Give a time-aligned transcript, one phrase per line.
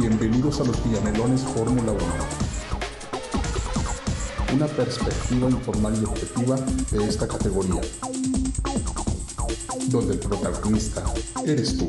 [0.00, 2.02] Bienvenidos a los Villamelones Fórmula 1.
[4.54, 6.56] Una perspectiva informal y objetiva
[6.92, 7.80] de esta categoría,
[9.88, 11.02] donde el protagonista
[11.44, 11.88] eres tú.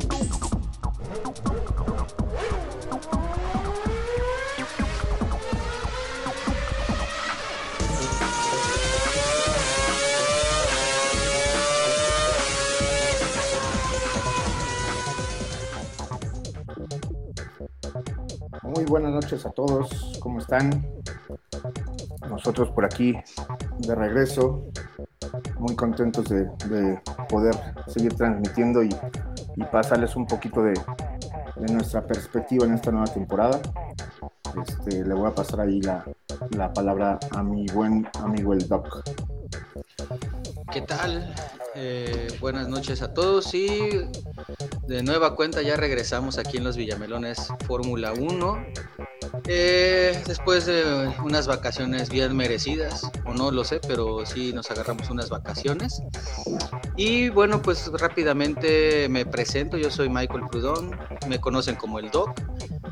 [19.30, 20.84] Noches a todos, ¿cómo están?
[22.28, 23.14] Nosotros por aquí
[23.78, 24.64] de regreso,
[25.56, 27.54] muy contentos de, de poder
[27.86, 28.90] seguir transmitiendo y,
[29.70, 30.74] pasarles un poquito de,
[31.72, 33.60] nuestra perspectiva en esta nueva temporada.
[34.66, 36.04] Este, le voy a pasar ahí la,
[36.56, 39.04] la palabra a mi buen amigo el Doc.
[40.72, 41.32] ¿Qué tal?
[41.76, 43.68] Eh, buenas noches a todos y
[44.88, 48.66] de nueva cuenta ya regresamos aquí en los Villamelones Fórmula 1.
[49.46, 55.10] Eh, después de unas vacaciones bien merecidas, o no lo sé, pero sí nos agarramos
[55.10, 56.02] unas vacaciones.
[56.96, 62.40] Y bueno, pues rápidamente me presento, yo soy Michael Prudón, me conocen como el Doc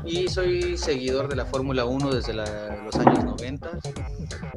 [0.05, 3.69] y soy seguidor de la Fórmula 1 desde los años 90.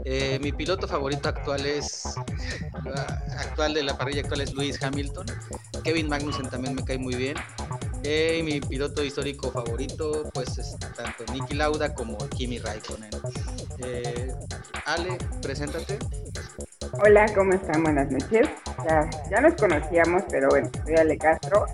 [0.04, 2.04] Eh, mi piloto favorito actual es
[3.38, 5.26] actual de la parrilla actual es Lewis Hamilton.
[5.84, 7.36] Kevin Magnussen también me cae muy bien.
[8.04, 13.10] Eh, mi piloto histórico favorito, pues es tanto Nicky Lauda como Kimi Raikkonen.
[13.78, 14.32] Eh,
[14.86, 15.98] Ale, preséntate.
[17.04, 17.82] Hola, ¿cómo están?
[17.84, 18.48] Buenas noches.
[18.88, 21.66] Ya, ya nos conocíamos, pero bueno, soy Ale Castro.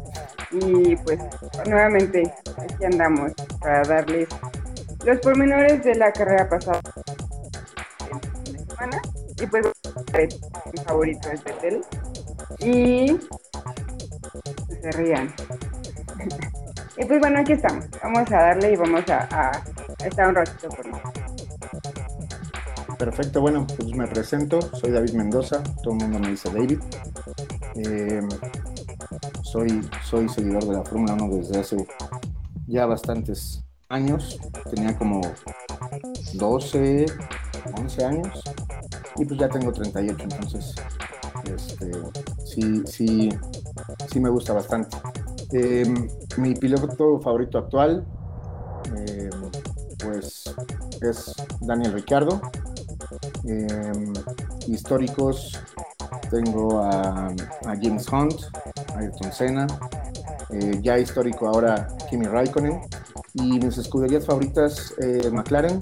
[0.51, 1.19] Y pues
[1.67, 4.29] nuevamente aquí andamos para darles
[5.05, 6.81] los pormenores de la carrera pasada
[8.79, 9.03] semana.
[9.41, 9.67] Y pues
[10.73, 11.83] mi favorito es Betel.
[12.61, 13.19] Y
[14.83, 15.35] se rían.
[16.97, 17.87] Y pues bueno, aquí estamos.
[18.03, 19.53] Vamos a darle y vamos a,
[20.05, 21.25] estar un ratito con nosotros.
[22.99, 26.81] Perfecto, bueno, pues me presento, soy David Mendoza, todo el mundo me dice David.
[27.77, 28.21] Eh,
[29.43, 31.87] soy, soy seguidor de la Fórmula 1 desde hace
[32.67, 34.39] ya bastantes años,
[34.75, 35.21] tenía como
[36.35, 37.07] 12,
[37.77, 38.43] 11 años
[39.17, 40.75] y pues ya tengo 38, entonces
[41.45, 41.91] este,
[42.45, 43.29] sí, sí,
[44.11, 44.97] sí me gusta bastante.
[45.53, 45.87] Eh,
[46.37, 48.05] mi piloto favorito actual,
[48.97, 49.31] eh,
[50.05, 50.55] pues
[51.01, 52.41] es Daniel Ricciardo.
[53.45, 54.13] Eh,
[54.67, 55.59] históricos
[56.31, 57.35] tengo a,
[57.81, 58.35] James Hunt,
[58.95, 59.67] Ayrton Senna,
[60.51, 62.81] eh, ya histórico ahora Kimi Raikkonen
[63.33, 64.95] y mis escuderías favoritas
[65.33, 65.81] McLaren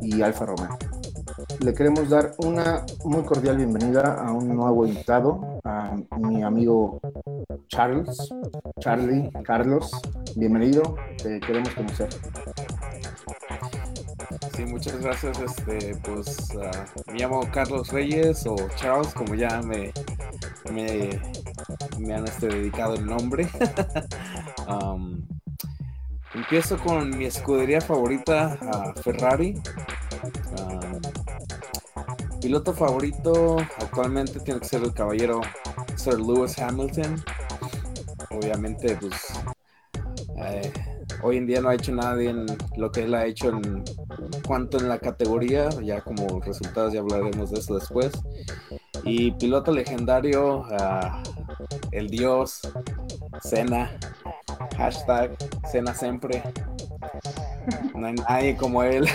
[0.00, 0.76] y Alfa Romeo.
[1.60, 7.00] Le queremos dar una muy cordial bienvenida a un nuevo invitado, a mi amigo
[7.68, 8.32] Charles,
[8.80, 9.90] Charlie, Carlos.
[10.36, 12.08] Bienvenido, te queremos conocer.
[14.56, 15.38] Sí, muchas gracias.
[15.40, 19.92] Este, pues uh, me llamo Carlos Reyes o Charles, como ya me,
[20.72, 21.20] me,
[21.98, 23.48] me han este, dedicado el nombre.
[26.34, 29.60] empiezo con mi escudería favorita, uh, Ferrari.
[32.40, 35.40] Piloto favorito actualmente tiene que ser el caballero
[35.96, 37.22] Sir Lewis Hamilton.
[38.40, 39.14] Obviamente, pues
[40.36, 40.72] eh,
[41.22, 43.82] hoy en día no ha hecho nadie en lo que él ha hecho en
[44.46, 48.12] cuanto en la categoría, ya como resultados ya hablaremos de eso después.
[49.04, 51.22] Y piloto legendario, uh,
[51.92, 52.60] el dios,
[53.42, 53.90] Cena,
[54.76, 55.36] hashtag
[55.70, 56.42] Cena siempre.
[57.94, 59.08] No hay nadie como él.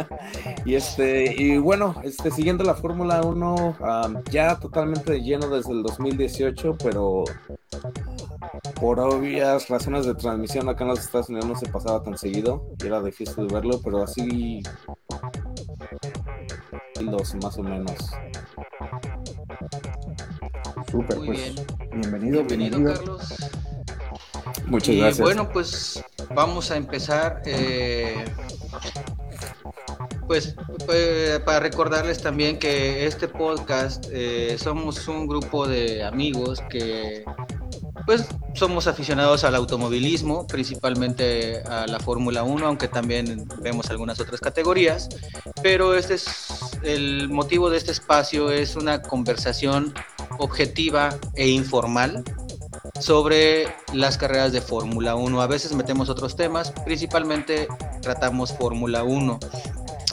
[0.64, 5.82] y este, y bueno, este, siguiendo la Fórmula 1, um, ya totalmente lleno desde el
[5.82, 7.24] 2018, pero
[8.80, 12.66] por obvias razones de transmisión acá en los Estados Unidos no se pasaba tan seguido
[12.82, 14.62] y era difícil verlo, pero así
[17.00, 17.94] los más o menos.
[20.90, 21.54] Súper, pues bien.
[21.92, 22.94] bienvenido, Bienvenido, bienvenido.
[22.94, 23.34] Carlos.
[24.66, 25.20] Muchas y gracias.
[25.20, 26.04] bueno, pues
[26.34, 27.42] vamos a empezar.
[27.44, 28.24] eh,
[30.26, 30.54] pues
[30.92, 37.24] eh, para recordarles también que este podcast eh, somos un grupo de amigos que
[38.06, 44.40] pues somos aficionados al automovilismo, principalmente a la Fórmula 1, aunque también vemos algunas otras
[44.40, 45.08] categorías,
[45.62, 46.26] pero este es
[46.82, 49.94] el motivo de este espacio es una conversación
[50.38, 52.24] objetiva e informal
[52.98, 55.40] sobre las carreras de Fórmula 1.
[55.40, 57.68] A veces metemos otros temas, principalmente
[58.00, 59.38] tratamos Fórmula 1.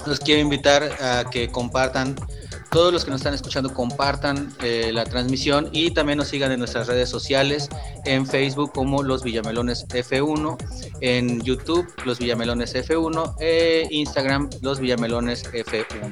[0.05, 2.15] Los quiero invitar a que compartan
[2.71, 6.59] todos los que nos están escuchando compartan eh, la transmisión y también nos sigan en
[6.59, 7.69] nuestras redes sociales,
[8.05, 10.57] en Facebook como Los Villamelones F1,
[11.01, 16.11] en YouTube Los Villamelones F1 e Instagram Los Villamelones F1.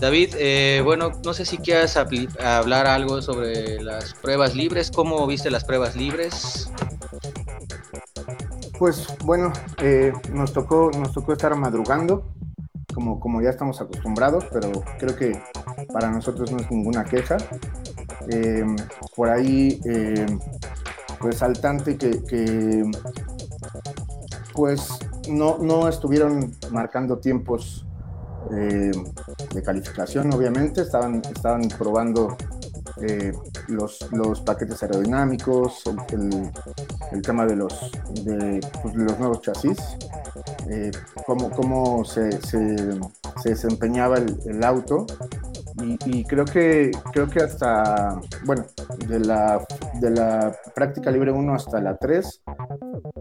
[0.00, 5.50] David, eh, bueno, no sé si quieras hablar algo sobre las pruebas libres, ¿cómo viste
[5.50, 6.70] las pruebas libres?
[8.78, 9.52] Pues bueno,
[9.82, 12.24] eh, nos, tocó, nos tocó estar madrugando,
[12.94, 15.40] como, como ya estamos acostumbrados, pero creo que
[15.92, 17.36] para nosotros no es ninguna queja.
[18.28, 18.64] Eh,
[19.16, 20.26] por ahí, eh,
[21.20, 22.90] resaltante que, que,
[24.52, 24.98] pues
[25.28, 27.86] no, no estuvieron marcando tiempos
[28.52, 28.90] eh,
[29.54, 32.36] de calificación, obviamente, estaban, estaban probando
[33.02, 33.32] eh,
[33.68, 35.82] los, los, paquetes aerodinámicos,
[36.12, 36.50] el,
[37.12, 37.92] el, tema de los,
[38.24, 39.78] de, pues, los nuevos chasis,
[40.68, 40.90] eh,
[41.26, 42.76] cómo, cómo se, se,
[43.42, 45.06] se, desempeñaba el, el auto.
[45.82, 48.66] Y, y, creo que creo que hasta bueno
[49.06, 52.42] de la, de la práctica libre 1 hasta la 3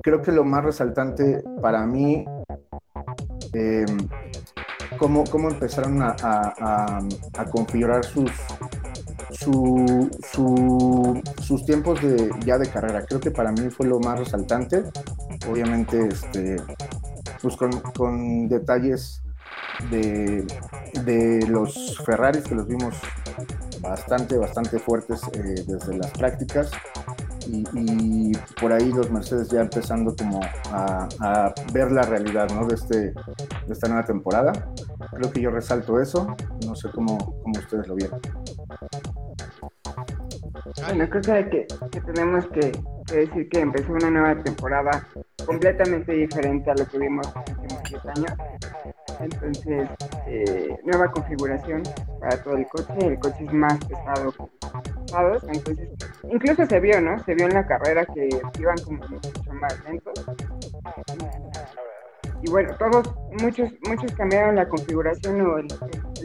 [0.01, 2.25] creo que lo más resaltante para mí
[3.53, 3.85] eh,
[4.97, 6.99] cómo, cómo empezaron a, a,
[7.37, 8.31] a configurar sus,
[9.39, 13.05] su, su, sus tiempos de, ya de carrera.
[13.05, 14.83] Creo que para mí fue lo más resaltante.
[15.49, 16.57] Obviamente, este,
[17.41, 19.21] pues con, con detalles
[19.89, 20.45] de,
[21.05, 22.95] de, los Ferraris que los vimos
[23.81, 26.71] bastante, bastante fuertes eh, desde las prácticas.
[27.47, 30.39] Y, por ahí los Mercedes ya empezando como
[30.71, 32.67] a, ver la realidad ¿no?
[32.67, 33.13] de, este,
[33.69, 34.51] esta nueva temporada.
[35.11, 36.35] Creo que yo resalto eso.
[36.65, 38.19] No sé cómo, cómo ustedes lo vieron.
[40.85, 41.67] Bueno, creo que,
[42.05, 42.71] tenemos que,
[43.13, 45.07] decir que empezó una nueva temporada
[45.45, 48.33] completamente diferente a lo que vimos en los últimos 10 años.
[49.19, 49.89] Entonces,
[50.27, 51.83] eh, nueva configuración
[52.19, 52.93] para todo el coche.
[53.01, 54.33] El coche es más pesado.
[55.51, 55.89] Entonces,
[56.29, 57.21] incluso se vio, ¿no?
[57.23, 58.29] Se vio en la carrera que
[58.59, 60.25] iban como mucho más lentos.
[62.41, 65.67] Y bueno, todos, muchos, muchos cambiaron la configuración o el,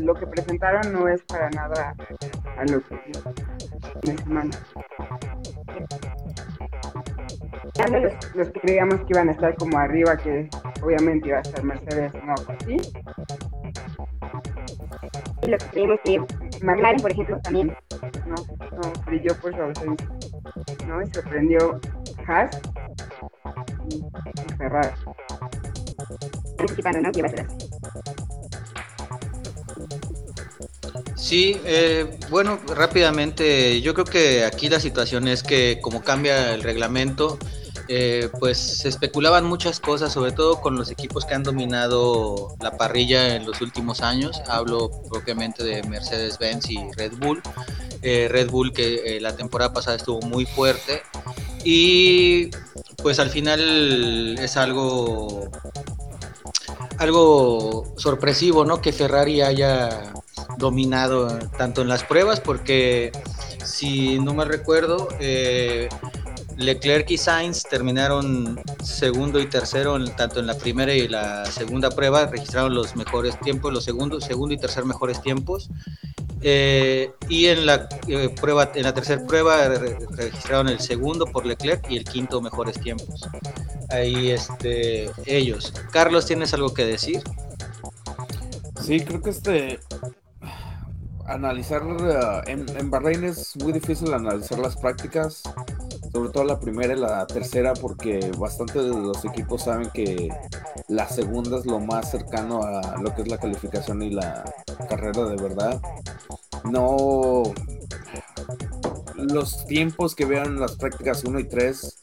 [0.00, 1.94] lo que presentaron no es para nada
[2.56, 2.98] a lo que
[4.06, 4.50] una semana.
[7.90, 10.48] Los, los, que creíamos que iban a estar como arriba, que
[10.82, 12.34] obviamente iba a estar Mercedes, no,
[12.66, 12.76] sí.
[15.42, 16.20] Y los que creíamos que
[16.64, 17.76] McLaren, por ejemplo, también.
[18.26, 18.34] No,
[18.76, 20.08] no, brilló por su ausencia.
[20.86, 21.02] ¿no?
[21.02, 21.80] Y sorprendió
[22.26, 22.60] Haas
[23.88, 24.02] y
[24.56, 24.88] Ferrari.
[26.58, 27.08] Anticipando, ¿no?
[27.08, 27.36] Así.
[31.16, 36.62] Sí, eh, bueno, rápidamente, yo creo que aquí la situación es que como cambia el
[36.62, 37.38] reglamento,
[37.88, 42.76] eh, pues se especulaban muchas cosas, sobre todo con los equipos que han dominado la
[42.78, 44.40] parrilla en los últimos años.
[44.48, 47.42] Hablo propiamente de Mercedes-Benz y Red Bull.
[48.02, 51.02] Eh, Red Bull que eh, la temporada pasada estuvo muy fuerte
[51.64, 52.50] y
[53.02, 55.50] pues al final es algo
[56.98, 58.80] algo sorpresivo, ¿no?
[58.80, 60.12] Que Ferrari haya
[60.58, 63.12] dominado tanto en las pruebas, porque
[63.64, 65.88] si no me recuerdo, eh,
[66.56, 71.90] Leclerc y Sainz terminaron segundo y tercero en, tanto en la primera y la segunda
[71.90, 75.70] prueba, registraron los mejores tiempos, los segundos, segundo y tercer mejores tiempos.
[76.46, 81.46] Eh, y en la eh, prueba, en la tercera prueba re registraron el segundo por
[81.46, 83.22] Leclerc y el quinto mejores tiempos.
[83.88, 85.72] Ahí este ellos.
[85.90, 87.22] Carlos, ¿tienes algo que decir?
[88.84, 89.80] Sí, creo que este
[91.26, 95.42] analizar uh, en, en Bahrein es muy difícil analizar las prácticas,
[96.12, 100.28] sobre todo la primera y la tercera, porque bastante de los equipos saben que
[100.88, 104.44] la segunda es lo más cercano a lo que es la calificación y la
[104.88, 105.80] carrera de verdad.
[106.64, 107.42] No.
[109.16, 112.02] Los tiempos que vean las prácticas 1 y 3,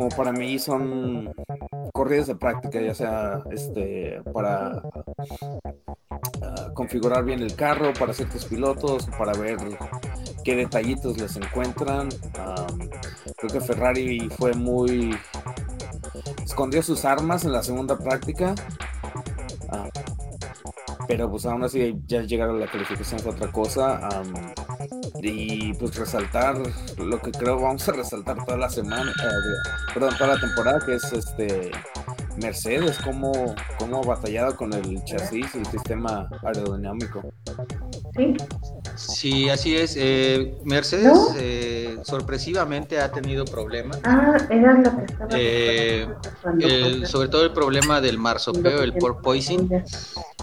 [0.00, 1.30] como para mí son
[1.92, 4.82] corridas de práctica, ya sea este para
[6.40, 9.58] uh, configurar bien el carro para ciertos pilotos, para ver
[10.42, 12.08] qué detallitos les encuentran.
[13.36, 15.14] Creo que Ferrari fue muy
[16.42, 18.54] escondió sus armas en la segunda práctica.
[19.70, 19.90] Uh,
[21.10, 24.08] pero pues aún así ya llegar a la calificación es otra cosa.
[25.20, 26.56] Y pues resaltar
[26.98, 30.94] lo que creo vamos a resaltar toda la semana, uh, perdón, toda la temporada, que
[30.94, 31.70] es este
[32.40, 37.22] Mercedes, cómo, cómo batallado con el chasis y el sistema aerodinámico.
[38.16, 38.36] Sí.
[39.00, 39.94] Sí, así es.
[39.96, 41.28] Eh, Mercedes ¿No?
[41.38, 43.98] eh, sorpresivamente ha tenido problemas.
[44.04, 45.28] Ah, era lo que estaba.
[45.32, 46.06] Eh,
[46.60, 49.82] El- sobre todo el problema del marsopeo, el porpoising.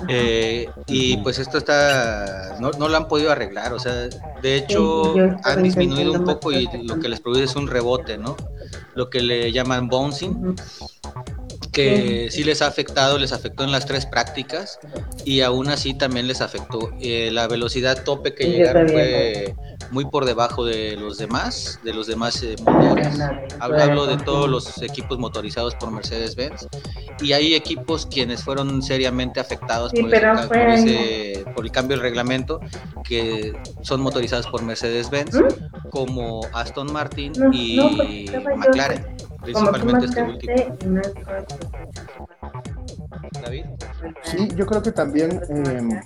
[0.09, 3.93] Eh, y pues esto está, no, no lo han podido arreglar, o sea,
[4.41, 8.35] de hecho han disminuido un poco y lo que les produce es un rebote, ¿no?
[8.95, 10.55] Lo que le llaman bouncing.
[11.77, 14.79] Que sí les ha afectado, les afectó en las tres prácticas
[15.25, 16.91] y aún así también les afectó.
[16.99, 19.53] Eh, la velocidad tope que Sí, llegaron fue
[19.91, 23.19] muy por debajo de los demás, de los demás eh, motores.
[23.59, 26.67] Hablo, de todos los equipos motorizados por Mercedes-Benz
[27.21, 31.95] y hay equipos quienes fueron seriamente afectados Sí, por, fue por, ese- por el cambio
[31.97, 32.59] del reglamento
[33.03, 35.89] que son motorizados por Mercedes-Benz ¿Mm?
[35.89, 39.16] como Aston Martin No, y no, yo- McLaren,
[39.53, 41.01] principalmente este último.
[43.41, 43.65] David.
[44.23, 46.01] Sí, yo creo que también, eh,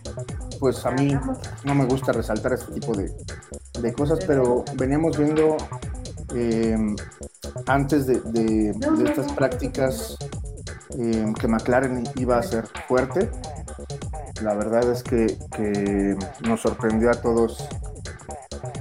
[0.59, 1.13] pues a mí
[1.63, 3.11] no me gusta resaltar este tipo de,
[3.81, 5.57] de cosas, pero veníamos viendo
[6.35, 6.77] eh,
[7.67, 10.17] antes de, de- de estas prácticas
[10.97, 13.29] eh, que McLaren iba a ser fuerte.
[14.41, 16.15] La verdad es que, que
[16.47, 17.67] nos sorprendió a todos,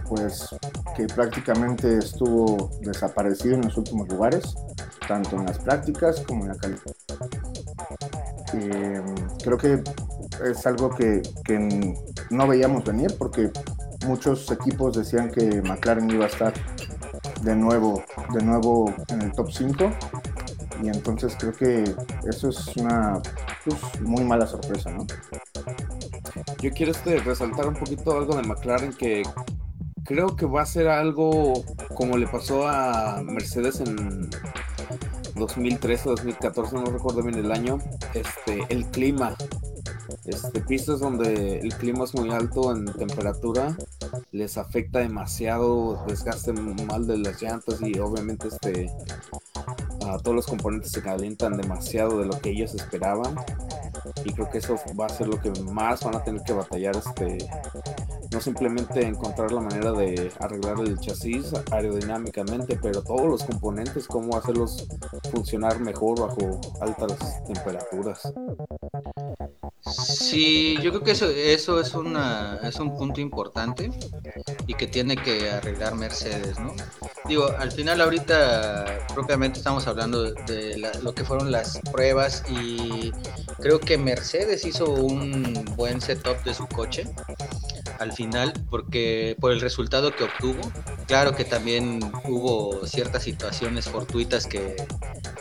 [0.08, 0.48] pues
[0.96, 4.54] que prácticamente estuvo desaparecido en los últimos lugares,
[5.06, 7.30] tanto en las prácticas como en la calificación.
[8.54, 9.02] Eh,
[9.42, 9.82] creo que
[10.44, 11.96] es algo que, que
[12.30, 13.50] no veíamos venir porque
[14.06, 16.52] muchos equipos decían que McLaren iba a estar
[17.42, 19.90] de nuevo, de nuevo en el top 5
[20.82, 21.84] y entonces creo que
[22.28, 23.20] eso es una
[23.64, 25.06] pues, muy mala sorpresa, ¿no?
[26.60, 29.22] Yo quiero este, resaltar un poquito algo de McLaren que
[30.10, 31.62] creo que va a ser algo
[31.94, 34.28] como le pasó a Mercedes en
[35.36, 37.78] 2013 o 2014, no recuerdo bien el año.
[38.12, 39.36] Este, el clima.
[40.24, 43.76] Este, pistas donde el clima es muy alto en temperatura
[44.32, 48.90] les afecta demasiado, desgaste mal de las llantas y obviamente este
[50.06, 53.36] a todos los componentes se calientan demasiado de lo que ellos esperaban.
[54.24, 56.96] Y creo que eso va a ser lo que más van a tener que batallar
[56.96, 57.38] este
[58.32, 64.36] no simplemente encontrar la manera de arreglar el chasis aerodinámicamente pero todos los componentes cómo
[64.36, 64.86] hacerlos
[65.32, 68.32] funcionar mejor bajo altas temperaturas
[69.86, 73.90] Sí, yo creo que eso, eso es, una, es un punto importante
[74.66, 76.74] y que tiene que arreglar Mercedes, ¿no?
[77.28, 83.12] Digo, al final ahorita propiamente estamos hablando de la- lo que fueron las pruebas y
[83.58, 87.04] creo que Mercedes hizo un buen setup de su coche
[87.98, 90.60] al final porque por el resultado que obtuvo,
[91.06, 94.76] claro que también hubo ciertas situaciones fortuitas que,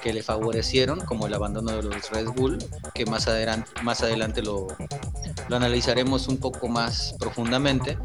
[0.02, 2.58] que le favorecieron, como el abandono de los Red Bull,
[2.94, 4.68] que más adelante, más adelante lo,
[5.48, 7.98] lo analizaremos un poco más profundamente.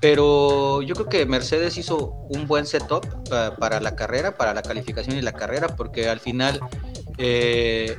[0.00, 4.62] Pero yo creo que Mercedes hizo un buen setup pa- para la carrera, para la
[4.62, 6.60] calificación y la carrera, porque al final
[7.18, 7.98] eh,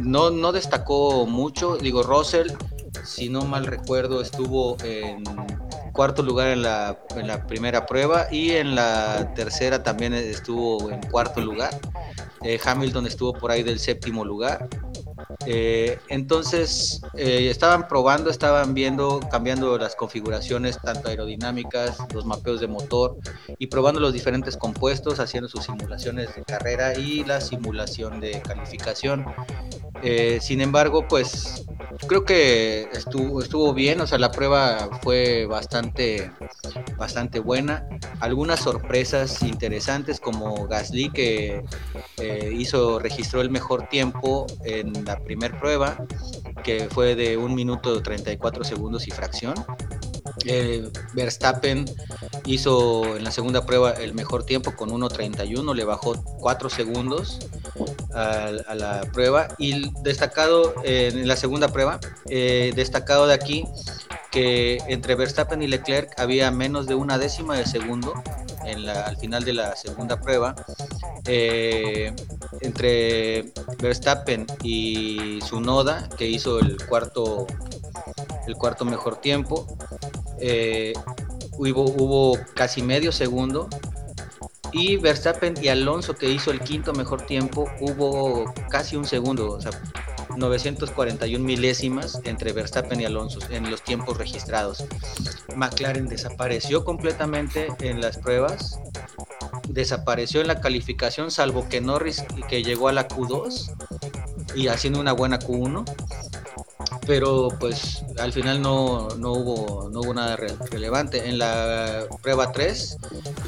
[0.00, 1.76] no, no destacó mucho.
[1.76, 2.48] Digo, Russell,
[3.04, 5.22] si no mal recuerdo, estuvo en
[5.92, 6.96] cuarto lugar en la,
[7.46, 11.78] primera prueba y en la tercera también estuvo en cuarto lugar.
[12.42, 14.68] Eh, Hamilton estuvo por ahí del séptimo lugar.
[15.46, 22.68] Eh, entonces eh, estaban probando, estaban viendo, cambiando las configuraciones, tanto aerodinámicas, los mapeos de
[22.68, 23.16] motor
[23.58, 29.26] y probando los diferentes compuestos, haciendo sus simulaciones de carrera y la simulación de calificación.
[30.02, 31.64] Eh, sin embargo, pues
[32.08, 36.30] creo que estuvo, estuvo bien, o sea, la prueba fue bastante,
[36.96, 37.86] bastante buena.
[38.20, 41.62] Algunas sorpresas interesantes como Gasly que
[42.52, 45.96] hizo, registró el mejor tiempo en la primera prueba,
[46.62, 49.54] que fue de 1 minuto 34 segundos y fracción.
[50.46, 51.84] Eh, Verstappen
[52.46, 57.38] hizo en la segunda prueba el mejor tiempo con 1.31, le bajó 4 segundos
[58.14, 63.64] a, a la prueba y destacado eh, en la segunda prueba, eh, destacado de aquí
[64.30, 68.14] que entre Verstappen y Leclerc había menos de una décima de segundo
[68.64, 70.54] en la, al final de la segunda prueba.
[71.26, 72.14] Eh,
[72.60, 77.46] entre Verstappen y Sunoda, que hizo el cuarto,
[78.46, 79.66] el cuarto mejor tiempo,
[80.40, 80.92] eh,
[81.58, 83.68] hubo, hubo casi medio segundo.
[84.72, 89.58] Y Verstappen y Alonso, que hizo el quinto mejor tiempo, hubo casi un segundo,
[90.36, 94.84] 941 milésimas entre Verstappen y Alonso en los tiempos registrados.
[95.56, 98.78] McLaren desapareció completamente en las pruebas,
[99.68, 103.72] desapareció en la calificación, salvo que Norris, que llegó a la Q2,
[104.54, 105.84] y haciendo una buena Q1
[107.06, 111.28] pero pues al final no, no, hubo, no hubo nada relevante.
[111.28, 112.96] En la prueba 3,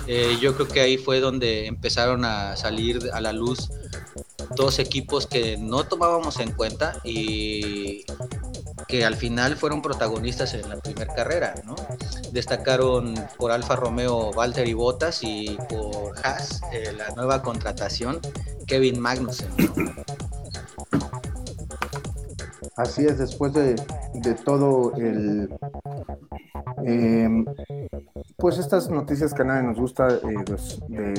[0.07, 3.71] eh, yo creo que ahí fue donde empezaron a salir a la luz
[4.57, 8.05] dos equipos que no tomábamos en cuenta y
[8.89, 11.75] que al final fueron protagonistas en la primera carrera, ¿no?
[12.33, 18.21] Destacaron por Alfa Romeo Valtteri Bottas y por Haas eh, la nueva contratación
[18.67, 19.49] Kevin Magnussen.
[22.77, 23.77] Así es, después de,
[24.45, 25.55] todo el...
[26.85, 27.45] Em,
[28.37, 31.15] pues estas noticias que a nadie nos gusta eh,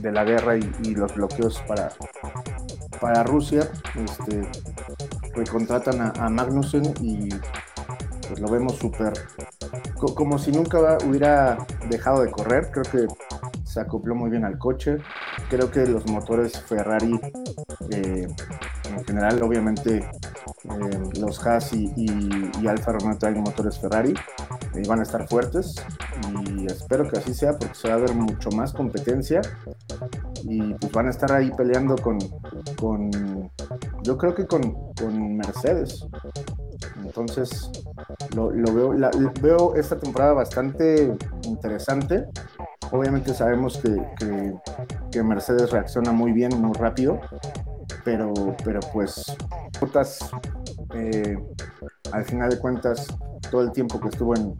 [0.00, 1.90] de, la guerra y, los bloqueos para,
[3.00, 4.42] para Rusia, este,
[5.50, 7.28] contratan a, a Magnussen y
[8.28, 9.12] pues lo vemos súper
[10.12, 11.56] como si nunca hubiera
[11.88, 12.70] dejado de correr.
[12.70, 13.06] Creo que
[13.64, 14.98] se acopló muy bien al coche.
[15.48, 17.18] Creo que los motores Ferrari
[17.90, 18.28] eh,
[18.90, 20.06] en general, obviamente
[20.64, 24.14] eh, los Haas y, Alfa Romeo traen motores Ferrari
[24.74, 25.74] y van a estar fuertes
[26.46, 29.42] y espero que así sea porque se va a ver mucho más competencia
[30.42, 32.18] y pues van a estar ahí peleando con,
[32.80, 33.10] con
[34.02, 36.06] yo creo que con, con Mercedes.
[37.02, 37.70] Entonces,
[38.34, 38.94] lo, veo,
[39.40, 42.26] veo esta temporada bastante interesante.
[42.90, 43.96] Obviamente sabemos que,
[45.10, 47.20] que, Mercedes reacciona muy bien, muy rápido,
[48.04, 49.34] pero, pero pues,
[50.94, 51.38] eh,
[52.12, 53.06] al final de cuentas,
[53.50, 54.56] todo el tiempo que estuvo en,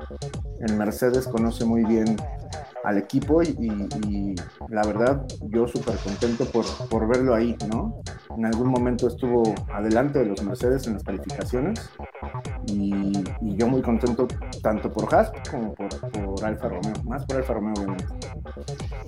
[0.61, 2.17] en Mercedes conoce muy bien
[2.85, 4.35] al equipo y,
[4.69, 8.03] la verdad yo súper contento por, por, verlo ahí, ¿no?
[8.37, 11.91] En algún momento estuvo adelante de los Mercedes en las calificaciones
[12.67, 14.27] y, yo muy contento
[14.63, 17.97] tanto por Haas como por, por, Alfa Romeo, más por Alfa Romeo.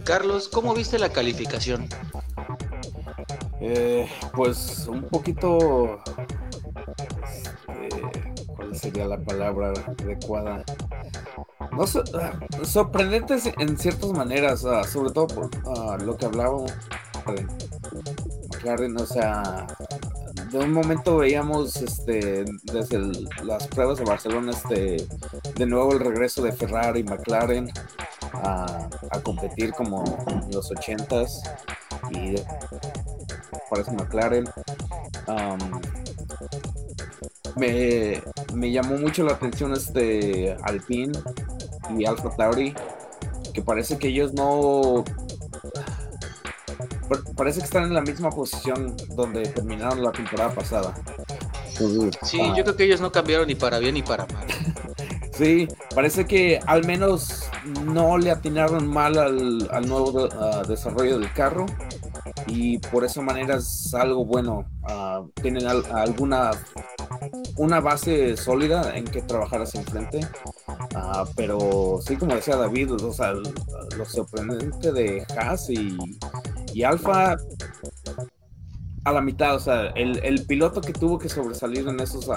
[0.05, 1.89] Carlos, ¿cómo viste la calificación?
[3.61, 6.01] Eh, pues un poquito...
[7.69, 10.65] Este, ¿Cuál sería la palabra adecuada?
[11.73, 12.33] no, ah,
[12.65, 16.59] sorprendentes en ciertas maneras, ah, sobre todo por ah, lo que hablaba
[18.51, 19.67] McLaren, o sea,
[20.51, 22.99] de un momento veíamos este desde
[23.45, 25.07] las pruebas de Barcelona este
[25.57, 27.71] de nuevo el regreso de Ferrari y McLaren
[28.33, 28.89] a,
[29.23, 31.43] competir como en los ochentas
[32.11, 32.37] y
[33.71, 34.49] parece McLaren
[37.57, 38.23] me,
[38.55, 41.13] me, llamó mucho la atención este Alpine
[41.97, 42.75] y Alpha Tauri,
[43.53, 45.05] que parece que ellos no.
[47.37, 50.95] Parece que están en la misma posición donde terminaron la temporada pasada.
[52.23, 54.47] Sí, yo creo que ellos no cambiaron ni para bien ni para mal.
[55.37, 57.49] sí, parece que al menos
[57.85, 60.29] no le atinaron mal al, al nuevo
[60.67, 61.67] desarrollo del carro
[62.47, 64.65] y por esa manera es algo bueno.
[64.83, 66.53] Uh, tienen alguna
[67.57, 70.21] una base sólida en que trabajar hacia enfrente.
[70.95, 75.97] Ah, pero sí, como decía David, o sea, lo sorprendente de Haas y,
[76.73, 77.37] y Alfa
[79.07, 82.29] a la mitad, o sea, el, piloto que tuvo que sobresalir en esos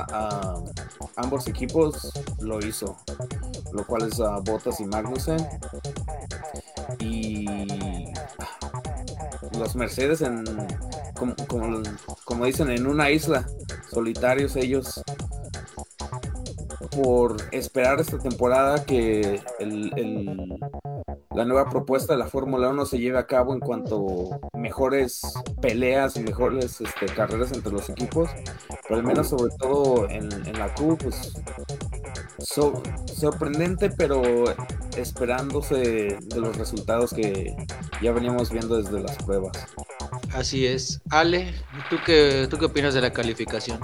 [1.15, 2.95] ambos equipos lo hizo,
[3.73, 5.47] lo cual es a Bottas y Magnussen.
[6.99, 7.47] Y
[9.57, 10.45] los Mercedes en
[11.15, 11.33] como,
[12.23, 13.47] como, dicen en una isla
[13.89, 15.01] solitarios ellos
[17.01, 19.41] por esperar esta temporada que
[21.33, 25.21] la nueva propuesta de la Fórmula 1 se lleve a cabo en cuanto mejores
[25.61, 28.29] peleas y mejores este, carreras entre los equipos,
[28.87, 31.33] pero al menos sobre todo en, la Q, pues
[33.05, 34.21] sorprendente, pero
[34.97, 37.55] esperándose de los resultados que
[38.01, 39.51] ya veníamos viendo desde las pruebas.
[40.33, 41.01] Así es.
[41.09, 41.53] Ale,
[41.89, 43.79] ¿tú qué, tú qué opinas de la calificación?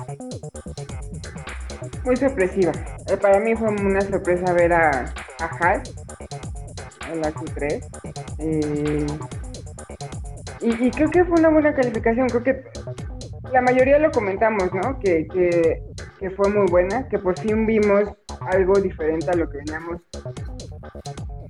[2.05, 2.71] Muy sorpresiva.
[3.07, 5.93] Eh, para mí fue una sorpresa ver a, a Haas
[7.11, 7.83] en la Q3.
[8.39, 9.05] Eh,
[10.61, 12.27] y, creo que fue una buena calificación.
[12.29, 12.63] Creo que
[13.51, 14.99] la mayoría lo comentamos, ¿no?
[14.99, 18.03] Que, que, fue muy buena, que por fin vimos
[18.51, 20.01] algo diferente a lo que veníamos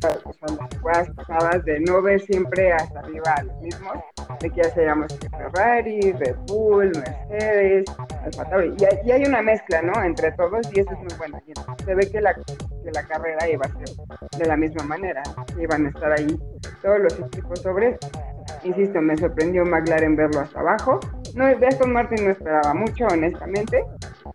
[0.02, 3.98] son las jugadas pasadas de no ver siempre hasta arriba a los mismos,
[4.40, 7.86] que ya sabíamos que Ferrari, Red Bull, Mercedes,
[8.24, 10.04] Alfa Tauri, y, hay una mezcla, ¿no?
[10.04, 11.42] Entre todos y eso es muy bueno.
[11.86, 13.96] se ve que la, que la carrera iba a ser
[14.38, 15.24] de la misma manera,
[15.60, 16.40] iban a estar ahí
[16.82, 17.98] todos los equipos sobre
[18.64, 21.00] Insisto, me sorprendió McLaren verlo hasta abajo.
[21.36, 23.84] No, de Aston Martin no esperaba mucho, honestamente.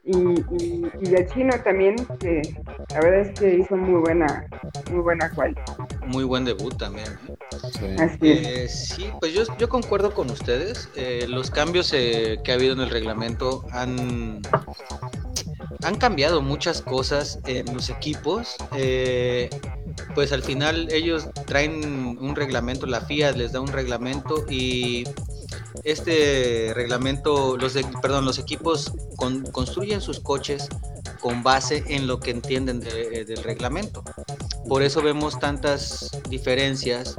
[0.03, 2.43] Y, y, el chino también, que
[2.91, 4.47] la verdad es que hizo muy buena,
[4.91, 5.55] muy buena cual.
[6.07, 7.07] Muy buen debut también.
[7.79, 7.87] Sí.
[7.99, 8.47] Así es.
[8.47, 10.89] Eh, sí, pues yo, yo concuerdo con ustedes.
[10.97, 14.41] Eh, los cambios eh, que ha habido en el reglamento han,
[15.83, 18.57] han cambiado muchas cosas en los equipos.
[18.77, 19.51] Eh,
[20.15, 25.05] pues al final ellos traen un reglamento, la FIA les da un reglamento y
[25.85, 30.69] este reglamento, los de- perdón, los equipos con- construyen sus coches
[31.21, 34.03] con base en lo que entienden de- del reglamento.
[34.69, 37.17] Por eso vemos tantas diferencias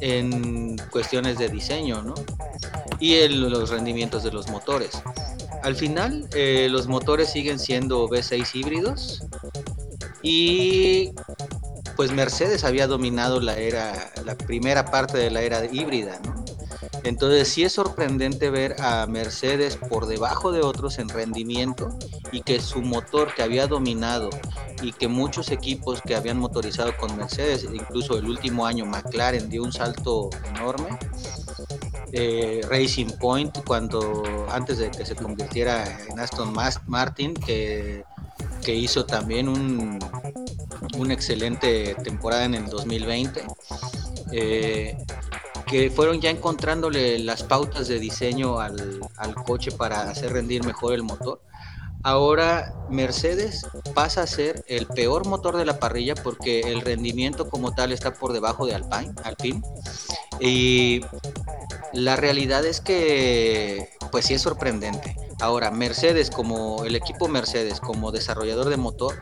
[0.00, 2.14] en cuestiones de diseño, ¿no?
[3.00, 4.90] Y en los rendimientos de los motores.
[5.62, 9.22] Al final, eh, los motores siguen siendo V6 híbridos
[10.22, 11.12] y
[11.96, 16.43] pues Mercedes había dominado la era, la primera parte de la era híbrida, ¿no?
[17.04, 21.90] Entonces sí es sorprendente ver a Mercedes por debajo de otros en rendimiento
[22.32, 24.30] y que su motor que había dominado
[24.82, 29.62] y que muchos equipos que habían motorizado con Mercedes, incluso el último año McLaren dio
[29.62, 30.98] un salto enorme.
[32.12, 36.54] Eh, Racing Point cuando antes de que se convirtiera en Aston
[36.86, 38.04] Martin que,
[38.64, 39.98] que hizo también un,
[40.96, 43.42] una excelente temporada en el 2020
[44.32, 44.96] eh,
[45.74, 50.94] que fueron ya encontrándole las pautas de diseño al, al coche para hacer rendir mejor
[50.94, 51.40] el motor.
[52.04, 57.74] Ahora Mercedes pasa a ser el peor motor de la parrilla porque el rendimiento como
[57.74, 59.62] tal está por debajo de Alpine, Alpine.
[60.38, 61.00] Y
[61.94, 65.16] la realidad es que pues sí es sorprendente.
[65.40, 69.14] Ahora, Mercedes como el equipo Mercedes como desarrollador de motor,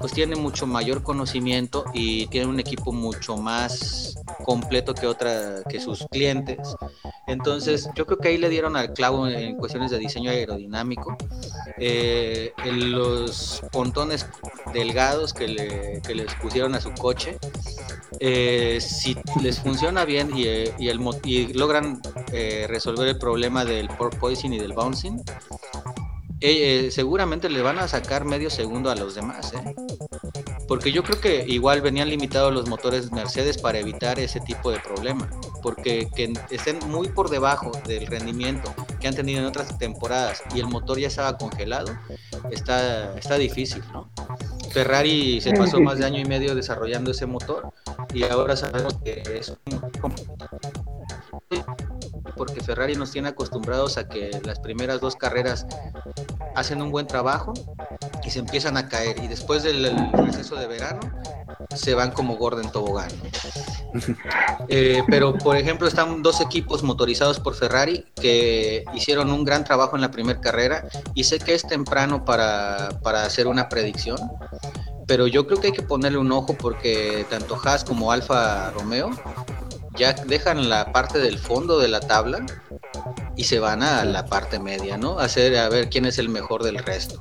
[0.00, 5.80] pues tiene mucho mayor conocimiento y tiene un equipo mucho más completo que otra que
[5.80, 6.58] sus clientes.
[7.26, 11.16] Entonces, yo creo que ahí le dieron al clavo en cuestiones de diseño aerodinámico.
[11.78, 12.27] Eh,
[12.64, 14.26] en los pontones
[14.72, 17.38] delgados que, le, que les pusieron a su coche,
[18.20, 22.00] eh, si les funciona bien y, eh, y el, y logran
[22.32, 25.22] eh, resolver el problema del porpoising y del bouncing,
[26.40, 29.52] eh, eh, seguramente le van a sacar medio segundo a los demás.
[30.68, 34.78] Porque yo creo que igual venían limitados los motores Mercedes para evitar ese tipo de
[34.78, 35.28] problema.
[35.62, 40.60] Porque que estén muy por debajo del rendimiento que han tenido en otras temporadas y
[40.60, 41.96] el motor ya estaba congelado,
[42.50, 44.10] está, está difícil, ¿no?
[44.70, 47.72] Ferrari se pasó más de año y medio desarrollando ese motor
[48.12, 50.37] y ahora sabemos que es un
[52.38, 55.66] porque Ferrari nos tiene acostumbrados a que las primeras dos carreras
[56.54, 57.52] hacen un buen trabajo
[58.24, 61.00] y se empiezan a caer y después del el receso de verano
[61.74, 63.10] se van como gordo en tobogán.
[64.70, 69.96] Eh, pero por ejemplo están dos equipos motorizados por Ferrari que hicieron un gran trabajo
[69.96, 74.18] en la primera carrera y sé que es temprano para, para hacer una predicción,
[75.06, 79.10] pero yo creo que hay que ponerle un ojo porque tanto Haas como Alfa Romeo
[79.98, 82.46] ya dejan la parte del fondo de la tabla
[83.36, 85.18] y se van a la parte media, ¿no?
[85.18, 87.18] A hacer a ver quién es el mejor del resto.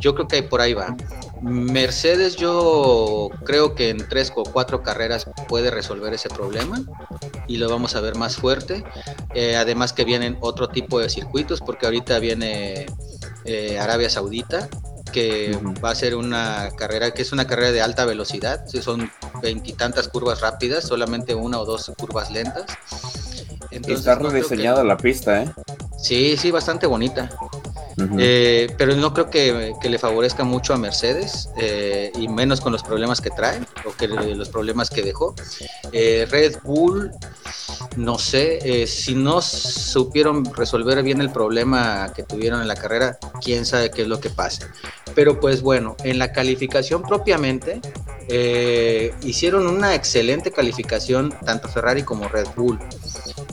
[0.00, 0.96] Yo creo que por ahí va.
[1.42, 6.80] Mercedes yo creo que en tres o cuatro carreras puede resolver ese problema
[7.46, 8.84] y lo vamos a ver más fuerte.
[9.34, 12.86] Eh, además que vienen otro tipo de circuitos porque ahorita viene
[13.44, 14.68] eh, Arabia Saudita
[15.12, 19.10] que va a ser una carrera que es una carrera de alta velocidad, son
[19.42, 22.64] veintitantas curvas rápidas, solamente una o dos curvas lentas.
[23.70, 25.50] Entonces, Está que- rediseñada la pista, ¿eh?
[25.98, 27.30] Sí, sí, bastante bonita.
[28.18, 32.82] Eh, pero no creo que, le favorezca mucho a Mercedes eh, y menos con los
[32.82, 35.34] problemas que trae o que los problemas que dejó.
[35.92, 37.10] Eh, Red Bull,
[37.96, 43.18] no sé, eh, si no supieron resolver bien el problema que tuvieron en la carrera,
[43.42, 44.66] quién sabe qué es lo que pase.
[45.14, 47.80] Pero pues bueno, en la calificación propiamente
[48.28, 52.78] eh, hicieron una excelente calificación tanto Ferrari como Red Bull.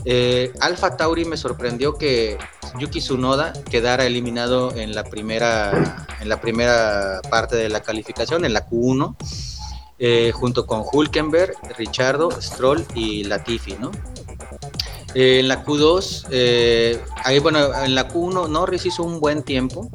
[0.04, 2.36] Eh, Alfa Tauri me sorprendió que
[2.78, 8.52] Yuki Tsunoda quedara eliminado en la primera en la primera parte de la calificación, en
[8.54, 9.16] la Q1,
[9.98, 13.90] eh, junto con Hulkenberg, Richardo, Stroll y Latifi, ¿no?
[15.14, 19.88] Eh, en la Q2, eh, ahí bueno, en la Q1 Norris hizo un buen tiempo,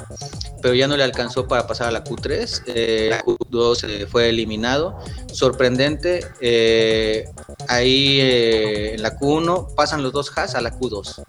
[0.62, 2.64] pero ya no le alcanzó para pasar a la Q3.
[2.68, 4.98] Eh, la Q2 eh, fue eliminado.
[5.32, 7.30] Sorprendente, eh,
[7.68, 11.24] ahí eh, en la Q1 pasan los dos Haas a la Q2.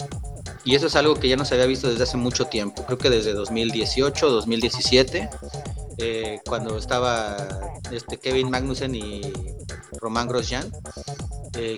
[0.64, 2.98] Y eso es algo que ya no se había visto desde hace mucho tiempo, creo
[2.98, 5.30] que desde 2018, 2017,
[6.00, 7.36] eh, cuando estaba
[7.90, 9.32] este Kevin Magnussen y
[10.00, 10.70] Román Grosjean.
[11.56, 11.76] Eh,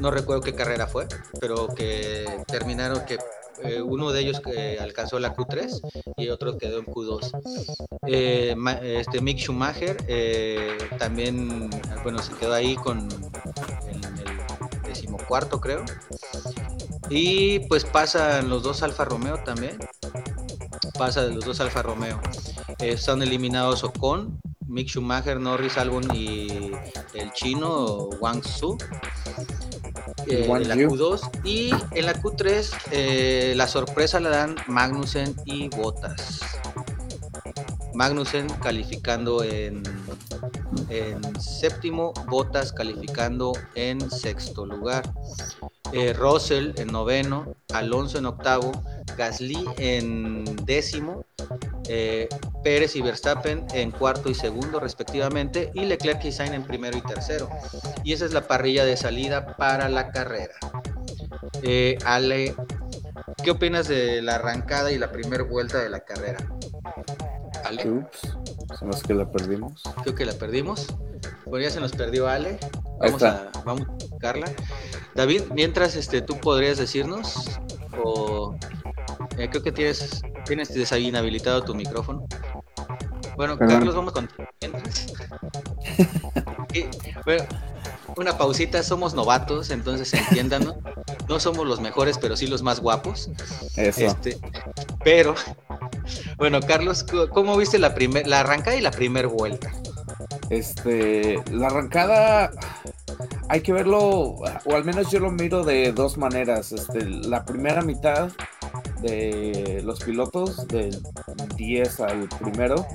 [0.00, 1.06] no recuerdo qué carrera fue,
[1.40, 3.18] pero que terminaron que
[3.62, 7.30] eh, uno de ellos que alcanzó la Q3 y otro quedó en Q2.
[8.06, 9.96] Eh, Ma- este Mick Schumacher
[10.98, 11.70] también,
[12.02, 13.08] bueno, se quedó ahí con
[13.88, 15.84] el, el decimocuarto cuarto creo.
[17.08, 19.78] Y pues pasan los dos Alfa Romeo también.
[21.02, 22.20] Pasa de los dos Alfa Romeo.
[22.78, 26.70] Eh, están eliminados Ocon, Mick Schumacher, Norris Albon y
[27.14, 28.78] el chino Wang Su.
[30.28, 30.90] eh, en la Yu.
[30.90, 36.38] Q2 y en la Q3 eh, la sorpresa la dan Magnussen y Bottas.
[37.94, 39.82] Magnussen calificando en,
[40.88, 45.02] en séptimo, Bottas calificando en sexto lugar.
[45.92, 48.70] Eh, Russell en noveno, Alonso en octavo,
[49.16, 51.24] Gasly en décimo,
[51.88, 52.28] eh,
[52.62, 57.02] Pérez y Verstappen en cuarto y segundo respectivamente, y Leclerc y Sainz en primero y
[57.02, 57.48] tercero.
[58.04, 60.54] Y esa es la parrilla de salida para la carrera.
[61.62, 62.54] Eh, Ale,
[63.42, 66.38] ¿qué opinas de la arrancada y la primera vuelta de la carrera?
[67.64, 68.36] Ale, Ups,
[68.78, 69.82] son los que la perdimos.
[70.02, 70.86] creo que la perdimos.
[71.46, 72.58] Bueno, ya se nos perdió Ale.
[73.00, 73.50] Ahí Vamos está.
[73.54, 74.46] a, vamos a buscarla.
[75.14, 77.60] David, mientras este, tú podrías decirnos,
[78.02, 78.56] o
[79.38, 82.24] eh, creo que tienes, tienes desinhabilitado tu micrófono.
[83.36, 83.76] Bueno, Perdón.
[83.76, 84.28] Carlos, vamos con
[84.60, 85.06] mientras.
[86.74, 86.86] Y,
[87.26, 87.44] bueno,
[88.16, 90.76] una pausita, somos novatos, entonces entiéndanos.
[91.28, 93.28] No somos los mejores, pero sí los más guapos.
[93.76, 94.00] Eso.
[94.00, 94.38] Este,
[95.04, 95.34] pero,
[96.38, 99.70] bueno, Carlos, ¿cómo- ¿cómo viste la, primer, la arrancada y la primera vuelta?
[100.52, 102.50] Este, la arrancada
[103.48, 106.72] hay que verlo, o al menos yo lo miro de dos maneras.
[106.72, 108.30] Este, la primera mitad
[109.00, 111.02] de los pilotos, del
[111.56, 112.86] 10 al primero,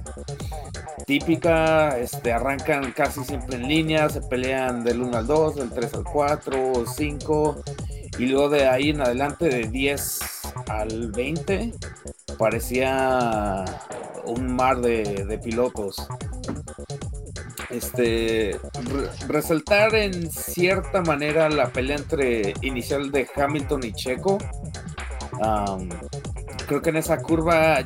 [1.07, 5.95] típica, este, arrancan casi siempre en línea, se pelean del 1 al 2, del 3
[5.95, 7.63] al 4, 5,
[8.19, 10.19] y luego de ahí en adelante, de 10
[10.67, 11.73] al 20,
[12.37, 13.65] parecía
[14.25, 16.07] un mar de, de pilotos
[17.69, 24.37] este re- resaltar en cierta manera la pelea entre inicial de Hamilton y Checo.
[26.67, 27.79] Creo que en esa curva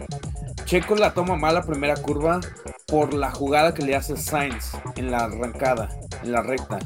[0.66, 2.40] Checo la toma mal la primera curva
[2.88, 5.90] por la jugada que le hace Sainz en la arrancada,
[6.24, 6.80] en la recta.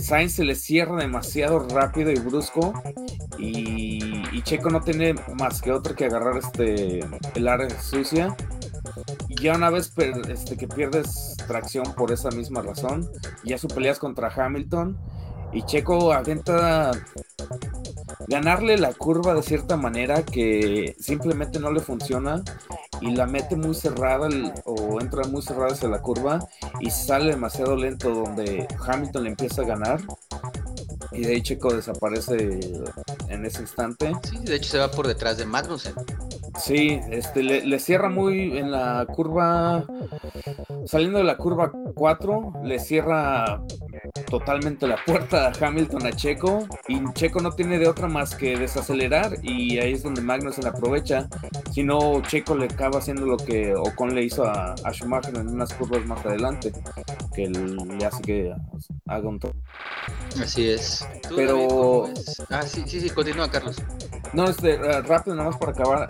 [0.00, 2.72] Sainz se le cierra demasiado rápido y brusco
[3.38, 7.00] y, Checo no tiene más que otro que agarrar este
[7.34, 8.36] el área sucia
[9.40, 9.92] ya una vez
[10.28, 13.10] este, que pierdes tracción por esa misma razón,
[13.44, 14.96] ya su peleas contra Hamilton
[15.52, 16.92] y Checo intenta
[18.28, 22.42] ganarle la curva de cierta manera que simplemente no le funciona
[23.00, 24.28] y la mete muy cerrada
[24.64, 26.46] o entra muy cerrada hacia la curva
[26.80, 30.00] y sale demasiado lento donde Hamilton le empieza a ganar
[31.12, 32.58] y de ahí Checo desaparece
[33.28, 34.12] en ese instante.
[34.22, 35.94] Sí, de hecho se va por detrás de Magnussen.
[36.58, 39.84] Sí, este, le, le cierra muy en la curva,
[40.86, 43.60] saliendo de la curva 4, le cierra
[44.26, 48.56] totalmente la puerta a Hamilton a Checo y Checo no tiene de otra más que
[48.56, 51.28] desacelerar y ahí es donde Magnussen aprovecha,
[51.72, 55.48] si no Checo le acaba haciendo lo que Ocon le hizo a, a Schumacher en
[55.48, 56.72] unas curvas más adelante,
[57.34, 58.54] que le hace que
[59.06, 59.40] haga un.
[60.40, 60.95] Así es.
[61.28, 62.42] ¿Tú, Pero- David, cómo ves?
[62.50, 63.76] Ah, sí, sí, sí, continúa, Carlos.
[64.32, 66.06] No, este, rápido, nada más para acabar.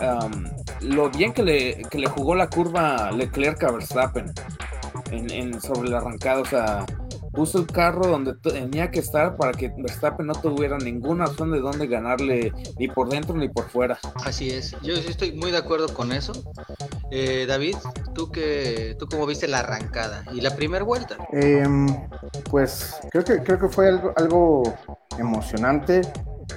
[0.80, 4.32] lo bien que le, que le jugó la curva Leclerc a Verstappen
[5.10, 6.86] en, en- sobre la arrancada, o sea,
[7.36, 11.60] puso el carro donde tenía que estar para que Verstappen no tuviera ninguna opción de
[11.60, 13.98] dónde ganarle ni por dentro ni por fuera.
[14.24, 14.74] Así es.
[14.82, 16.32] Yo sí estoy muy de acuerdo con eso.
[17.10, 17.76] Eh, David,
[18.14, 21.18] ¿tú, qué, ¿tú cómo viste la arrancada y la primera vuelta?
[21.32, 21.86] Em,
[22.50, 24.62] pues creo que, creo que fue algo, algo
[25.18, 26.00] emocionante.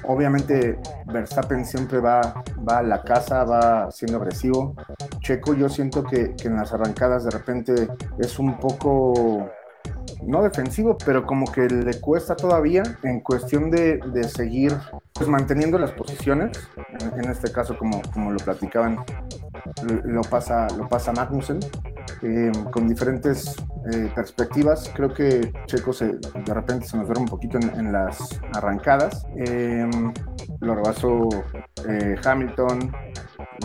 [0.03, 4.75] Obviamente Verstappen siempre va, va a la casa, va siendo agresivo.
[5.19, 7.87] Checo yo siento que, que en las arrancadas de repente
[8.19, 9.49] es un poco,
[10.23, 14.75] no defensivo, pero como que le cuesta todavía en cuestión de, de seguir
[15.13, 16.51] pues, manteniendo las posiciones.
[17.15, 18.97] En, este caso, como, como lo platicaban,
[20.03, 21.59] lo, pasa, lo pasa Magnussen.
[22.21, 23.55] eh, con diferentes
[23.91, 24.91] eh, perspectivas.
[24.95, 29.25] Creo que Checo se, de repente se nos duerme un poquito en, las arrancadas.
[29.37, 29.89] Eh,
[30.61, 31.29] lo rebasó
[32.25, 32.91] Hamilton,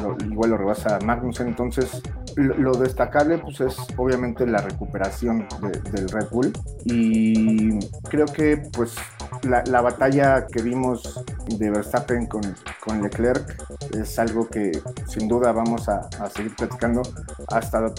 [0.01, 1.49] lo- igual lo rebasa Magnussen.
[1.49, 2.01] Entonces,
[2.37, 6.53] lo, destacable pues, es obviamente la recuperación de- del Red Bull.
[6.85, 8.95] Y creo que pues
[9.43, 12.43] la, la batalla que vimos de Verstappen con,
[12.85, 13.57] con Leclerc
[13.95, 14.73] es algo que
[15.09, 17.03] sin duda vamos a, a seguir platicando
[17.49, 17.93] hasta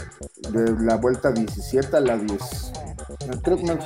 [0.52, 2.72] de la vuelta 17 a la 10.
[3.44, 3.78] Creo que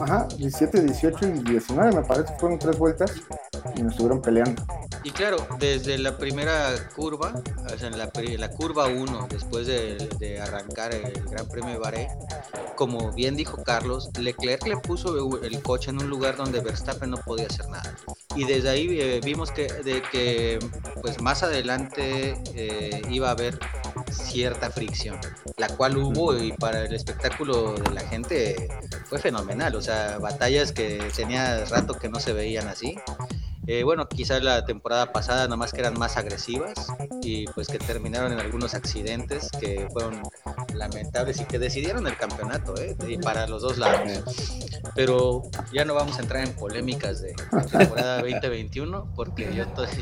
[0.00, 3.12] ajá, 17, 18 y 19 me parece, fueron tres vueltas
[3.74, 4.62] y nos estuvieron peleando.
[5.02, 7.32] Y claro, desde la primera curva,
[7.72, 12.08] o sea, la, la curva 1, después de, de arrancar el Gran Premio de Bahrein,
[12.76, 17.18] como bien dijo Carlos, Leclerc le puso el coche en un lugar donde Verstappen no
[17.18, 17.96] podía hacer nada.
[18.34, 20.58] y desde ahí eh, vimos que, de que
[21.00, 23.58] pues más adelante eh, iba a haber
[24.10, 25.18] cierta fricción,
[25.56, 28.68] la cual hubo y para el espectáculo de la gente
[29.06, 32.96] fue fenomenal, o sea, batallas que tenía rato que no se veían así.
[33.66, 36.74] Eh, bueno, quizás la temporada pasada nada más que eran más agresivas
[37.22, 40.22] y pues que terminaron en algunos accidentes que fueron
[40.74, 42.96] lamentables y que decidieron el campeonato, ¿eh?
[43.22, 44.08] para los dos lados.
[44.94, 47.34] Pero ya no vamos a entrar en polémicas de
[47.70, 49.52] temporada 2021 porque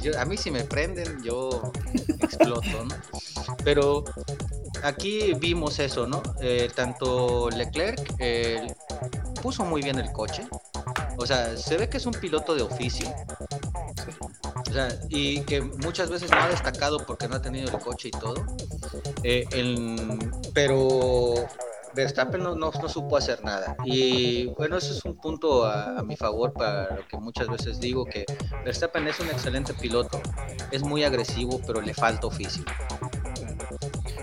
[0.03, 1.73] yo a mí si me prenden yo
[2.21, 2.95] exploto, ¿no?
[3.65, 4.05] Pero
[4.83, 6.23] aquí vimos eso, ¿no?
[6.41, 8.67] Eh, tanto Leclerc eh,
[9.43, 10.47] puso muy bien el coche.
[11.17, 13.09] O sea, se ve que es un piloto de oficio.
[14.69, 18.09] O sea, y que muchas veces no ha destacado porque no ha tenido el coche
[18.09, 18.45] y todo.
[19.23, 19.47] Eh,
[20.53, 21.35] pero
[21.95, 23.77] Verstappen no, no, no supo hacer nada.
[23.85, 27.81] Y bueno, eso es un punto a, a mi favor para lo que muchas veces
[27.81, 28.25] digo, que
[28.65, 30.21] Verstappen es un excelente piloto.
[30.71, 32.65] Es muy agresivo, pero le falta oficio.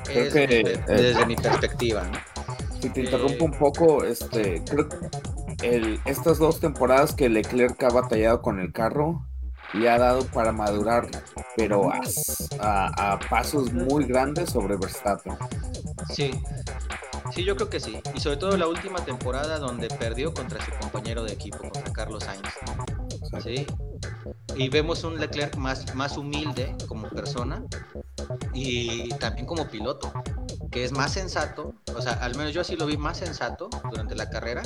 [0.09, 2.30] Es que, desde, eh, desde mi perspectiva, ¿no?
[2.81, 4.89] Si te interrumpo un poco, este, creo
[5.59, 9.25] que estas dos temporadas que Leclerc ha batallado con el carro
[9.73, 11.07] le ha dado para madurar,
[11.55, 12.01] pero a,
[12.59, 15.37] a- a pasos muy grandes sobre Verstappen.
[16.13, 16.31] Sí,
[17.33, 18.01] sí, yo creo que sí.
[18.15, 22.23] Y sobre todo la última temporada donde perdió contra su compañero de equipo, contra Carlos
[22.23, 22.41] Sainz.
[23.43, 23.65] Sí.
[24.57, 27.63] Y vemos un Leclerc más, más humilde como persona
[28.53, 30.11] y también como piloto,
[30.71, 34.15] que es más sensato, o sea, al menos yo así lo vi más sensato durante
[34.15, 34.63] la carrera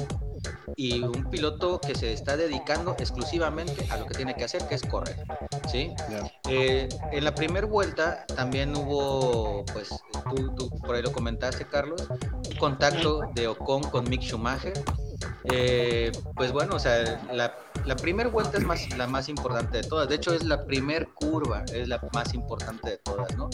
[0.76, 4.76] y un piloto que se está dedicando exclusivamente a lo que tiene que hacer, que
[4.76, 5.26] es correr,
[5.70, 5.94] ¿sí?
[6.48, 9.90] Eh, en la primera vuelta también hubo, pues,
[10.36, 14.74] tú, tú por ahí lo comentaste, Carlos, un contacto de Ocon con Mick Schumacher.
[15.46, 19.84] Eh, pues bueno, o sea, la, la primera vuelta es más, la más importante de
[19.84, 20.10] todas.
[20.10, 23.50] De hecho, es la primer curva, es la más importante de todas, ¿no?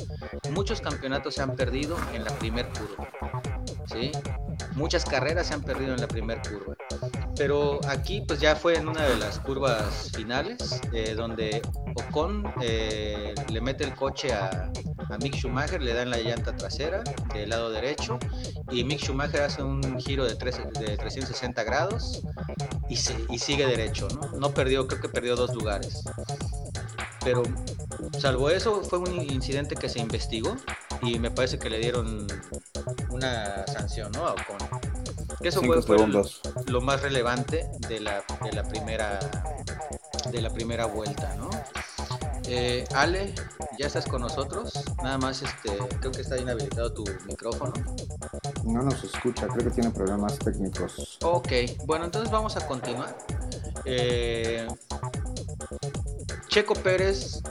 [0.52, 3.10] Muchos campeonatos se han perdido en la primer curva,
[3.88, 4.12] ¿sí?
[4.76, 6.76] Muchas carreras se han perdido en la primer curva.
[7.36, 11.62] Pero aquí, pues ya fue en una de las curvas finales, eh, donde
[11.96, 14.72] Ocon eh, le mete el coche a,
[15.22, 17.04] Mick Schumacher, le dan la llanta trasera
[17.34, 18.18] del lado derecho
[18.72, 22.22] y Mick Schumacher hace un giro de, tres- de 360 grados
[22.88, 24.22] y, se- y sigue derecho, ¿no?
[24.40, 26.04] No perdió, creo que perdió dos lugares.
[27.24, 27.44] Pero
[28.20, 30.56] salvo eso, fue un incidente que se investigó
[31.02, 32.28] y me parece que le dieron
[33.10, 34.26] una sanción, ¿no?
[34.28, 34.58] A Ocon.
[35.42, 36.42] Que Eso fue, fue el- segundos.
[36.68, 39.20] lo más relevante de la, de la primera
[40.32, 41.50] de la primera vuelta, ¿no?
[42.48, 43.34] Eh, Ale,
[43.80, 44.72] ya estás con nosotros.
[45.04, 47.74] Nada más, este, creo que está inhabilitado tu micrófono.
[48.64, 51.18] No nos escucha, creo que tiene problemas técnicos.
[51.24, 51.50] Ok,
[51.86, 53.18] bueno, entonces vamos a continuar.
[53.86, 54.68] Eh,
[56.52, 57.42] Checo Pérez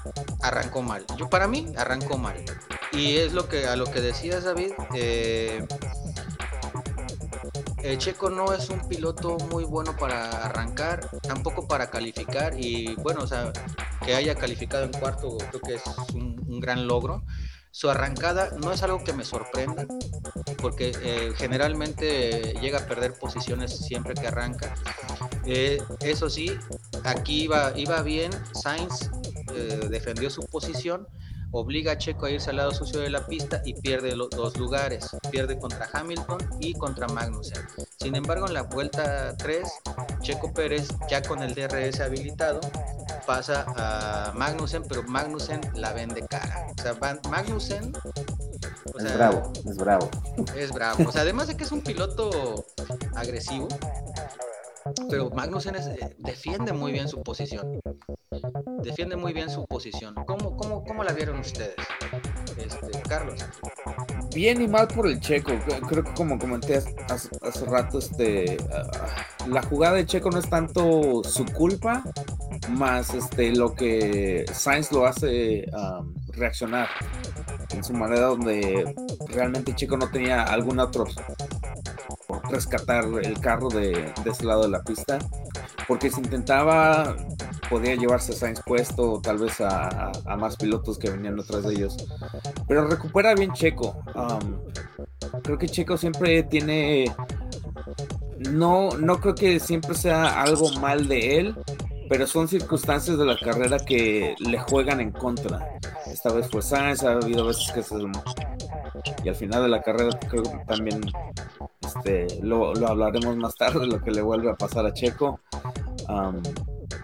[0.42, 1.06] arrancó mal.
[1.16, 2.36] Yo para mí arrancó mal.
[2.92, 4.72] Y es lo que a lo que decías David.
[4.94, 5.66] eh,
[7.82, 13.22] eh, Checo no es un piloto muy bueno para arrancar, tampoco para calificar y bueno,
[13.22, 13.50] o sea,
[14.04, 15.82] que haya calificado en cuarto creo que es
[16.14, 17.24] un, un gran logro.
[17.72, 19.86] Su arrancada no es algo que me sorprenda,
[20.60, 24.74] porque eh, generalmente llega a perder posiciones siempre que arranca.
[25.46, 26.52] Eh, eso sí,
[27.04, 29.10] aquí iba, iba bien, Sainz
[29.54, 31.06] eh, defendió su posición,
[31.52, 34.56] obliga a Checo a irse al lado sucio de la pista y pierde los dos
[34.56, 37.66] lugares, pierde contra Hamilton y contra Magnussen.
[37.98, 39.68] Sin embargo, en la vuelta 3,
[40.20, 42.60] Checo Pérez, ya con el DRS habilitado,
[43.26, 46.66] pasa a Magnussen, pero Magnussen la vende cara.
[46.78, 47.92] O sea, Van- Magnussen...
[48.94, 50.10] o Es bravo, es bravo.
[50.56, 51.08] es bravo.
[51.08, 52.64] O sea, además de que es un piloto
[53.14, 53.68] agresivo,
[55.08, 57.80] pero Magnussen es- eh, defiende muy bien su posición.
[58.82, 60.14] Defiende muy bien su posición.
[60.26, 61.74] ¿Cómo, cómo, cómo la vieron ustedes?
[62.56, 63.44] Este, Carlos.
[64.34, 65.52] Bien y mal por el Checo.
[65.88, 66.76] Creo que como comenté
[67.08, 68.88] hace, rato, este, ah,
[69.48, 72.04] la jugada de Checo no es tanto su culpa,
[72.70, 75.66] más este, lo que Sainz lo hace
[76.28, 76.88] reaccionar
[77.70, 78.94] en su manera donde
[79.28, 81.04] realmente Checo no tenía algún otro
[82.48, 85.18] rescatar el carro de, de ese lado de la pista.
[85.88, 87.16] Porque si intentaba,
[87.68, 91.64] podía llevarse a Sainz puesto, o tal vez a, a- más pilotos que venían detrás
[91.64, 91.96] de ellos.
[92.68, 93.96] Pero recupera bien Checo.
[94.14, 94.60] Um,
[95.42, 97.12] creo que Checo siempre tiene.
[98.50, 101.56] No, no creo que siempre sea algo mal de él,
[102.08, 105.78] pero son circunstancias de la carrera que le juegan en contra.
[106.06, 107.96] Esta vez fue Sainz, ha habido veces que se.
[109.24, 111.00] Y al final de la carrera creo que también
[111.96, 115.40] este, lo, hablaremos más tarde, lo que le vuelve a pasar a Checo.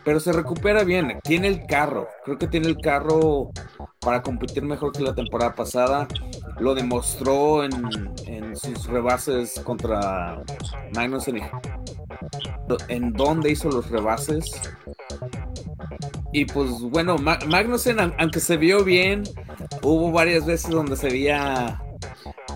[0.05, 1.21] Pero se recupera bien.
[1.23, 3.51] Tiene el carro, creo que tiene el carro
[4.01, 6.07] para competir mejor que la temporada pasada.
[6.59, 7.73] Lo demostró en,
[8.27, 10.43] en sus rebases contra
[10.95, 11.41] Magnussen.
[12.89, 14.61] En dónde hizo los rebases.
[16.33, 19.25] Y pues bueno, Magnussen, aunque se vio bien,
[19.83, 21.83] hubo varias veces donde se veía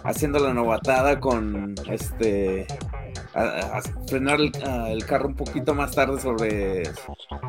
[0.05, 2.67] haciendo la novatada con este
[4.09, 6.83] frenar el, carro un poquito más tarde sobre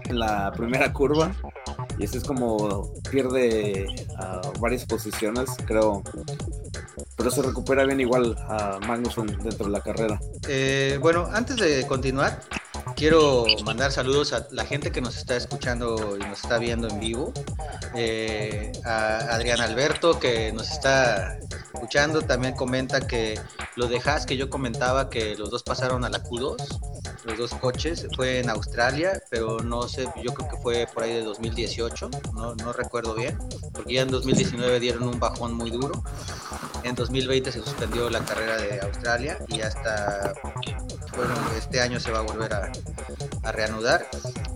[0.10, 1.32] la primera curva.
[1.98, 3.86] Y eso es como pierde
[4.60, 6.04] varias posiciones creo.
[7.18, 10.20] Pero se recupera bien igual a Magnussen dentro de la carrera.
[10.48, 12.40] Eh, bueno antes de continuar
[12.96, 17.00] quiero mandar saludos a la gente que nos está escuchando y nos está viendo en
[17.00, 17.34] vivo.
[17.96, 21.38] Eh, a Adrián Alberto, que nos está
[21.74, 23.40] escuchando, también comenta que
[23.76, 26.56] lo de Haas que yo comentaba que los dos pasaron a la Q2,
[27.26, 31.14] los dos coches, fue en Australia, pero no sé, yo creo que fue por ahí
[31.14, 33.38] de 2018, no, no recuerdo bien,
[33.74, 36.04] porque ya en 2019 dieron un bajón muy duro.
[36.84, 40.34] En 2020 se suspendió la carrera de Australia y hasta
[41.16, 42.71] bueno, este año se va a volver a,
[43.52, 44.08] reanudar.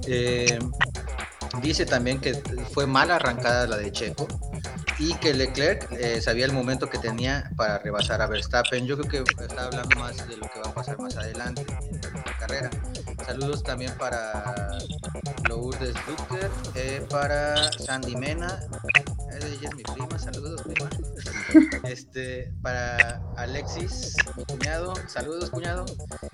[0.08, 0.60] Eh,
[1.62, 2.34] dice también que
[2.72, 4.28] fue mala arrancada la de Checo
[4.98, 8.86] y que Leclerc eh, sabía el momento que tenía para rebasar a Verstappen.
[8.86, 11.66] Yo creo que está hablando más de lo que va a pasar más adelante
[12.14, 12.70] la carrera.
[13.26, 14.78] Saludos también para
[15.50, 18.60] Lourdes Ducker, eh, para Sandy Mena,
[19.44, 20.90] ella es mi prima, saludos prima.
[21.84, 25.86] Este, para Alexis, mi cuñado, saludos cuñado.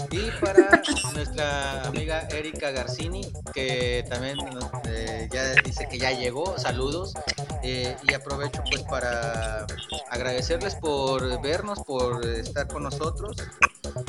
[0.09, 0.81] Y para
[1.13, 3.21] nuestra amiga Erika Garcini,
[3.53, 4.37] que también
[4.85, 7.13] eh, ya dice que ya llegó, saludos.
[7.63, 9.65] Eh, y aprovecho pues para
[10.09, 13.35] agradecerles por vernos, por estar con nosotros.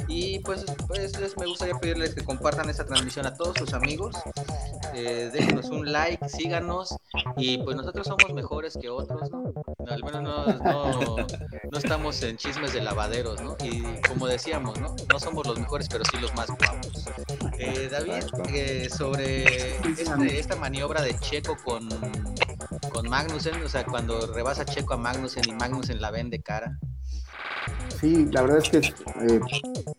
[0.08, 4.14] Y pues, pues me gustaría pedirles que compartan esta transmisión a todos sus amigos.
[4.94, 6.94] Eh, déjenos un like, síganos.
[7.36, 9.52] Y pues nosotros somos mejores que otros, ¿no?
[9.88, 11.16] Al menos no,
[11.70, 13.56] no, estamos en chismes de lavaderos, ¿no?
[13.62, 14.96] Y como decíamos, ¿no?
[15.08, 17.06] No somos los mejores, pero sí los más guapos.
[17.58, 21.88] Eh, David, eh, sobre este, esta maniobra de Checo con,
[22.92, 26.76] con Magnussen, o sea, cuando rebasa Checo a Magnussen y Magnussen la vende cara.
[28.00, 29.40] Sí, la verdad es que, eh,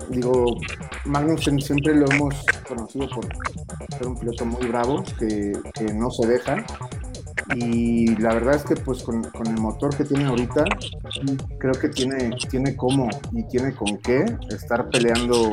[0.09, 0.57] digo,
[1.05, 2.35] Magnussen siempre lo hemos
[2.67, 3.27] conocido por
[3.97, 6.65] ser un piloto muy bravo, que, que no se deja.
[7.55, 10.63] Y la verdad es que pues con, con, el motor que tiene ahorita,
[11.59, 15.51] creo que tiene, tiene cómo y tiene con qué estar peleando.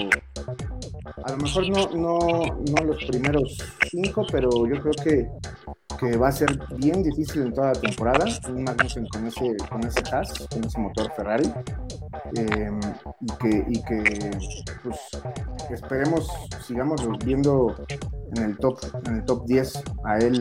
[1.24, 2.18] A lo mejor no, no,
[2.70, 3.58] no los primeros
[3.90, 5.28] cinco, pero yo creo que
[6.00, 8.24] que va a ser bien difícil en toda la temporada.
[8.48, 11.52] Un Magnussen con ese, con ese hash, con ese motor Ferrari.
[12.34, 12.80] Em,
[13.20, 14.30] y que, y que
[14.82, 14.98] pues,
[15.70, 16.28] esperemos,
[16.66, 17.74] sigamos viendo
[18.36, 20.40] en el top, en el top 10 a él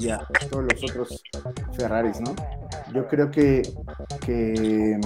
[0.00, 0.18] y a,
[0.50, 1.22] todos los otros
[1.72, 2.34] Ferraris, ¿no?
[2.94, 3.62] Yo creo que,
[4.24, 4.98] que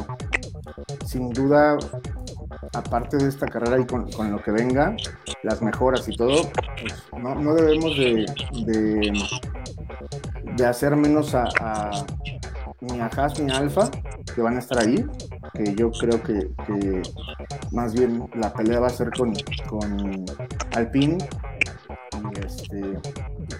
[1.04, 1.76] sin duda
[2.74, 4.96] aparte de esta carrera y con, lo que venga,
[5.42, 8.26] las mejoras y todo, pues no, debemos de,
[10.56, 11.44] de, hacer menos a,
[12.80, 13.90] ni a Haas ni a Alfa,
[14.34, 15.04] que van a estar ahí,
[15.54, 16.50] que yo creo que,
[17.72, 19.34] más bien la pelea va a ser con,
[19.68, 20.24] con
[20.74, 21.18] Alpine.
[22.16, 22.80] Y este,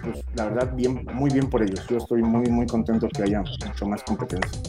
[0.03, 1.85] pues la verdad, bien, muy bien por ellos.
[1.87, 4.61] Yo estoy muy, muy contento que haya mucho más competencia.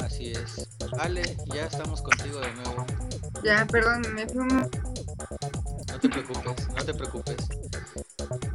[0.00, 0.68] Así es.
[0.98, 1.22] Ale,
[1.54, 2.86] ya estamos contigo de nuevo.
[3.44, 4.68] Ya, perdón, me fumo.
[5.88, 7.36] No te preocupes, no te preocupes.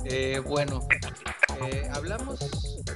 [0.05, 0.81] Eh, bueno,
[1.61, 2.39] eh, hablamos,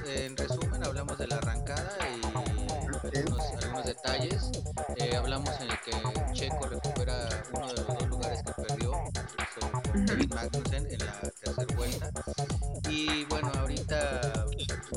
[0.06, 4.50] en resumen, hablamos de la arrancada y algunos, detalles.
[5.16, 8.92] Hablamos en el que Checo recupera uno de los dos lugares que perdió
[10.06, 12.10] David Magnussen en la tercera vuelta.
[12.88, 14.46] Y bueno, ahorita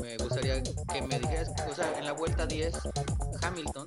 [0.00, 2.74] me gustaría que me dijeras, o sea, en la vuelta 10,
[3.42, 3.86] Hamilton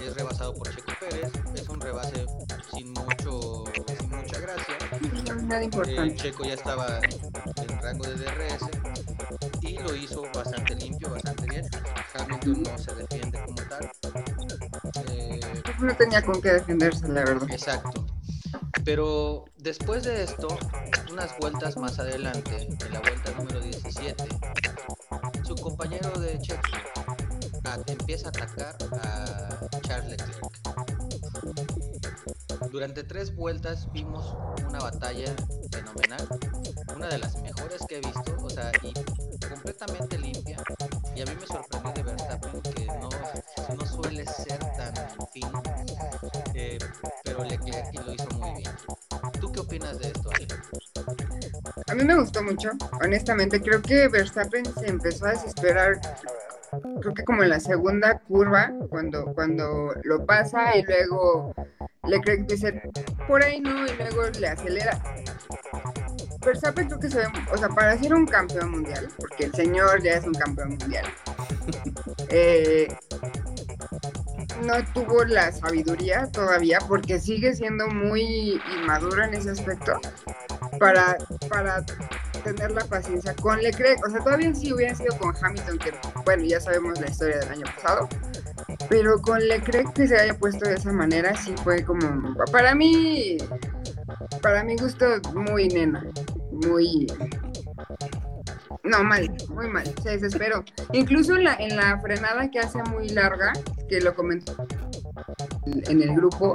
[0.00, 2.26] es rebasado por Checo Pérez, es un rebase
[2.72, 3.64] sin mucho,
[3.98, 4.74] sin mucha gracia.
[5.42, 6.16] Nada importante.
[6.16, 7.00] Checo ya estaba
[7.56, 8.62] en rango de DRS
[9.62, 11.68] y lo hizo bastante limpio, bastante bien.
[12.14, 12.94] Hamilton no se
[15.80, 17.50] no tenía con qué defenderse, la verdad.
[17.50, 18.06] Exacto.
[18.84, 20.48] Pero después de esto,
[21.10, 24.24] unas vueltas más adelante, en la vuelta número 17,
[25.44, 26.62] su compañero de Checo
[27.86, 30.38] empieza a atacar a Charles Leclerc.
[32.70, 34.34] Durante tres vueltas vimos
[34.66, 35.34] una batalla
[35.70, 36.28] fenomenal,
[36.96, 38.72] una de las mejores que he visto, o sea,
[39.48, 40.62] completamente limpia.
[41.14, 42.17] Y a mí me sorprendió de Verstappen
[47.38, 48.70] pero Leclerc lo hizo muy bien.
[49.40, 50.30] ¿Tú qué opinas de esto?
[51.86, 52.70] A mí me gustó mucho,
[53.02, 53.60] honestamente.
[53.60, 56.00] Creo que Verstappen se empezó a desesperar,
[57.00, 61.54] creo que como en la segunda curva, cuando, cuando lo pasa y luego
[62.04, 62.82] le cree que dice
[63.26, 65.00] por ahí no, y luego le acelera.
[66.44, 70.02] Verstappen creo que se ve, o sea, para ser un campeón mundial, porque el señor
[70.02, 71.04] ya es un campeón mundial,
[72.30, 72.88] eh,
[74.66, 80.00] no tuvo la sabiduría todavía porque sigue siendo muy inmaduro en ese aspecto
[80.78, 81.16] para,
[81.48, 81.84] para
[82.44, 84.04] tener la paciencia con Leclerc.
[84.06, 85.94] O sea, todavía si hubiera sido con Hamilton, que
[86.24, 88.08] bueno, ya sabemos la historia del año pasado,
[88.88, 93.38] pero con Leclerc que se haya puesto de esa manera, sí fue como, para mí,
[94.42, 96.04] para mi gusto, muy nena,
[96.50, 97.06] muy...
[98.84, 100.64] No, mal, muy mal, se desesperó.
[100.92, 103.52] Incluso en la, en la frenada que hace muy larga,
[103.88, 104.54] que lo comentó
[105.66, 106.52] en el grupo,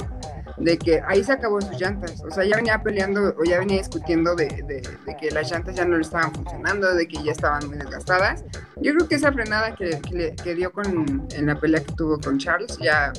[0.58, 2.22] de que ahí se acabó sus llantas.
[2.24, 4.82] O sea, ya venía peleando o ya venía discutiendo de,
[5.20, 8.44] que las llantas ya no le estaban funcionando, de que ya estaban muy desgastadas.
[8.78, 10.00] Yo creo que esa frenada que,
[10.44, 13.12] que, dio con, en la pelea que tuvo con Charles, ya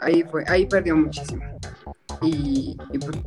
[0.00, 1.44] ahí fue, ahí perdió muchísimo.
[2.22, 3.18] Y pues,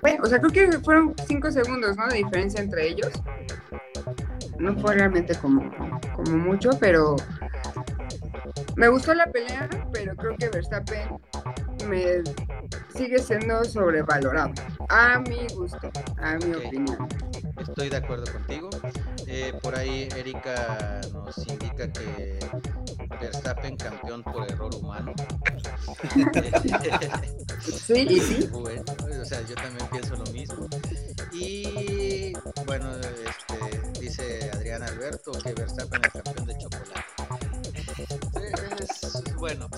[0.00, 2.06] bueno, o sea, creo que fueron cinco segundos, ¿no?
[2.08, 3.12] De diferencia entre ellos.
[4.58, 5.70] No fue realmente como,
[6.14, 7.16] como mucho, pero
[8.76, 11.08] me gustó la pelea, pero creo que Verstappen
[11.88, 12.22] me
[12.94, 14.52] sigue siendo sobrevalorado.
[14.88, 17.08] A mi gusto, a mi opinión.
[17.58, 18.70] Estoy de acuerdo contigo.
[19.26, 22.38] Eh, por ahí Erika nos indica que
[23.08, 25.12] Verstappen campeón por error humano.
[27.60, 28.48] Sí, y sí.
[28.52, 28.82] Bueno,
[29.20, 30.68] o sea, yo también pienso lo mismo.
[31.32, 32.32] Y
[32.64, 37.04] bueno, este, dice Adrián Alberto que Verstappen es campeón de chocolate.
[39.38, 39.68] Bueno,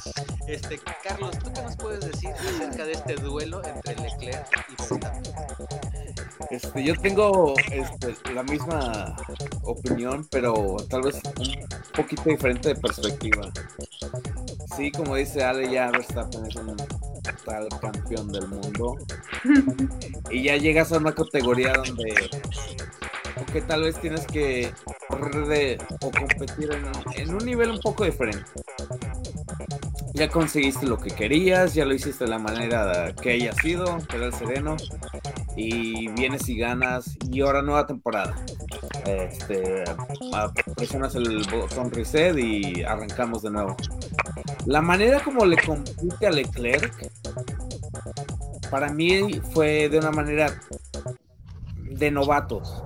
[0.46, 5.87] este, Carlos, ¿tú qué nos puedes decir acerca de este duelo entre Leclerc y Verstappen?
[6.50, 9.16] Este, yo tengo este, la misma
[9.62, 13.50] opinión, pero tal vez un poquito diferente de perspectiva.
[14.76, 16.76] Sí, como dice Ale, ya Verstappen es un
[17.44, 18.96] tal campeón del mundo.
[20.30, 22.14] Y ya llegas a una categoría donde
[23.52, 24.72] que tal vez tienes que
[25.08, 26.84] correr de, o competir en,
[27.16, 28.44] en un nivel un poco diferente.
[30.18, 34.34] Ya conseguiste lo que querías, ya lo hiciste de la manera que haya sido, pedal
[34.34, 34.76] sereno
[35.54, 38.34] y vienes y ganas y ahora nueva temporada.
[39.06, 39.84] Este,
[40.74, 43.76] presionas el botón reset y arrancamos de nuevo.
[44.66, 47.12] La manera como le compite a Leclerc
[48.72, 50.52] para mí fue de una manera
[51.76, 52.82] de novatos.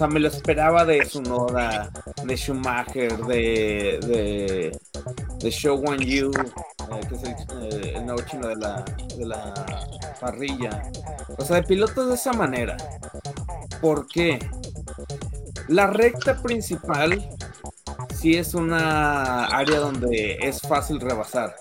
[0.00, 1.90] O sea, me lo esperaba de Sunoda,
[2.24, 4.78] de Schumacher, de, de,
[5.38, 8.82] de Show One Yu, eh, que es el, eh, nuevo chino de la,
[9.18, 9.52] de la
[10.18, 10.90] parrilla.
[11.36, 12.78] O sea, de pilotos de esa manera.
[13.82, 14.38] ¿Por qué?
[15.68, 17.28] La recta principal
[18.14, 21.54] sí es una área donde es fácil rebasar.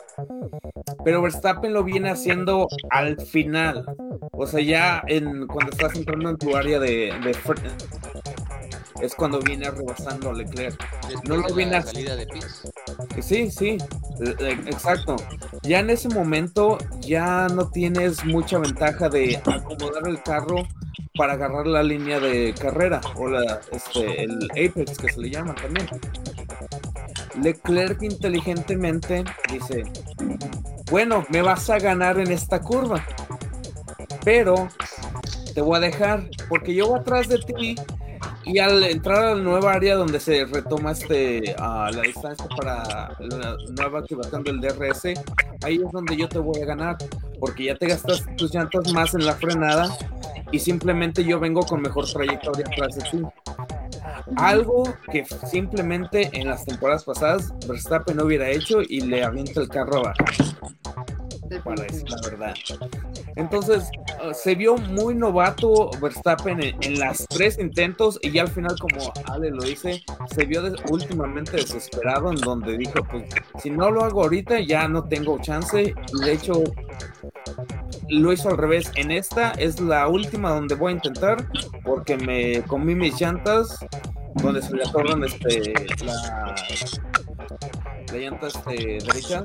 [1.04, 3.86] Pero Verstappen lo viene haciendo al final.
[4.32, 7.34] O sea, ya en, cuando estás entrando en tu área de, de
[9.02, 10.78] es cuando viene rebasando a Leclerc.
[11.28, 12.72] No lo viene la a- salida de pits.
[13.16, 13.78] Que Sí, sí,
[14.22, 15.16] eh, eh, exacto.
[15.64, 20.68] Ya en ese momento ya no tienes mucha ventaja de acomodar el carro
[21.16, 25.56] para agarrar la línea de carrera o la, este, el apex que se le llama
[25.56, 25.88] también.
[27.42, 29.84] Leclerc inteligentemente dice,
[30.90, 33.06] bueno, me vas a ganar en esta curva,
[34.24, 34.68] pero
[35.54, 37.76] te voy a dejar porque yo voy atrás de ti
[38.52, 43.16] y al entrar a la nueva área donde se retoma este ah, la distancia para
[43.20, 45.06] la nueva activación del DRS,
[45.64, 46.98] ahí es donde yo te voy a ganar,
[47.40, 49.96] porque ya te gastas tus llantas más en la frenada
[50.52, 53.24] y simplemente yo vengo con mejor trayectoria atrás de ti.
[54.38, 59.70] Algo que simplemente en las temporadas pasadas Verstappen no hubiera hecho y le avienta el
[59.70, 60.26] carro abajo
[61.64, 62.54] para decir la verdad.
[63.36, 63.90] Entonces,
[64.24, 68.76] uh, se vio muy novato Verstappen en, en las tres intentos y ya al final,
[68.80, 73.26] como Ale lo dice, se vio des- últimamente desesperado en donde dijo, pues,
[73.62, 75.94] si no lo hago ahorita ya no tengo chance.
[76.14, 76.64] Y de hecho,
[78.10, 78.92] lo hizo al revés.
[78.96, 81.46] En esta es la última donde voy a intentar
[81.84, 83.78] porque me comí mis llantas
[84.36, 85.74] donde se le atoran este,
[86.06, 86.56] la,
[88.12, 89.44] la llanta este, derecha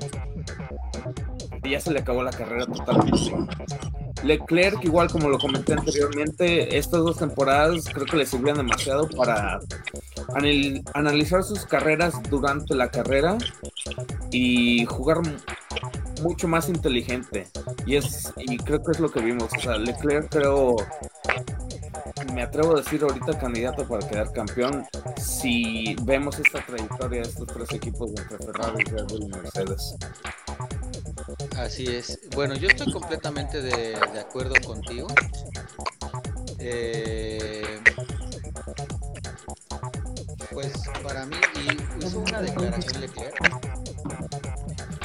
[1.71, 3.33] ya se le acabó la carrera totalmente.
[4.23, 9.59] Leclerc, igual como lo comenté anteriormente, estas dos temporadas creo que le sirvieron demasiado para
[10.35, 13.37] anal- analizar sus carreras durante la carrera
[14.31, 15.19] y jugar
[16.23, 17.49] mucho más inteligente.
[17.85, 19.51] Y es y creo que es lo que vimos.
[19.57, 20.77] O sea, Leclerc creo
[22.33, 24.87] me atrevo a decir ahorita candidato para quedar campeón
[25.19, 29.97] si vemos esta trayectoria de estos tres equipos entre Ferrari, Red Bull y Mercedes.
[31.57, 32.19] Así es.
[32.35, 35.07] Bueno, yo estoy completamente de, acuerdo contigo.
[36.59, 37.81] Eh,
[40.51, 40.73] pues
[41.03, 43.35] para mí y hizo una declaración Leclerc.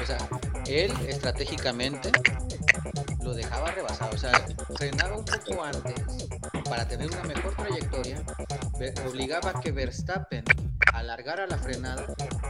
[0.01, 0.17] O sea,
[0.67, 2.11] él estratégicamente
[3.21, 4.11] lo dejaba rebasado.
[4.13, 4.45] O sea,
[4.75, 5.93] frenaba un poco antes
[6.65, 8.23] para tener una mejor trayectoria.
[9.07, 10.43] Obligaba a que Verstappen
[10.93, 12.05] alargara la frenada,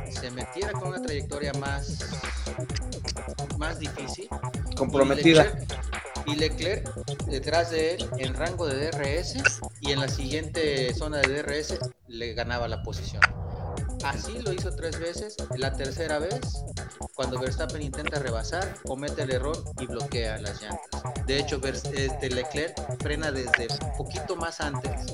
[0.09, 1.99] se metiera con una trayectoria más,
[3.57, 4.27] más difícil
[4.75, 5.45] Comprometida.
[5.45, 5.67] y Leclerc,
[6.25, 9.35] y Leclerc detrás de él en rango de DRS
[9.81, 11.77] y en la siguiente zona de DRS
[12.07, 13.21] le ganaba la posición.
[14.03, 15.35] Así lo hizo tres veces.
[15.57, 16.39] La tercera vez,
[17.15, 21.03] cuando Verstappen intenta rebasar, comete el error y bloquea las llantas.
[21.25, 25.13] De hecho, este Leclerc frena desde poquito más antes,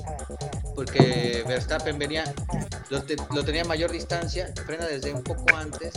[0.74, 2.24] porque Verstappen venía,
[2.90, 5.94] lo tenía a mayor distancia, frena desde un poco antes.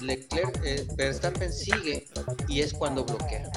[0.00, 2.08] Leclerc, eh, Verstappen sigue
[2.48, 3.50] y es cuando bloquea.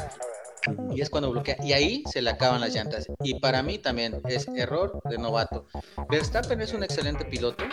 [0.94, 1.58] Y es cuando bloquea.
[1.64, 3.08] Y ahí se le acaban las llantas.
[3.24, 5.68] Y para mí también es error de novato.
[6.10, 7.64] Verstappen es un excelente piloto.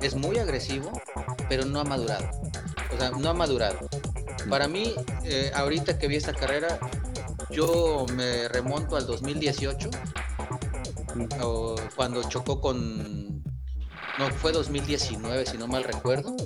[0.00, 0.92] Es muy agresivo,
[1.48, 2.28] pero no ha madurado.
[2.92, 3.78] O sea, no ha madurado.
[4.48, 4.94] Para mí,
[5.24, 6.78] eh, ahorita que vi esta carrera,
[7.50, 9.90] yo me remonto al 2018,
[11.42, 13.42] o cuando chocó con...
[14.18, 16.36] No, fue 2019, si no mal recuerdo,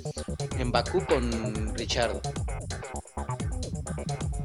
[0.57, 2.21] en Bakú con Richardo.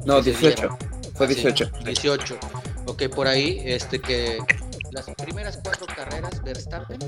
[0.05, 0.77] No, Sí, 18.
[1.15, 1.71] Fue Sí, 18.
[1.83, 2.39] 18.
[2.87, 4.39] Ok, por ahí, este que
[4.91, 6.99] las primeras cuatro carreras Verstappen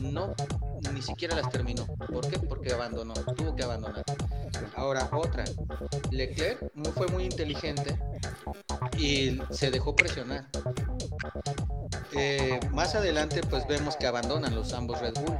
[0.00, 0.34] no
[0.92, 1.86] ni siquiera las terminó.
[1.86, 2.38] ¿Por qué?
[2.38, 4.04] Porque abandonó, tuvo que abandonar.
[4.74, 5.44] Ahora otra,
[6.10, 6.58] Leclerc
[6.94, 7.98] fue muy inteligente
[8.98, 10.46] y se dejó presionar.
[12.12, 15.38] Eh, más adelante pues vemos que abandonan los ambos Red Bull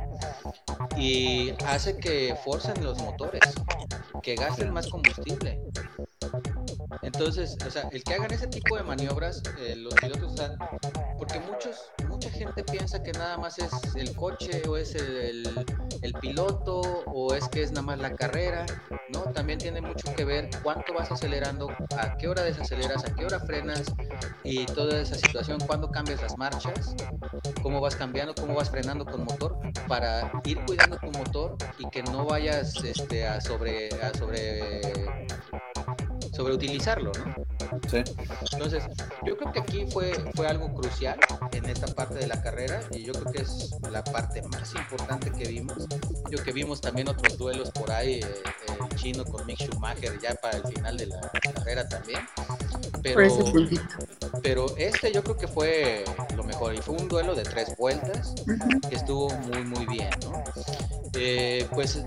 [0.98, 3.40] y hace que forcen los motores,
[4.22, 5.60] que gasten más combustible.
[7.18, 10.54] Entonces, o sea, el que hagan ese tipo de maniobras, eh, los pilotos, sea,
[11.16, 15.66] porque muchos, mucha gente piensa que nada más es el coche o es el, el-
[16.02, 18.66] el piloto o es que es nada más la carrera,
[19.08, 19.22] ¿no?
[19.32, 23.40] También tiene mucho que ver cuánto vas acelerando, a qué hora desaceleras, a qué hora
[23.40, 23.82] frenas
[24.44, 26.94] y toda esa situación, cuándo cambias las marchas,
[27.62, 29.58] cómo vas cambiando, cómo vas frenando con motor
[29.88, 34.80] para ir cuidando tu motor y que no vayas este, a sobre a sobre
[36.36, 37.46] sobreutilizarlo, ¿no?
[37.88, 38.02] Sí.
[38.52, 38.84] Entonces,
[39.24, 41.18] yo creo que aquí fue, fue algo crucial
[41.52, 45.32] en esta parte de la carrera y yo creo que es la parte más importante
[45.32, 45.86] que vimos.
[46.30, 50.34] Yo que vimos también otros duelos por ahí, eh, el chino con Mick Schumacher ya
[50.34, 51.20] para el final de la
[51.54, 52.20] carrera también.
[53.02, 53.22] Pero,
[54.42, 56.04] pero este yo creo que fue
[56.36, 58.34] lo mejor y fue un duelo de tres vueltas
[58.88, 60.44] que estuvo muy muy bien, ¿no?
[61.14, 62.02] Eh, pues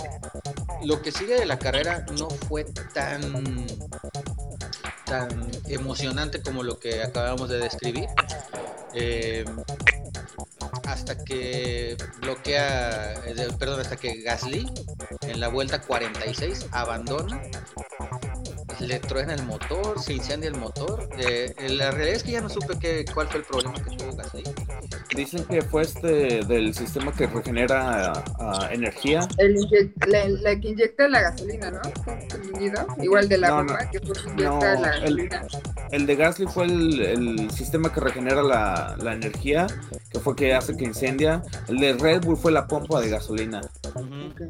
[0.84, 3.66] lo que sigue de la carrera no fue tan
[5.06, 8.08] tan emocionante como lo que acabamos de describir.
[8.94, 9.44] Eh,
[10.86, 14.72] hasta que bloquea, eh, perdón, hasta que Gasly
[15.22, 17.42] en la vuelta 46 abandona,
[18.80, 21.10] le truena el motor, se incendia el motor.
[21.18, 24.16] Eh, la realidad es que ya no supe qué, cuál fue el problema que tuvo
[24.16, 24.44] Gasly.
[25.16, 29.28] Dicen que fue este del sistema que regenera ah, energía.
[29.38, 29.56] El
[30.08, 31.82] la, la que inyecta la gasolina, ¿no?
[33.04, 33.92] Igual de la No, bomba no.
[33.92, 35.48] que fue que No, inyecta la el- gasolina.
[35.92, 39.68] El de Gasly fue el, el sistema que regenera la, la energía,
[40.12, 41.42] que fue que hace que incendia.
[41.68, 43.62] El de Red Bull fue la pompa de gasolina.
[43.96, 44.42] Ok.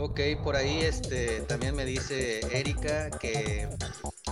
[0.00, 3.68] Ok, por ahí este también me dice Erika que,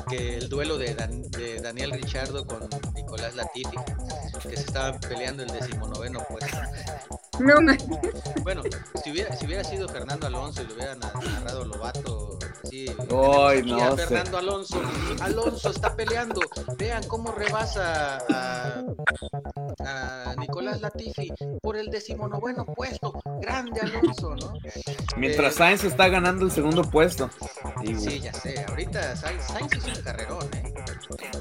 [0.09, 3.77] que el duelo de, Dan- de Daniel Richardo con Nicolás Latifi,
[4.43, 6.57] que se estaban peleando el decimonoveno puesto.
[7.41, 7.75] No, no.
[8.45, 8.62] Bueno,
[9.03, 12.39] si hubiera, si hubiera sido Fernando Alonso y lo hubieran narrado Lobato,
[12.71, 14.07] tenemos aquí no a sé.
[14.07, 14.81] Fernando Alonso.
[15.21, 16.41] Alonso está peleando.
[16.79, 18.85] Vean cómo rebasa a,
[19.85, 23.21] a Nicolás Latifi por el decimonoveno puesto.
[23.41, 24.55] Grande Alonso, ¿no?
[25.17, 27.31] Mientras Eh, Sainz está ganando el segundo puesto.
[27.99, 28.65] Sí, ya sé.
[28.69, 30.75] Ahorita Sainz, Sainz hizo un carrerón, ¿eh?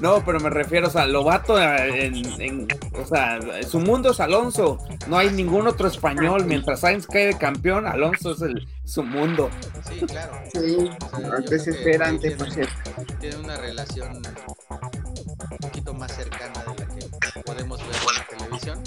[0.00, 3.38] No, pero me refiero, o sea, Lobato eh, en, en- o sea,
[3.68, 4.78] su mundo es Alonso.
[5.06, 6.46] No hay ningún otro español.
[6.46, 9.50] Mientras Sainz cae de campeón, Alonso es el, su mundo.
[9.88, 10.32] Sí, claro.
[10.52, 12.72] Sí, O sea, desesperante, por cierto.
[13.20, 18.82] Tiene una relación un poquito más cercana de la que podemos ver en la televisión.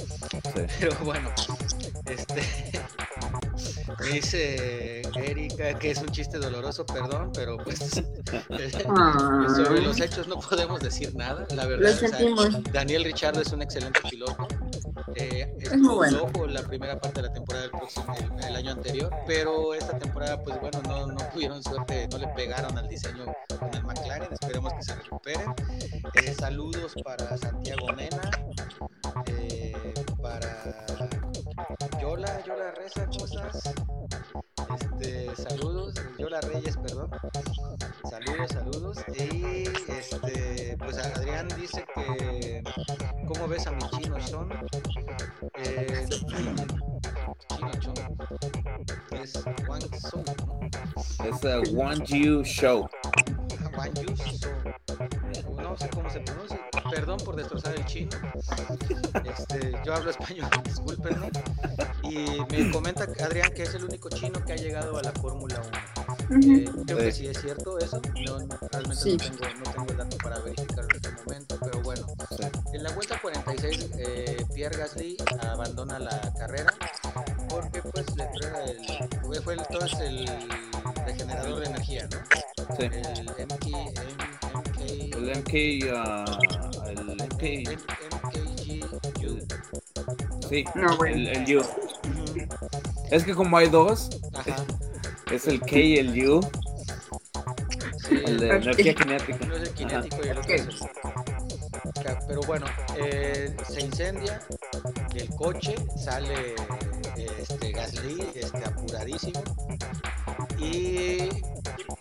[0.79, 1.29] Pero bueno,
[2.05, 2.41] este
[3.99, 8.01] me dice Erika que es un chiste doloroso, perdón, pero pues
[8.87, 9.45] Ah.
[9.55, 11.91] Sobre los hechos no podemos decir nada, la verdad.
[11.91, 12.61] O sea.
[12.71, 14.47] Daniel Richardo es un excelente piloto.
[15.15, 16.25] Eh, Es muy bueno.
[16.27, 18.05] estuvo la primera parte de la temporada del próximo,
[18.37, 22.27] el, el año anterior, pero esta temporada, pues bueno, no, no tuvieron suerte, no le
[22.29, 23.25] pegaron al diseño
[23.59, 24.29] con el McLaren.
[24.33, 25.53] Esperemos que se recuperen.
[26.15, 28.21] Eh, saludos para Santiago Mena,
[29.25, 29.93] eh,
[32.09, 33.75] Yola, Yola Reza, ¿cómo estás?
[34.81, 37.11] Este, saludos, Yola Reyes, perdón.
[38.09, 38.97] Saludos, saludos.
[39.13, 42.63] Y este, pues Adrián dice que
[43.27, 44.49] ¿cómo ves a mi chino Sean?
[45.53, 46.07] Eh,
[47.47, 47.69] Sean
[49.21, 49.83] es Wang
[50.15, 51.25] ¿no?
[51.25, 52.87] Es el One You Show.
[53.77, 55.59] Wang Yu Sung.
[55.61, 56.59] No sé cómo se pronuncia.
[56.91, 58.09] Perdón por destrozar el chino.
[59.23, 61.29] Este, yo hablo español, discúlpenme.
[62.03, 65.61] Y me comenta Adrián que es el único chino que ha llegado a la Fórmula
[66.29, 66.37] 1.
[66.37, 66.51] Ujú.
[66.51, 67.27] Eh, creo que Sí.
[67.27, 68.01] es cierto eso.
[68.25, 68.39] No,
[68.71, 69.17] realmente Sí.
[69.17, 72.07] no, tengo, no tengo el dato para verificarlo en este momento, pero bueno.
[72.73, 76.73] En la vuelta 46, eh, Pierre Gasly abandona la carrera
[77.49, 80.29] porque pues le truena el, fue- el, todo es el
[81.05, 82.17] regenerador de energía, ¿no?
[82.77, 82.83] Sí.
[82.83, 83.93] El MK, M-
[84.87, 85.53] El MK,
[85.83, 86.25] MK, ah,
[86.87, 87.77] el MK, M-
[88.11, 89.39] MKGU.
[90.49, 91.15] sí, No, bueno.
[91.15, 91.63] el, el U.
[93.11, 94.55] Es que como hay dos, Ajá.
[95.31, 96.41] es el K y el U,
[98.07, 99.37] Sí, el de energía cinética.
[99.45, 100.69] Uno es el cinético y el otro es el.
[102.27, 102.65] Pero bueno,
[102.97, 104.41] eh, se incendia
[105.15, 106.55] el coche, sale
[107.15, 109.43] este, Gasly este, apuradísimo.
[110.57, 111.29] Y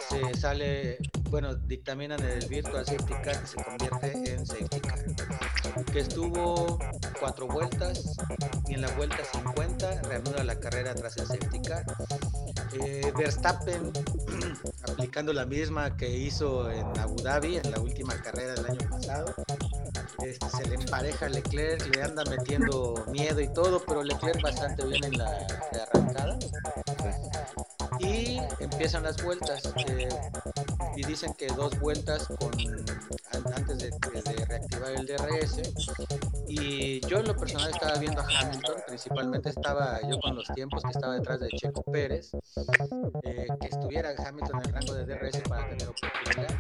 [0.09, 0.99] se sale,
[1.31, 4.81] bueno, dictaminan el Virtual Safety que se convierte en Safety
[5.85, 6.79] que estuvo
[7.21, 8.17] cuatro vueltas
[8.69, 11.61] y en la vuelta 50 reanuda la carrera tras el Safety.
[12.81, 13.93] Eh, Verstappen
[14.89, 19.35] aplicando la misma que hizo en Abu Dhabi en la última carrera del año pasado.
[20.23, 25.05] Este, se le empareja Leclerc, le anda metiendo miedo y todo, pero Leclerc bastante bien
[25.05, 25.47] en la
[25.93, 26.39] arrancada.
[28.01, 29.63] Y empiezan las vueltas.
[29.89, 30.09] eh,
[30.97, 35.61] y dicen que dos vueltas con an- antes de, de reactivar el DRS.
[36.49, 40.83] Y yo en lo personal estaba viendo a Hamilton, principalmente estaba yo con los tiempos
[40.83, 42.31] que estaba detrás de Checo Pérez,
[43.23, 46.51] eh, que estuviera Hamilton en el rango de DRS para tener oportunidad.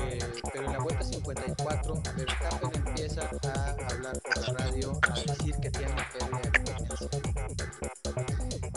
[0.00, 0.18] Eh,
[0.52, 5.54] pero en la vuelta 54, Verstappen empieza a hablar por la radio, a decir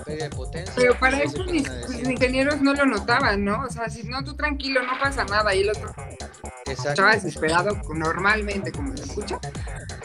[0.08, 0.74] Pérdida de potencia.
[0.76, 1.68] Pero para eso mis,
[2.08, 3.64] ingenieros no lo notaban, ¿no?
[3.64, 5.53] O sea, si no, tú tranquilo, no pasa nada.
[5.53, 5.93] Y el otro
[6.66, 6.89] Exacto.
[6.89, 9.39] estaba desesperado normalmente, como se escucha.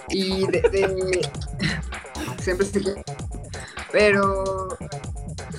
[0.08, 1.30] Y de, de-
[2.42, 3.04] siempre se.
[3.92, 4.68] Pero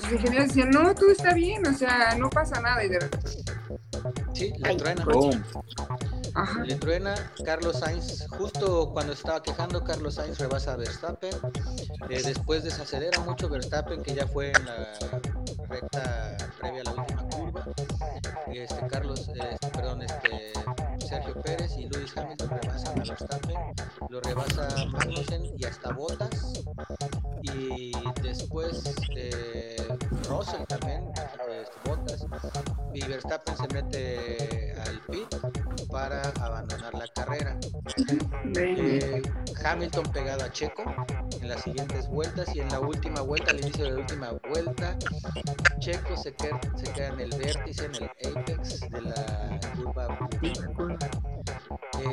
[0.00, 2.84] sus ingenieros decían, no, tú está bien, o sea, no pasa nada.
[2.84, 3.30] Y de repente,
[4.34, 4.76] Sí, le Ay.
[4.76, 5.04] truena.
[5.04, 5.42] Boom.
[6.34, 6.64] Ajá.
[6.64, 7.14] Le truena
[7.44, 11.34] Carlos Sainz, justo cuando estaba quejando, Carlos Sainz rebasa a Verstappen.
[12.08, 14.92] Eh, después desacelera mucho Verstappen, que ya fue en la
[15.68, 17.64] recta previa a la última curva.
[18.52, 20.52] Este, Carlos, eh, perdón, este,
[21.06, 23.56] Sergio Pérez y Lewis Hamilton rebasan a Verstappen.
[24.08, 26.52] Lo rebasa Magnussen y hasta Bottas.
[27.42, 29.76] Y después eh,
[30.28, 31.12] Russell también,
[31.50, 32.26] eh, Bottas.
[32.94, 35.26] Y Verstappen se mete al pit
[35.90, 37.58] para abandonar la carrera.
[38.56, 39.22] Eh,
[39.64, 40.84] Hamilton pegado a Checo
[41.40, 44.96] en las siguientes vueltas y en la última vuelta, al inicio de la última vuelta,
[45.80, 50.18] Checo se queda, se queda en el vértice, en el apex de la curva.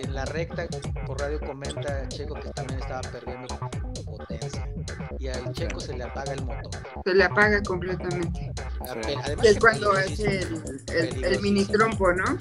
[0.03, 0.67] En la recta,
[1.05, 3.59] por radio comenta Checo que también estaba perdiendo
[4.05, 4.67] potencia
[5.19, 6.71] y al Checo se le apaga el motor.
[7.05, 8.51] Se le apaga completamente.
[9.43, 10.63] Es cuando hace peligrosísimo.
[10.87, 12.37] el, el, el mini trompo, ¿no?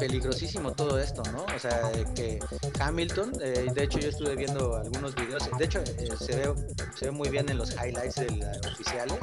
[0.00, 1.44] Peligrosísimo todo esto, ¿no?
[1.54, 2.38] O sea, que
[2.80, 6.54] Hamilton, eh, de hecho yo estuve viendo algunos videos, de hecho eh, se, ve,
[6.98, 9.18] se ve muy bien en los highlights de la- oficiales,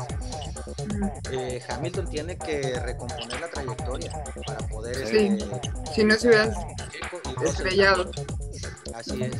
[1.32, 4.12] eh, Hamilton tiene que recomponer la trayectoria
[4.46, 4.96] para poder...
[5.08, 5.18] Sí.
[5.40, 5.48] este,
[5.96, 6.54] Si no se hubiera
[7.44, 8.12] estrellado.
[8.94, 9.36] Así es.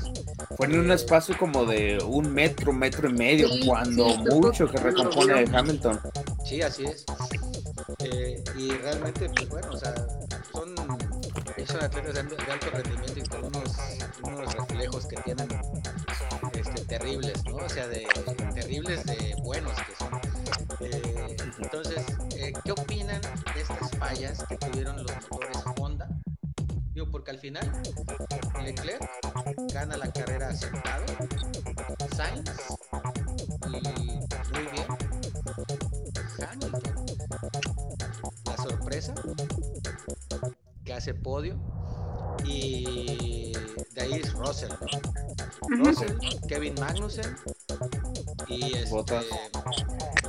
[0.56, 4.68] Fue en un espacio como de un metro, metro y medio, Sí, cuando sí, mucho
[4.68, 5.46] que recompone.
[5.54, 6.00] Hamilton.
[6.46, 7.06] Sí, así es.
[8.00, 9.94] Eh, y realmente, pues bueno, o sea,
[11.68, 13.78] son, atletas de, de alto rendimiento y con unos,
[14.24, 15.47] unos reflejos que tienen
[16.53, 17.57] este, terribles, ¿no?
[17.57, 18.07] O sea, de
[18.53, 20.09] terribles de buenos que son.
[20.80, 22.05] Eh, entonces,
[22.36, 26.07] eh, ¿qué opinan de estas fallas que tuvieron los motores Honda?
[26.93, 27.70] Digo, porque al final
[28.63, 29.03] Leclerc
[29.74, 31.05] gana la carrera sentado,
[32.15, 32.51] Sainz
[33.65, 33.82] y muy
[34.72, 34.88] bien,
[36.39, 37.05] Hamilton.
[38.45, 39.13] La sorpresa
[40.98, 41.58] ese podio.
[42.45, 43.54] Y
[43.93, 44.72] de ahí es Russell.
[45.70, 46.18] Russell,
[46.48, 47.36] Kevin Magnussen
[48.48, 49.26] y este, Bottas.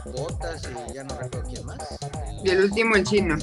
[0.06, 1.78] Bottas y ya no recuerdo quién más.
[2.44, 3.36] Y el último, el chino,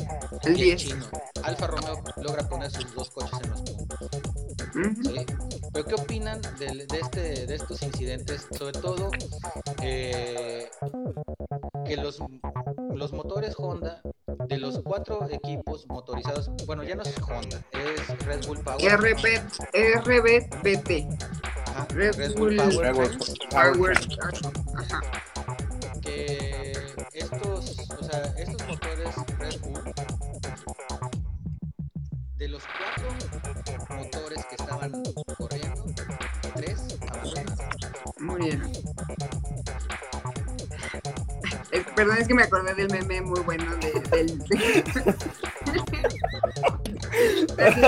[0.43, 0.81] el y 10.
[0.81, 1.05] chino.
[1.43, 4.09] Alfa Romeo logra poner sus dos coches en los puntos.
[4.75, 5.03] Ujú.
[5.03, 5.25] ¿sí?
[5.75, 8.47] Pero ¿qué opinan de, este, de estos incidentes?
[8.57, 9.11] Sobre todo
[9.81, 10.69] eh,
[11.85, 12.19] que los,
[12.93, 14.01] los motores Honda,
[14.47, 18.99] de los cuatro equipos motorizados, bueno, ya no es Honda, es Red Bull Power.
[18.99, 19.17] RB,
[19.73, 21.21] RBBT.
[21.65, 23.97] Ajá, Red Red Bull Bull Power Red Bull Power.
[24.75, 25.01] Ajá.
[26.01, 26.71] que
[27.11, 29.93] estos, o sea, estos motores Red Bull,
[32.37, 35.03] de los cuatro motores que estaban
[38.25, 38.71] Murieron.
[41.71, 44.39] Eh, perdón, es que me acordé del meme muy bueno de, del.
[47.57, 47.83] en,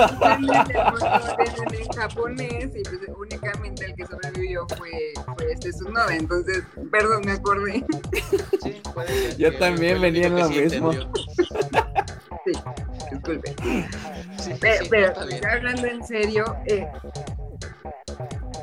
[1.74, 6.14] en japonés y pues únicamente el que sobrevivió fue, fue este Tsunoda.
[6.14, 7.84] Entonces, perdón, me acordé.
[8.62, 10.92] Sí, puede ser Yo que también venía en lo sí mismo.
[10.92, 12.52] Sí,
[13.10, 13.54] disculpe.
[14.38, 15.12] Sí, Pero, sí, pero,
[15.50, 16.86] hablando en serio, eh,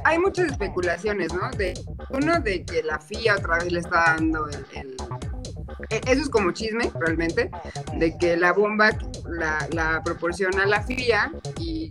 [0.05, 1.49] hay muchas especulaciones, ¿no?
[1.57, 1.73] De
[2.11, 4.95] uno de que la FIA otra vez le está dando el,
[5.89, 7.49] e- eso es como chisme realmente,
[7.97, 8.91] de que la bomba
[9.27, 11.89] la, la proporciona la FIA y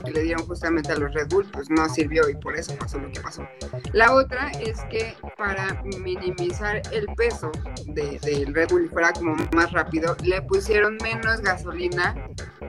[0.00, 2.98] que le dieron justamente a los Red Bull, pues no sirvió y por eso pasó
[2.98, 3.46] lo que pasó.
[3.92, 7.50] La otra es que para minimizar el peso
[7.86, 12.14] de- del Red Bull y fuera como más rápido, le pusieron menos gasolina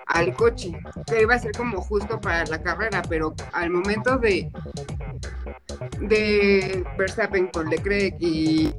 [0.07, 0.71] al coche,
[1.07, 4.51] que iba a ser como justo para la carrera, pero al momento de
[5.99, 8.73] de Verstappen con Leclerc y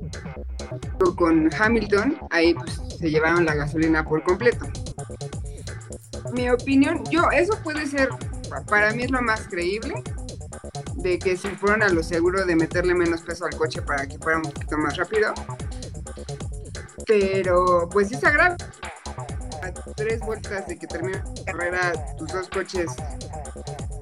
[1.16, 4.66] con Hamilton, ahí pues se llevaron la gasolina por completo.
[6.32, 8.08] Mi opinión, yo, eso puede ser,
[8.66, 10.02] para mí es lo más creíble,
[10.96, 14.18] de que se fueron a lo seguro de meterle menos peso al coche para que
[14.18, 15.32] fuera un poquito más rápido.
[17.06, 18.56] Pero pues sí está grave.
[19.62, 22.90] A tres vueltas de que termine la carrera, tus dos coches,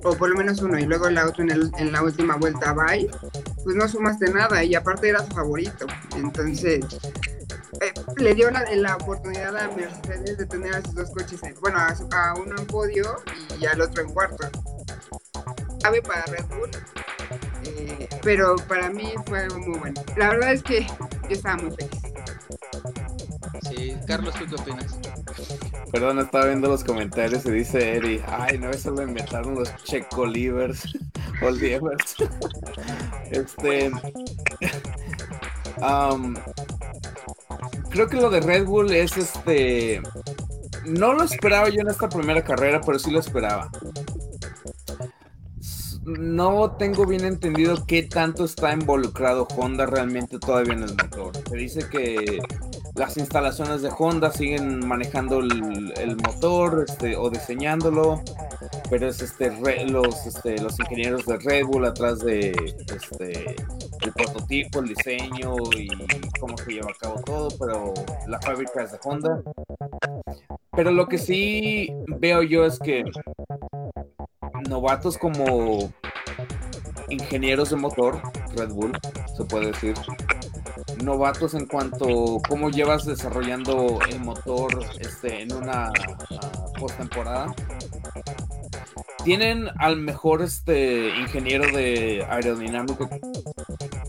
[0.03, 2.73] o por lo menos uno, y luego la otra en, el- en la última vuelta,
[2.73, 3.11] bye,
[3.63, 5.87] pues no sumaste nada, y aparte era su favorito.
[6.17, 6.81] Entonces,
[7.81, 11.55] eh, le dio la, la oportunidad a Mercedes de tener a sus dos coches, en-
[11.61, 13.17] bueno, a, su- a uno en podio
[13.61, 14.49] y al otro en cuarto.
[15.83, 16.71] Cabe para Red Bull,
[17.65, 20.03] eh, pero para mí fue muy bueno.
[20.17, 21.91] La verdad es que yo estaba muy feliz.
[23.69, 24.99] Sí, Carlos, ¿tú qué opinas?
[25.93, 30.85] Perdón, estaba viendo los comentarios y dice Eri, ay, no, eso lo inventaron los checolivers
[31.43, 32.17] o lievers.
[33.31, 33.91] este.
[35.83, 36.37] am,
[37.91, 40.01] creo que lo de Red Bull es este.
[40.87, 43.71] No lo esperaba yo en esta primera carrera, pero sí lo esperaba.
[46.05, 51.33] No tengo bien entendido qué tanto está involucrado Honda realmente todavía en el motor.
[51.49, 52.39] Se dice que
[53.01, 58.23] las instalaciones de Honda siguen manejando el, motor este, o diseñándolo,
[58.91, 59.51] pero es este,
[59.89, 63.57] los, este, los ingenieros de Red Bull atrás de este,
[64.03, 65.89] el prototipo, el diseño y
[66.39, 67.95] cómo se lleva a cabo todo, pero
[68.27, 69.43] la fábrica es de Honda.
[70.73, 71.89] Pero lo que sí
[72.19, 73.03] veo yo es que
[74.69, 75.91] novatos como
[77.09, 78.21] ingenieros de motor,
[78.55, 78.93] Red Bull,
[79.35, 79.95] se puede decir,
[81.03, 87.55] novatos en cuanto a cómo llevas desarrollando el motor este, en una ah, postemporada.
[89.25, 93.09] Tienen al mejor este ingeniero de aerodinámica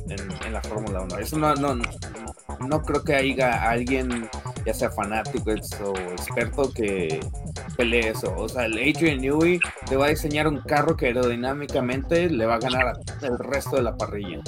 [0.08, 1.18] en, la Fórmula 1.
[1.18, 4.30] Eso no, no, no, creo que haya alguien,
[4.66, 7.20] ya sea fanático o experto, que
[7.78, 8.34] pelee eso.
[8.38, 12.56] O sea, el Adrian Newey te va a diseñar un carro que aerodinámicamente le va
[12.56, 14.42] a ganar el resto de la parrilla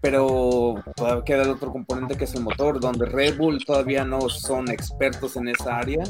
[0.00, 0.76] pero
[1.24, 5.36] queda el otro componente que es el motor, donde Red Bull todavía no son expertos
[5.36, 6.04] en esa área,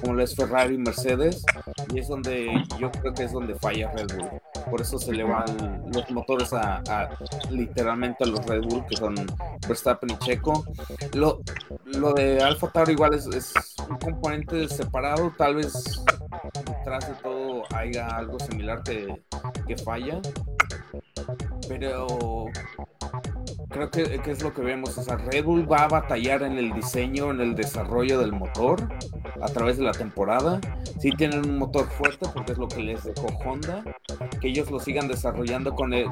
[0.00, 1.44] como lo es Ferrari y Mercedes,
[1.92, 4.28] y es donde yo creo que es donde falla Red Bull.
[4.70, 7.08] Por eso se le van los motores a, a-
[7.50, 9.14] literalmente a los Red Bull, que son
[9.66, 10.64] Verstappen y Checo.
[11.14, 11.40] Lo,
[11.86, 13.52] lo de Alfa Tauri igual es, es
[13.88, 16.02] un componente separado, tal vez
[16.66, 19.22] detrás de todo haya algo similar que,
[19.66, 20.20] que falla,
[21.68, 22.46] pero
[23.70, 24.96] creo que, es lo que vemos.
[24.98, 28.88] O sea, Red Bull va a batallar en el diseño, en el desarrollo del motor
[29.40, 30.60] a través de la temporada.
[30.98, 33.84] Sí tienen un motor fuerte porque es lo que les dejó Honda.
[34.40, 36.06] Que ellos lo sigan desarrollando con el,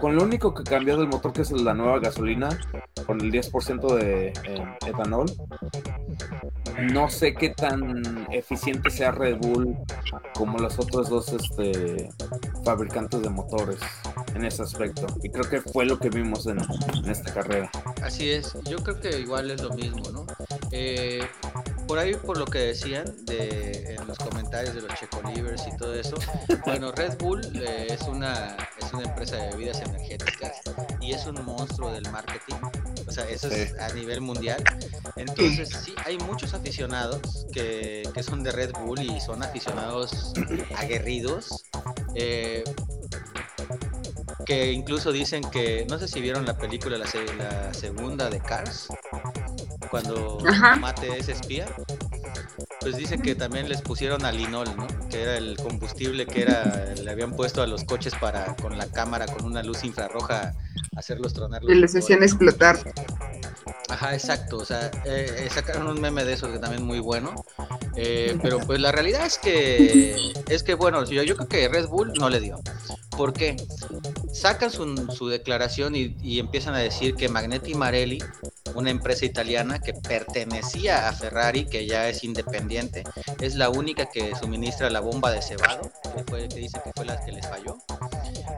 [0.00, 2.48] con lo único que cambió del motor que es la nueva gasolina
[3.06, 5.26] con el 10% de eh, etanol.
[6.92, 9.76] no sé qué tan eficiente sea Red Bull
[10.34, 12.08] como los otros dos este,
[12.64, 13.78] fabricantes de motores
[14.34, 15.06] en ese aspecto.
[15.22, 16.58] Y creo que fue lo que vimos en,
[17.08, 17.70] esta carrera.
[18.02, 20.26] Así es, yo creo que igual es lo mismo, ¿no?
[20.70, 21.22] Eh,
[21.86, 25.76] por ahí, por lo que decían de, en los comentarios de los Checo Livers y
[25.76, 26.16] todo eso,
[26.64, 30.62] bueno, Red Bull eh, es, una, es una empresa de bebidas energéticas
[31.00, 32.56] y es un monstruo del marketing.
[33.06, 34.62] O sea, eso es a nivel mundial.
[35.16, 40.32] Entonces, sí, hay muchos aficionados que, que son de Red Bull y son aficionados
[40.76, 41.64] aguerridos.
[42.14, 42.64] Eh,
[44.44, 47.06] que incluso dicen que, no sé si vieron la película, la,
[47.38, 48.88] la segunda de Cars,
[49.90, 50.38] cuando
[50.80, 51.66] Mate es espía,
[52.80, 54.86] pues dice que también les pusieron alinol, ¿no?
[55.08, 58.86] Que era el combustible que era, le habían puesto a los coches para con la
[58.86, 60.54] cámara, con una luz infrarroja,
[60.96, 61.62] hacerlos tronar.
[61.64, 62.78] y les hacían explotar.
[63.88, 64.58] Ajá, exacto.
[64.58, 67.34] O sea, eh, sacaron un meme de eso que también muy bueno.
[67.96, 71.88] Eh, pero pues la realidad es que, es que bueno, yo, yo creo que Red
[71.88, 72.60] Bull no le dio.
[73.16, 73.56] ¿Por qué?
[74.32, 78.18] Sacan su, su declaración y, y, empiezan a decir que Magnetti Marelli,
[78.74, 83.04] una empresa italiana que pertenecía a Ferrari, que ya es independiente,
[83.40, 87.04] es la única que suministra la bomba de cebado, que, fue, que dice que fue
[87.04, 87.76] la que les falló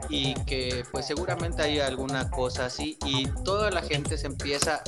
[0.09, 4.81] y que pues seguramente hay alguna cosa así y toda la gente se empieza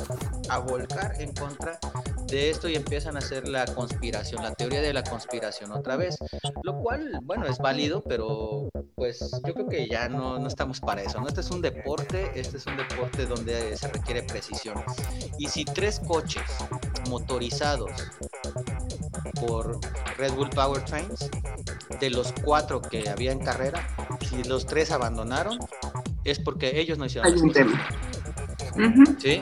[0.49, 1.80] a volcar en contra
[2.27, 6.17] de esto y empiezan a hacer la conspiración, la teoría de la conspiración otra vez,
[6.63, 11.01] lo cual, bueno, es válido, pero pues yo creo que ya no, no estamos para
[11.01, 11.27] eso, ¿no?
[11.27, 14.84] Este es un deporte, este es un deporte donde se requiere precisión.
[15.38, 16.43] Y si tres coches
[17.09, 17.91] motorizados
[19.45, 19.80] por
[20.17, 21.30] Red Bull Powertrains,
[21.99, 23.88] de los cuatro que había en carrera,
[24.30, 25.59] si los tres abandonaron,
[26.24, 27.32] es porque ellos no hicieron.
[27.32, 27.88] Hay un tema.
[29.17, 29.41] ¿Sí?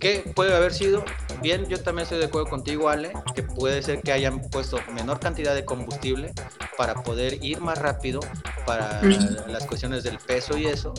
[0.00, 1.04] ¿Qué puede haber sido?
[1.40, 5.20] Bien, yo también estoy de acuerdo contigo, Ale, que puede ser que hayan puesto menor
[5.20, 6.32] cantidad de combustible
[6.76, 8.20] para poder ir más rápido
[8.66, 9.02] para
[9.48, 10.94] las cuestiones del peso y eso.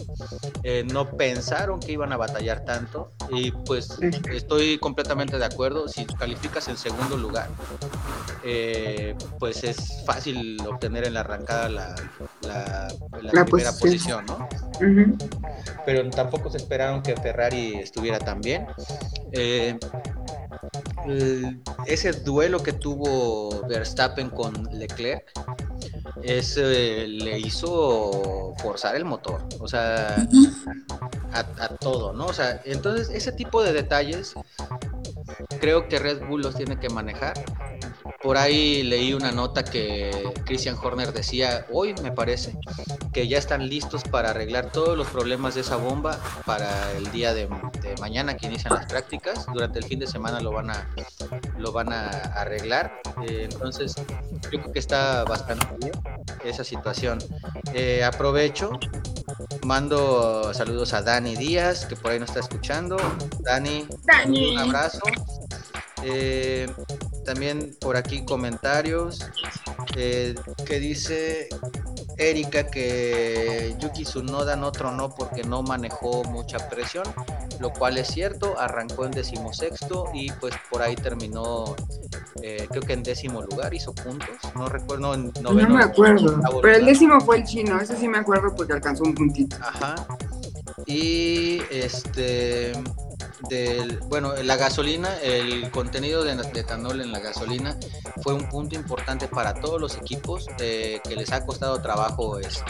[0.64, 3.97] Eh, no pensaron que iban a batallar tanto y pues
[4.32, 5.88] estoy completamente de acuerdo.
[5.88, 7.49] Si calificas en segundo lugar,
[8.43, 11.95] eh, pues es fácil obtener en la arrancada la,
[12.41, 14.47] la, primera posición, ¿no?
[15.86, 18.68] Pero tampoco se esperaron que Ferrari estuviera tan bien.
[19.32, 19.78] Eh,
[21.88, 25.32] ese duelo que tuvo Verstappen con Leclerc
[26.24, 30.16] ese le hizo forzar el motor, o sea,
[31.34, 32.26] a, a, todo, ¿no?
[32.28, 34.34] O sea, entonces ese tipo de detalles
[35.60, 37.34] creo que Red Bull los tiene que manejar
[38.24, 42.57] por ahí leí una nota que Christian Horner decía hoy, me parece,
[43.11, 47.34] que ya están listos para arreglar todos los problemas de esa bomba para el día
[47.34, 47.49] de,
[47.99, 49.45] mañana que inician las prácticas.
[49.53, 50.88] Durante el fin de semana lo van a,
[51.57, 53.01] lo van a arreglar.
[53.28, 55.93] Eh, entonces, yo creo que está bastante bien
[56.45, 57.19] esa situación.
[57.74, 58.71] Eh, aprovecho,
[59.65, 62.95] mando saludos a Dani Díaz, que por ahí nos está escuchando.
[63.41, 64.53] Dani, Dani.
[64.53, 65.01] un abrazo.
[66.03, 66.67] Eh,
[67.24, 69.26] también por aquí comentarios
[69.95, 71.49] eh, que dice
[72.17, 77.05] Erika que Yuki Tsunoda no tronó porque no manejó mucha presión,
[77.59, 81.76] lo cual es cierto, arrancó en decimosexto y pues por ahí terminó
[82.41, 85.69] eh, creo que en décimo lugar hizo puntos, no recuerdo en noveno.
[85.69, 89.03] No me acuerdo, pero el décimo fue el chino, ese sí me acuerdo porque alcanzó
[89.03, 89.55] un puntito.
[89.61, 89.95] Ajá.
[90.86, 92.74] Y este
[93.49, 97.77] del, bueno, la gasolina, el contenido de, etanol en la gasolina
[98.21, 102.61] fue un punto importante para todos los equipos eh, que les ha costado trabajo este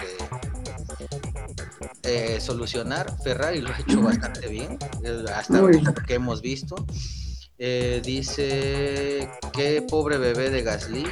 [2.03, 3.15] eh, solucionar.
[3.24, 6.76] Ferrari lo ha hecho bastante bien, eh, hasta ahorita que hemos visto.
[7.57, 11.05] dice que pobre bebé de Gasly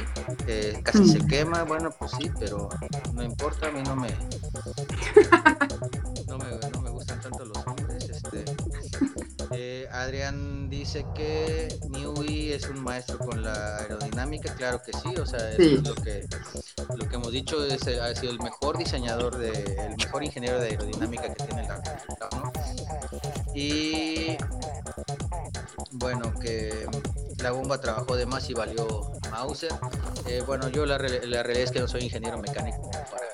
[0.82, 1.62] casi se quema.
[1.64, 2.68] Bueno, pues sí, pero
[3.14, 4.08] no importa, a mí no me,
[9.54, 15.26] eh, Adrián dice que Newey es un maestro con la aerodinámica, claro que sí, o
[15.26, 16.26] sea, es lo que
[16.96, 20.68] lo que hemos dicho es ha sido el mejor diseñador de el mejor ingeniero de
[20.70, 21.82] aerodinámica que tiene la
[22.32, 22.52] ¿no?
[23.54, 24.36] Y
[25.92, 26.86] bueno, que
[27.42, 29.72] la bomba trabajó de más y valió Mauser.
[30.26, 33.26] Eh, bueno, yo la, la realidad es que no soy ingeniero mecánico para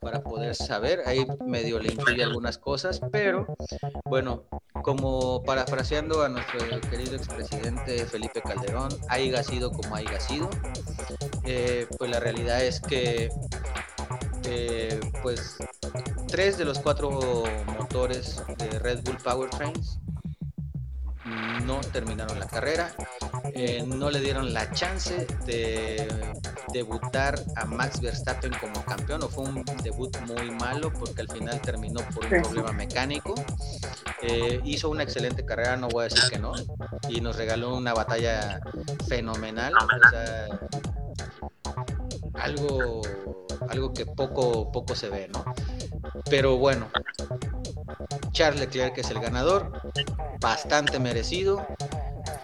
[0.00, 1.02] para poder saber.
[1.06, 3.46] Ahí medio le incluye algunas cosas, pero
[4.04, 4.44] bueno,
[4.82, 6.58] como parafraseando a nuestro
[6.90, 10.48] querido expresidente Felipe Calderón, haya sido como haya sido,
[11.44, 13.30] eh, pues la realidad es que
[14.44, 15.56] eh, pues
[16.28, 17.44] tres de los cuatro
[17.78, 19.98] motores de Red Bull Powertrains
[21.64, 22.92] no terminaron la carrera,
[23.54, 26.06] eh, no le dieron la chance de
[26.72, 31.60] debutar a Max Verstappen como campeón, o fue un debut muy malo porque al final
[31.60, 32.36] terminó por un Sí.
[32.42, 33.34] problema mecánico.
[34.22, 36.52] Eh, hizo una excelente carrera, no voy a decir que no,
[37.08, 38.60] y nos regaló una batalla
[39.08, 39.72] fenomenal.
[39.74, 40.48] o sea,
[42.34, 43.02] algo,
[43.68, 45.44] algo que poco, poco se ve, ¿no?
[46.30, 46.88] Pero bueno,
[48.32, 49.72] Charles Leclerc es el ganador,
[50.40, 51.66] bastante merecido.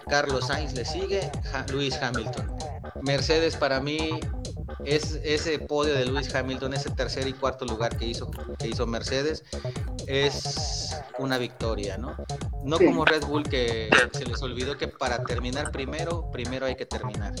[0.07, 2.55] Carlos Sainz le sigue, Ha- Lewis Hamilton.
[3.01, 4.19] Mercedes para mí
[4.85, 8.29] es ese podio de Lewis Hamilton, ese tercer y cuarto lugar que hizo,
[8.59, 9.43] que hizo Mercedes,
[10.07, 12.15] es una victoria, ¿no?
[12.63, 12.85] No Sí.
[12.85, 17.33] como Red Bull que se les olvidó que para terminar primero, primero hay que terminar.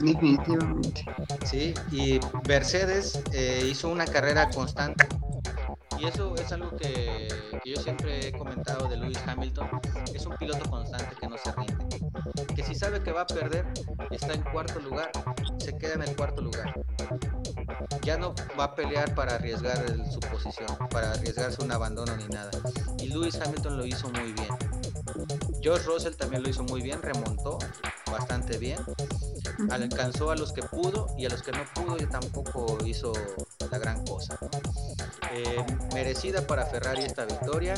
[0.00, 1.04] Definitivamente.
[1.44, 5.06] Sí, y Mercedes eh, hizo una carrera constante.
[5.98, 7.26] Y eso es algo que,
[7.64, 9.68] yo siempre he comentado de Lewis Hamilton.
[10.14, 12.54] Es un piloto constante que no se rinde.
[12.54, 13.66] Que si sabe que va a perder,
[14.10, 15.10] está en cuarto lugar,
[15.58, 16.72] se queda en el cuarto lugar.
[18.02, 22.52] Ya no va a pelear para arriesgar su posición, para arriesgarse un abandono ni nada.
[22.98, 24.48] Y Lewis Hamilton lo hizo muy bien.
[25.60, 27.58] George Russell también lo hizo muy bien, remontó
[28.06, 28.78] bastante bien
[29.70, 33.12] alcanzó a los que pudo y a los que no pudo y tampoco hizo
[33.70, 34.38] la gran cosa.
[34.40, 34.48] ¿no?
[35.32, 37.74] Eh, merecida para Ferrari esta victoria.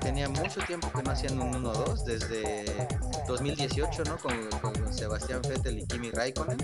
[0.00, 2.88] Tenía mucho tiempo que no hacían un 1-2, desde
[3.26, 4.16] 2018, ¿no?
[4.18, 6.58] Con, con Sebastián Vettel y Kimi Raikkonen,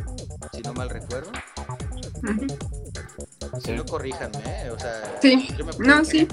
[0.53, 1.31] si no mal recuerdo.
[3.65, 4.71] Si no, corríjanme, ¿eh?
[4.71, 5.49] O sea, Sí.
[5.59, 6.27] yo me No, sí.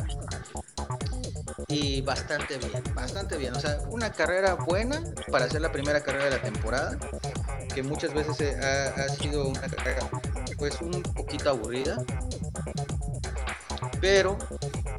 [1.68, 3.56] y bastante bien, bastante bien.
[3.56, 6.98] O sea, una carrera buena para hacer la primera carrera de la temporada,
[7.74, 10.10] que muchas veces eh, ha, ha sido una carrera
[10.58, 11.98] pues un poquito aburrida,
[14.02, 14.38] pero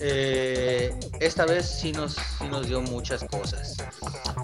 [0.01, 3.77] eh, esta vez sí nos, sí nos dio muchas cosas.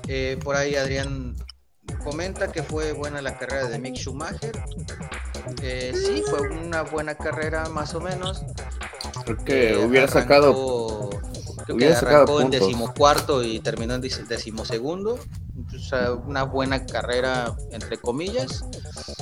[0.07, 1.35] Eh, por ahí Adrián
[2.05, 4.53] comenta que fue buena la carrera de Mick Schumacher.
[5.62, 8.45] Eh, sí, fue una buena carrera más o menos.
[9.24, 11.11] Creo que hubiera sacado.
[11.67, 15.19] Creo que arrancó en decimocuarto y terminó en decimosegundo.
[15.75, 18.64] O sea, una buena carrera, entre comillas.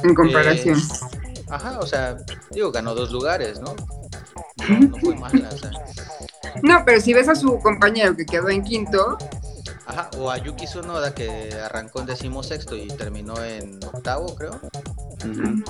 [0.03, 0.79] En comparación.
[0.79, 2.17] Eh, ajá, o sea,
[2.51, 3.75] digo, ganó dos lugares, ¿no?
[4.69, 5.71] No, no fue mala, o sea.
[6.63, 9.19] No, pero si ves a su compañero que quedó en quinto,
[9.87, 14.59] Ajá, o a Yuki Tsunoda que arrancó en decimosexto y terminó en octavo, creo.
[15.25, 15.63] Ujú.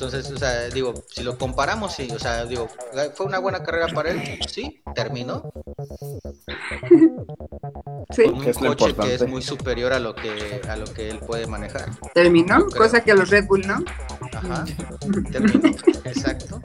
[0.00, 2.70] Entonces, o sea, digo, si lo comparamos, sí, o sea, digo,
[3.12, 5.52] fue una buena carrera para él, sí, terminó
[8.10, 11.10] sí, con un es coche que es muy superior a lo que a lo que
[11.10, 11.90] él puede manejar.
[12.14, 13.84] terminó, cosa que a los Red Bull no.
[14.32, 14.64] Ajá,
[15.32, 15.68] terminó,
[16.04, 16.62] exacto.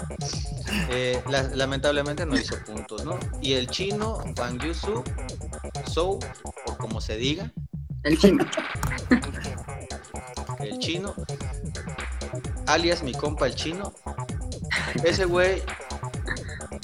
[0.92, 3.20] Eh, la- lamentablemente no hizo puntos, ¿no?
[3.42, 5.04] Y el chino, Wang Yusu,
[5.90, 6.20] Zhou,
[6.68, 7.52] o como se diga,
[8.04, 8.46] El chino.
[10.60, 11.14] el chino,
[12.68, 13.94] alias mi compa el chino,
[15.04, 15.62] ese güey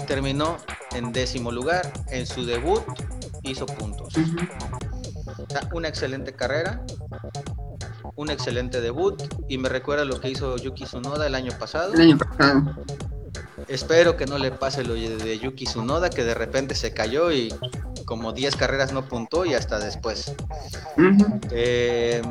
[0.07, 0.57] terminó
[0.93, 2.84] en décimo lugar, en su debut
[3.43, 4.15] hizo puntos.
[4.17, 4.38] Ujú.
[5.38, 6.84] O sea, una excelente carrera,
[8.15, 11.93] un excelente debut y me recuerda lo que hizo Yuki Tsunoda el año pasado.
[11.93, 12.75] El año pasado.
[13.67, 17.53] Espero que no le pase lo de Yuki Tsunoda que de repente se cayó y
[18.05, 20.36] como 10 carreras no puntó y hasta después.
[21.51, 22.21] Eh,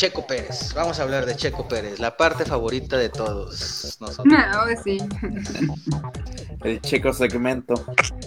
[0.00, 4.64] Checo Pérez, vamos a hablar de Checo Pérez, la parte favorita de todos nosotros, No,
[4.82, 4.96] sí.
[6.64, 7.74] El checo segmento.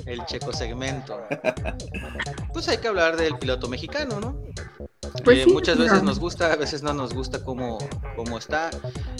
[0.05, 1.19] el Checo segmento.
[2.53, 4.37] Pues hay que hablar del piloto mexicano, ¿no?
[5.23, 6.09] Pues Eh, sí, muchas veces no.
[6.09, 7.79] nos gusta, a veces no nos gusta cómo,
[8.15, 8.69] cómo está.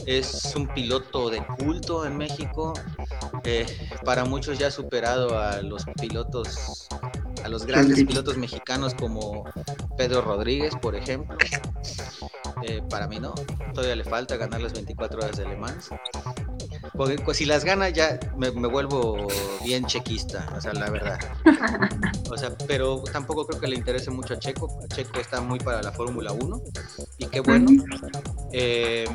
[0.05, 2.73] Es un piloto de culto en México.
[3.45, 3.65] eh,
[4.05, 6.87] para muchos ya ha superado a los pilotos,
[7.43, 8.05] a los grandes Sí.
[8.05, 9.43] pilotos mexicanos como
[9.97, 11.35] Pedro Rodríguez, por ejemplo.
[12.65, 13.33] Eh, para mí no,
[13.73, 15.89] todavía le falta ganar las 24 horas de Le Mans.
[16.95, 19.27] Porque pues, si las gana ya me, me vuelvo
[19.63, 21.19] bien chequista, o sea, la verdad.
[22.29, 24.79] O sea, pero tampoco creo que le interese mucho a Checo.
[24.87, 26.61] Checo está muy para la Fórmula 1
[27.19, 27.69] y qué bueno.
[28.51, 29.05] Eh,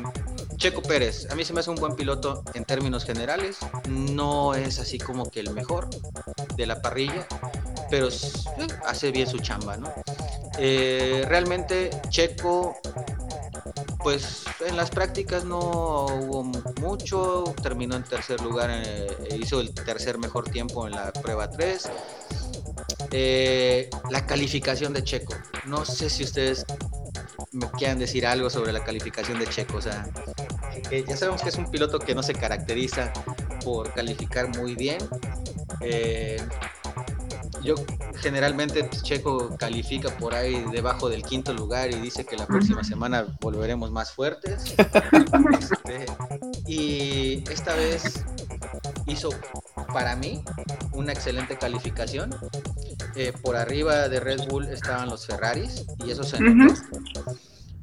[0.57, 3.57] Checo Pérez, a mí se me hace un buen piloto en términos generales.
[3.89, 5.89] No es así como que el mejor
[6.55, 7.27] de la parrilla,
[7.89, 9.91] pero eh, hace bien su chamba, ¿no?
[10.57, 12.77] Eh, realmente Checo,
[14.01, 19.07] pues en las prácticas no hubo mu- mucho, terminó en tercer lugar, eh,
[19.39, 21.89] hizo el tercer mejor tiempo en la prueba 3.
[23.11, 25.33] Eh, la calificación de Checo,
[25.65, 26.65] no sé si ustedes
[27.51, 30.07] me quieran decir algo sobre la calificación de Checo, o sea,
[30.89, 33.11] que ya sabemos que es un piloto que no se caracteriza
[33.63, 34.99] por calificar muy bien.
[37.63, 37.75] Yo
[38.15, 42.83] generalmente pues, Checo califica por ahí debajo del quinto lugar y dice que la próxima
[42.83, 44.75] semana volveremos más fuertes.
[45.59, 46.05] Este,
[46.67, 48.23] y esta vez
[49.07, 49.29] hizo
[49.93, 50.43] para mí
[50.93, 52.35] una excelente calificación.
[53.15, 56.73] Eh, por arriba de Red Bull estaban los Ferraris y eso se notó.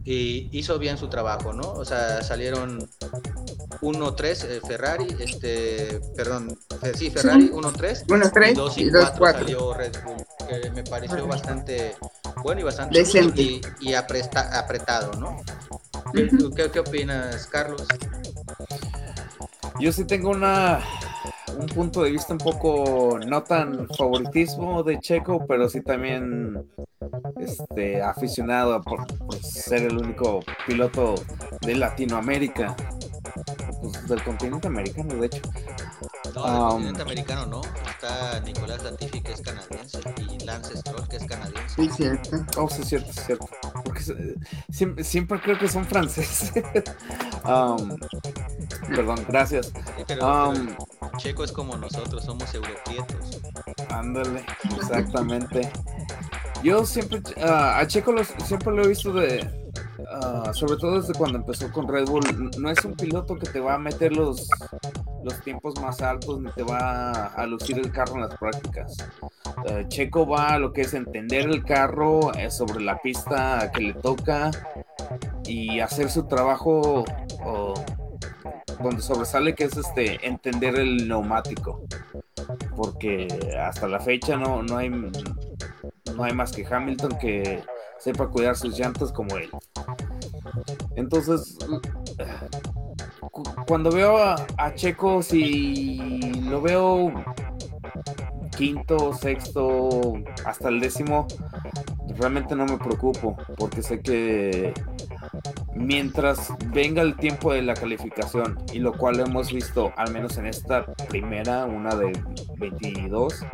[0.08, 1.72] Y hizo bien su trabajo, ¿no?
[1.72, 2.88] O sea, salieron
[3.82, 9.02] 1-3 eh, Ferrari, este, perdón, eh, sí, Ferrari 1-3 1-3 y 2 y y 2
[9.02, 9.40] 4 4.
[9.40, 11.26] salió Red Bull, que me pareció Ajá.
[11.26, 11.96] bastante
[12.44, 13.42] bueno y bastante Decente.
[13.42, 15.36] y, y apresta- apretado, ¿no?
[16.14, 17.82] ¿Qué, qué- qué opinas, Carlos?
[19.80, 20.80] Yo sí tengo una
[21.58, 26.66] un punto de vista un poco no tan favoritismo de Checo, pero sí también
[27.38, 31.14] este aficionado por, por ser el único piloto
[31.62, 32.76] de Latinoamérica,
[33.80, 35.42] pues, del continente americano, de hecho.
[36.34, 37.60] No, del Um, continente americano no.
[37.88, 41.74] Está Nicolás Latifi, que es canadiense, y Lance Stroll, que es canadiense.
[41.74, 42.30] Sí, cierto.
[42.58, 43.48] Oh, sí, es cierto, es cierto.
[43.84, 44.34] Porque se-
[44.70, 46.52] siempre, siempre creo que son franceses.
[47.46, 47.96] Um,
[48.88, 49.66] perdón, gracias.
[49.66, 53.40] Sí, pero, Um, pero Checo es como nosotros, somos europrietos.
[53.90, 54.44] Ándale,
[54.76, 55.70] exactamente.
[56.64, 59.65] Yo siempre, ah, a Checo lo- siempre lo he visto de,
[60.10, 63.60] ah, sobre todo desde cuando empezó con Red Bull, no es un piloto que te
[63.60, 64.48] va a meter los,
[65.24, 68.96] los tiempos más altos ni te va a lucir el carro en las prácticas.
[69.66, 73.82] Eh, Checo va a lo que es entender el carro eh, sobre la pista que
[73.82, 74.50] le toca
[75.44, 77.04] y hacer su trabajo
[78.82, 81.86] donde sobresale que es este entender el neumático
[82.76, 83.26] porque
[83.58, 87.62] hasta la fecha no, no hay no hay más que Hamilton que
[87.98, 89.50] sepa cuidar sus llantas como él.
[90.96, 91.56] Entonces,
[93.30, 97.12] cu- cuando veo a, a Checo, si lo veo
[98.56, 100.14] quinto, sexto,
[100.44, 101.26] hasta el décimo,
[102.16, 104.72] realmente no me preocupo, porque sé que
[105.74, 110.46] mientras venga el tiempo de la calificación, y lo cual hemos visto al menos en
[110.46, 112.12] esta primera, una de
[112.56, 113.44] 22,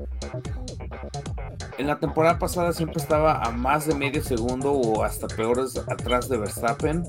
[1.79, 6.29] en la temporada pasada siempre estaba a más de medio segundo o hasta peores atrás
[6.29, 7.05] de Verstappen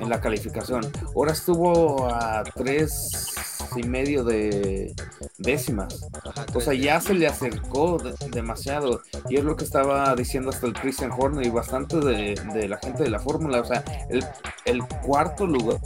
[0.00, 0.82] en la calificación.
[1.14, 3.34] Ahora estuvo a tres
[3.76, 4.94] y medio de
[5.38, 6.08] décimas.
[6.54, 9.00] O sea, ya se le acercó de- demasiado.
[9.28, 13.04] Y es lo que estaba diciendo hasta el Christian Horner y bastante de, la gente
[13.04, 13.60] de la fórmula.
[13.60, 14.24] O sea, el,
[14.64, 15.78] el cuarto lugar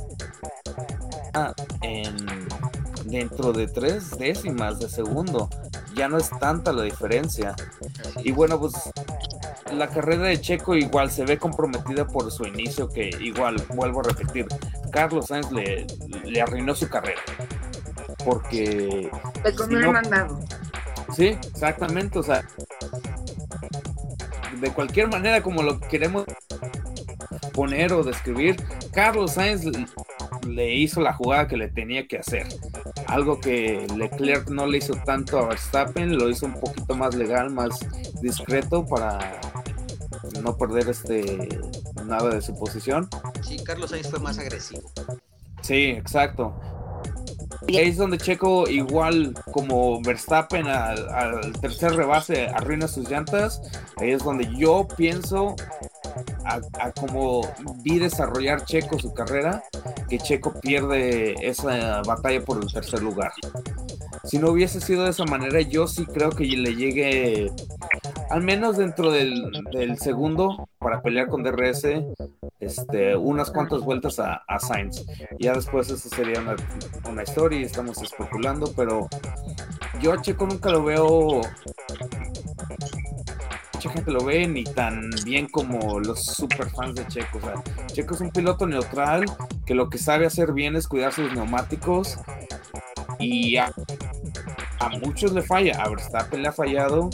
[1.82, 2.16] en,
[3.06, 5.48] dentro de tres décimas de segundo.
[5.94, 7.54] Ya no es tanta la diferencia.
[8.22, 8.74] Y bueno, pues
[9.72, 14.04] la carrera de Checo igual se ve comprometida por su inicio, que igual, vuelvo a
[14.04, 14.46] repetir,
[14.92, 15.86] Carlos Sainz le,
[16.24, 17.20] le arruinó su carrera.
[18.24, 19.10] Porque,
[19.42, 20.40] Te comió Si no- mandado.
[21.14, 22.44] sí, exactamente, o sea,
[24.60, 26.24] de cualquier manera como lo queremos
[27.52, 28.56] poner o describir,
[28.92, 29.64] Carlos Sainz
[30.46, 32.46] le- hizo la jugada que le tenía que hacer.
[33.06, 37.50] Algo que Leclerc no le hizo tanto a Verstappen, lo hizo un poquito más legal,
[37.50, 37.78] más
[38.20, 39.40] discreto para
[40.42, 41.48] no perder este
[42.04, 43.08] nada de su posición.
[43.42, 44.90] Sí, Carlos Sainz fue más agresivo.
[45.62, 46.54] Sí, exacto.
[47.66, 53.60] Y ahí es donde Checo, igual como Verstappen al, al tercer rebase, arruina sus llantas.
[53.96, 55.56] Ahí es donde yo pienso,
[56.44, 57.42] a, a como
[57.82, 59.62] vi desarrollar Checo su carrera,
[60.08, 63.32] que Checo pierde esa batalla por el tercer lugar.
[64.24, 67.52] Si no hubiese sido de esa manera, yo sí creo que le llegue,
[68.30, 69.52] al menos dentro del,
[69.98, 71.84] segundo, para pelear con DRS,
[72.58, 75.04] este, unas cuantas vueltas a, a Sainz.
[75.38, 76.56] Ya después eso sería una,
[77.08, 79.08] una historia y estamos especulando, pero
[80.00, 81.40] yo a Checo nunca lo veo.
[83.76, 87.38] Mucha gente lo ve ni tan bien como los super fans de Checo.
[87.44, 89.26] O Checo es un piloto neutral
[89.66, 92.16] que lo que sabe hacer bien es cuidar sus neumáticos
[93.18, 93.58] y
[94.80, 95.82] a, muchos le falla.
[95.82, 97.10] A Verstappen le ha fallado.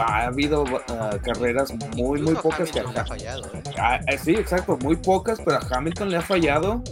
[0.00, 3.44] Ha habido ah, carreras muy, muy Incluso pocas que Hamilton le ha fallado.
[3.54, 3.62] ¿eh?
[3.78, 6.82] Ah, eh, sí, exacto, muy pocas, pero a Hamilton le ha fallado.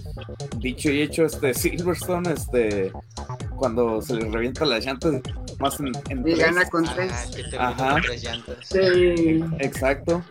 [0.59, 2.93] Dicho y hecho, este Silverstone, este,
[3.57, 5.15] cuando se le revienta las llantas,
[5.59, 6.39] más en, en Y tres.
[6.39, 6.95] gana con Ah,
[7.35, 7.93] que Ajá.
[7.93, 8.57] con tres llantas.
[8.63, 9.45] Sí.
[9.59, 10.23] Exacto.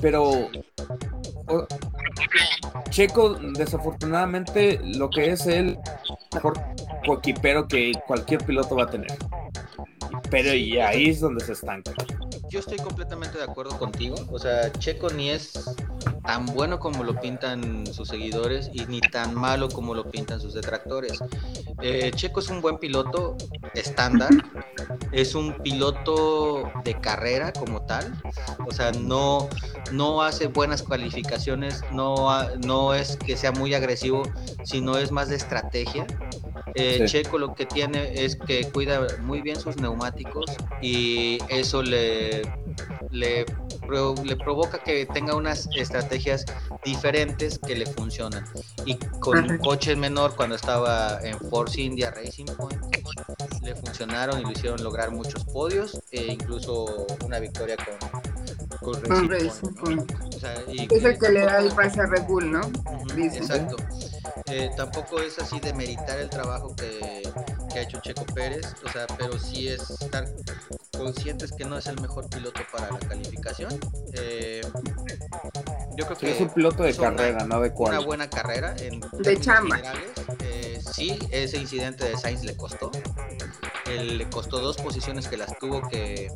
[0.00, 0.24] Pero
[1.46, 1.66] o-
[2.90, 5.78] Checo, desafortunadamente, lo que es él,
[6.34, 6.60] mejor
[7.06, 9.12] coequipero que cualquier piloto va a tener.
[10.30, 11.92] Pero y ahí es donde se estanca.
[12.50, 14.16] Yo estoy completamente de acuerdo contigo.
[14.30, 15.52] O sea, Checo ni es
[16.24, 20.54] tan bueno como lo pintan sus seguidores y ni tan malo como lo pintan sus
[20.54, 21.18] detractores.
[21.80, 23.36] Eh, Checo es un buen piloto
[23.74, 24.30] estándar,
[25.12, 28.12] es un piloto de carrera como tal,
[28.66, 29.48] o sea, no,
[29.92, 32.28] no hace buenas cualificaciones, no,
[32.58, 34.22] no es que sea muy agresivo,
[34.64, 36.06] sino es más de estrategia.
[36.74, 37.06] Eh, Sí.
[37.22, 40.46] Checo lo que tiene es que cuida muy bien sus neumáticos
[40.80, 42.42] y eso le,
[43.10, 43.44] le,
[43.86, 46.44] pro- le provoca que tenga unas estrategias
[46.84, 48.44] diferentes que le funcionan.
[48.84, 49.68] Y con un Correcto.
[49.68, 52.80] coche menor, cuando estaba en Force India Racing Point,
[53.62, 58.39] le funcionaron y lo hicieron lograr muchos podios e incluso una victoria con,
[58.80, 59.74] con Con Point, Racing ¿no?
[59.84, 60.12] Point.
[60.34, 62.60] O sea, y Es el que le da el pase a Red Bull, ¿no?
[63.16, 63.76] Exacto.
[64.46, 67.22] Eh, tampoco es así de meritar el trabajo que,
[67.72, 70.26] que ha hecho Checo Pérez, o sea, pero sí es estar
[70.96, 73.78] conscientes que no es el mejor piloto para la calificación.
[74.14, 74.60] Eh,
[75.96, 78.04] yo creo Sí, que es un piloto de hizo una- carrera, no de una cual.
[78.04, 79.76] buena carrera en términos chamba.
[79.76, 80.10] generales.
[80.44, 82.90] Eh, sí, ese incidente de Sainz le costó.
[83.86, 86.32] Él le costó dos posiciones que las tuvo que.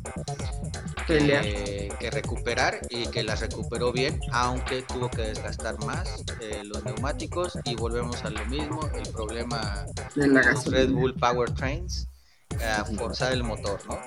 [1.07, 6.83] Que, que recuperar y que las recuperó bien, aunque tuvo que desgastar más eh, los
[6.83, 10.41] neumáticos y volvemos a lo mismo, el problema De la.
[10.65, 12.07] Red Bull Power Trains
[12.63, 13.99] a forzar el motor, ¿no?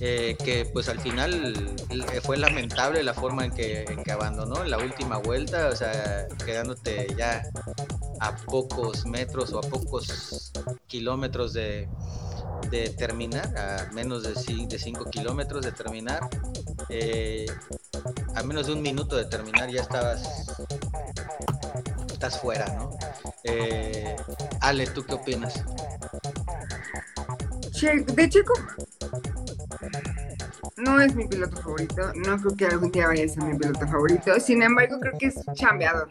[0.00, 4.62] Eh, que pues al final eh, fue lamentable la forma en que, en que abandonó
[4.62, 7.42] en la última vuelta, o sea, quedándote ya
[8.20, 10.52] a pocos metros o a pocos
[10.86, 11.88] kilómetros de,
[12.70, 14.34] de terminar, a menos de
[14.78, 16.28] 5 kilómetros de terminar,
[16.88, 17.46] eh,
[18.34, 20.46] a menos de un minuto de terminar ya estabas,
[22.12, 22.90] estás fuera, ¿no?
[23.44, 24.16] Eh,
[24.60, 25.54] Ale, ¿tú qué opinas?
[27.72, 28.52] Che- de Checo
[30.80, 33.86] no es mi piloto favorito, no creo que algún día vaya a ser mi piloto
[33.86, 36.10] favorito, sin embargo creo que es chambeador,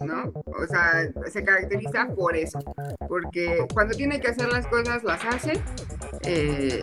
[0.00, 0.32] ¿no?
[0.46, 2.58] O sea, se caracteriza por eso,
[3.08, 5.60] porque cuando tiene que hacer las cosas las hace.
[6.22, 6.82] eh,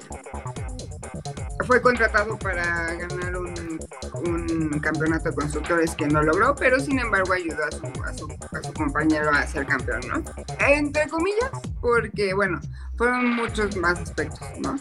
[1.66, 3.80] fue contratado para ganar un,
[4.26, 8.28] un campeonato de constructores que no logró, pero sin embargo ayudó a su, a su,
[8.56, 10.24] a su compañero a ser campeón, ¿no?
[10.68, 11.52] Entre comillas,
[11.82, 12.60] porque bueno,
[12.98, 14.76] fueron muchos más aspectos, ¿no?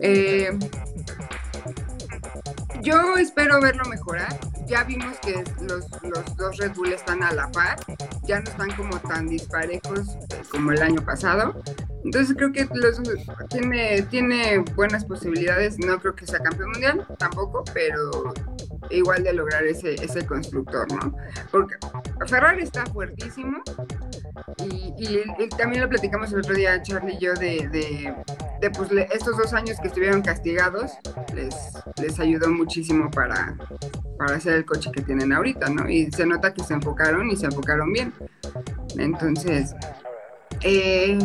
[0.00, 0.58] Eh,
[2.82, 4.38] yo espero verlo mejorar.
[4.66, 7.78] Ya vimos que los, los dos Red Bull están a la par,
[8.24, 11.62] ya no están como tan disparejos eh, como el año pasado.
[12.04, 13.00] Entonces creo que los,
[13.48, 15.78] tiene, tiene buenas posibilidades.
[15.78, 18.32] No creo que sea campeón mundial tampoco, pero
[18.90, 21.16] igual de lograr ese, ese constructor, ¿no?
[21.50, 21.76] Porque
[22.26, 23.62] Ferrari está fuertísimo
[24.58, 28.14] y, y- también lo platicamos el otro día, Charlie y yo, de, de,
[28.60, 30.92] de, pues, le- estos dos años que estuvieron castigados,
[31.34, 31.54] les,
[32.02, 33.56] les ayudó muchísimo para,
[34.18, 35.88] para hacer el coche que tienen ahorita, ¿no?
[35.88, 38.12] Y se nota que se enfocaron y se enfocaron bien.
[38.98, 39.74] Entonces,
[40.62, 41.18] eh,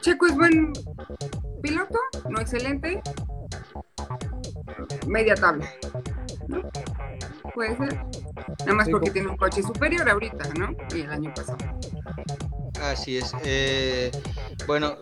[0.00, 0.72] Checo es buen
[1.62, 1.98] piloto,
[2.28, 3.02] no excelente,
[5.06, 5.68] media tabla,
[6.48, 6.62] ¿no?
[7.54, 7.94] Puede ser.
[8.60, 10.70] Nada más porque tiene un coche superior ahorita, ¿no?
[10.94, 11.58] Y el año pasado.
[12.82, 13.32] Así es.
[13.44, 14.10] eh,
[14.66, 14.96] bueno,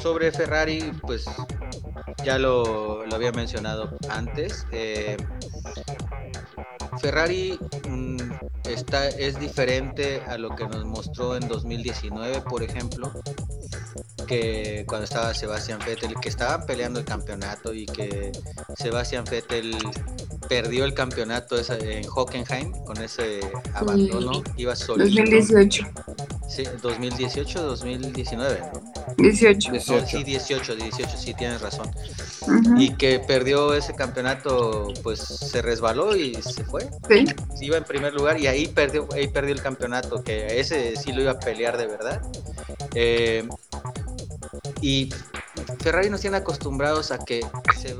[0.00, 1.24] sobre Ferrari, pues
[2.24, 4.66] ya lo, lo había mencionado antes.
[4.72, 5.16] eh,
[7.00, 7.58] Ferrari
[7.88, 8.16] mm,
[8.68, 13.12] está, es diferente a lo que nos mostró en 2019, por ejemplo,
[14.26, 18.32] que cuando estaba Sebastián Vettel, que estaban peleando el campeonato y que
[18.76, 19.76] Sebastián Vettel
[20.48, 23.40] perdió el campeonato en Hockenheim con ese
[23.74, 25.04] abandono, iba solito.
[25.04, 25.86] 2018.
[26.48, 28.92] Sí, 2018, 2019, ¿no?
[29.18, 29.68] 18.
[29.68, 30.06] No, 18.
[30.06, 31.90] sí, 18, 18, sí, tienes razón.
[32.78, 36.88] Y que perdió ese campeonato, pues se resbaló y se fue.
[37.08, 37.26] Sí.
[37.60, 41.22] Iba en primer lugar y ahí perdió, ahí perdió el campeonato, que ese sí lo
[41.22, 42.22] iba a pelear de verdad.
[42.94, 43.48] Eh,
[44.80, 45.10] y
[45.80, 47.40] Ferrari nos tiene acostumbrados a que
[47.78, 47.96] se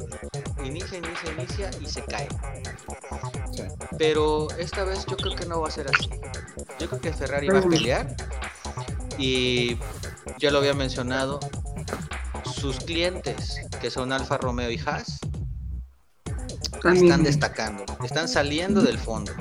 [0.66, 2.28] inicia, inicia, inicia y se cae.
[3.52, 3.62] Sí.
[3.98, 6.10] Pero esta vez yo creo que no va a ser así.
[6.78, 8.16] Yo creo que Ferrari va a pelear
[9.18, 9.78] y
[10.38, 11.40] ya lo había mencionado.
[12.44, 15.18] Sus clientes, que son Alfa Romeo y Haas,
[16.84, 19.32] están destacando, están saliendo del fondo.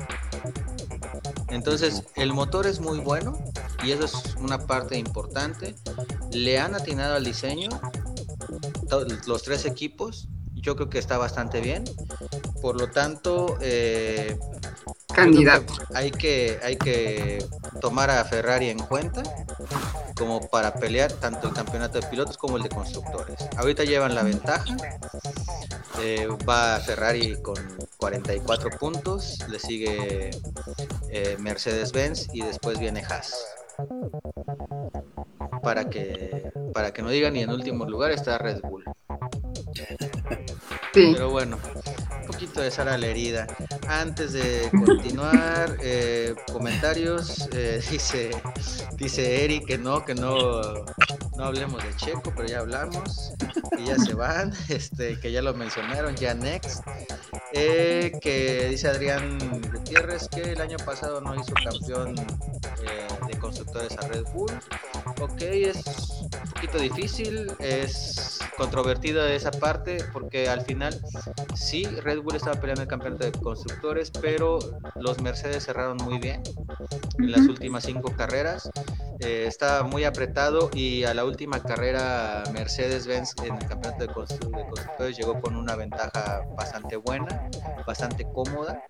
[1.48, 3.38] Entonces, el motor es muy bueno
[3.84, 5.74] y eso es una parte importante.
[6.32, 7.68] Le han atinado al diseño
[9.26, 10.28] los tres equipos.
[10.56, 11.84] Yo creo que está bastante bien.
[12.60, 14.38] Por lo tanto, eh,
[15.14, 15.72] Candidato.
[15.72, 17.44] que hay que hay que
[17.80, 19.22] tomar a Ferrari en cuenta
[20.16, 23.36] como para pelear tanto el campeonato de pilotos como el de constructores.
[23.56, 24.76] Ahorita llevan la ventaja.
[26.00, 27.56] Eh, va Ferrari con
[27.96, 30.30] 44 puntos, le sigue
[31.10, 33.34] eh, Mercedes-Benz y después viene Haas.
[35.62, 38.84] Para que, para que no digan, y en último lugar está Red Bull.
[40.92, 41.58] Pero bueno,
[42.20, 43.46] un poquito de sal a la herida.
[43.86, 47.48] Antes de continuar, eh, comentarios.
[47.52, 48.30] eh, dice,
[48.96, 50.62] dice Eric que no, que no,
[51.36, 53.32] no hablemos de Checo, pero ya hablamos.
[53.78, 54.52] Y ya se van.
[54.68, 56.82] Este, que ya lo mencionaron, ya next.
[57.52, 59.38] Eh, que dice Adrián
[59.72, 64.52] Gutiérrez que el año pasado no hizo campeón de constructores a Red Bull.
[65.20, 65.84] Ok, es
[66.32, 70.98] un poquito difícil, es controvertida esa parte porque al final
[71.54, 74.58] sí, Red Bull estaba peleando el campeonato de constructores, pero
[74.96, 76.42] los Mercedes cerraron muy bien
[77.18, 78.70] en las últimas cinco carreras.
[79.20, 84.54] Eh, estaba muy apretado y a la última carrera Mercedes-Benz en el campeonato de, constru-
[84.54, 87.48] de constructores llegó con una ventaja bastante buena,
[87.86, 88.82] bastante cómoda.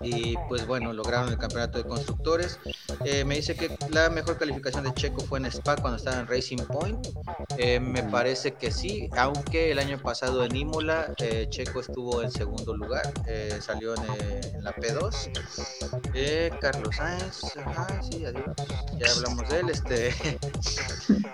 [0.00, 2.58] Y pues bueno, lograron el campeonato de constructores.
[3.04, 6.26] Eh, me dice que la mejor calificación de Checo fue en Spa cuando estaba en
[6.26, 7.06] Racing Point.
[7.58, 12.30] Eh, me parece que sí, aunque el año pasado en Imola eh, Checo estuvo en
[12.30, 15.30] segundo lugar, eh, salió en, eh, en la P2.
[16.14, 18.44] Eh, Carlos Sainz, ajá, sí, adiós.
[18.98, 20.14] Ya hablamos de él, este,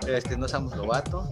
[0.07, 1.27] este no somos Lobato.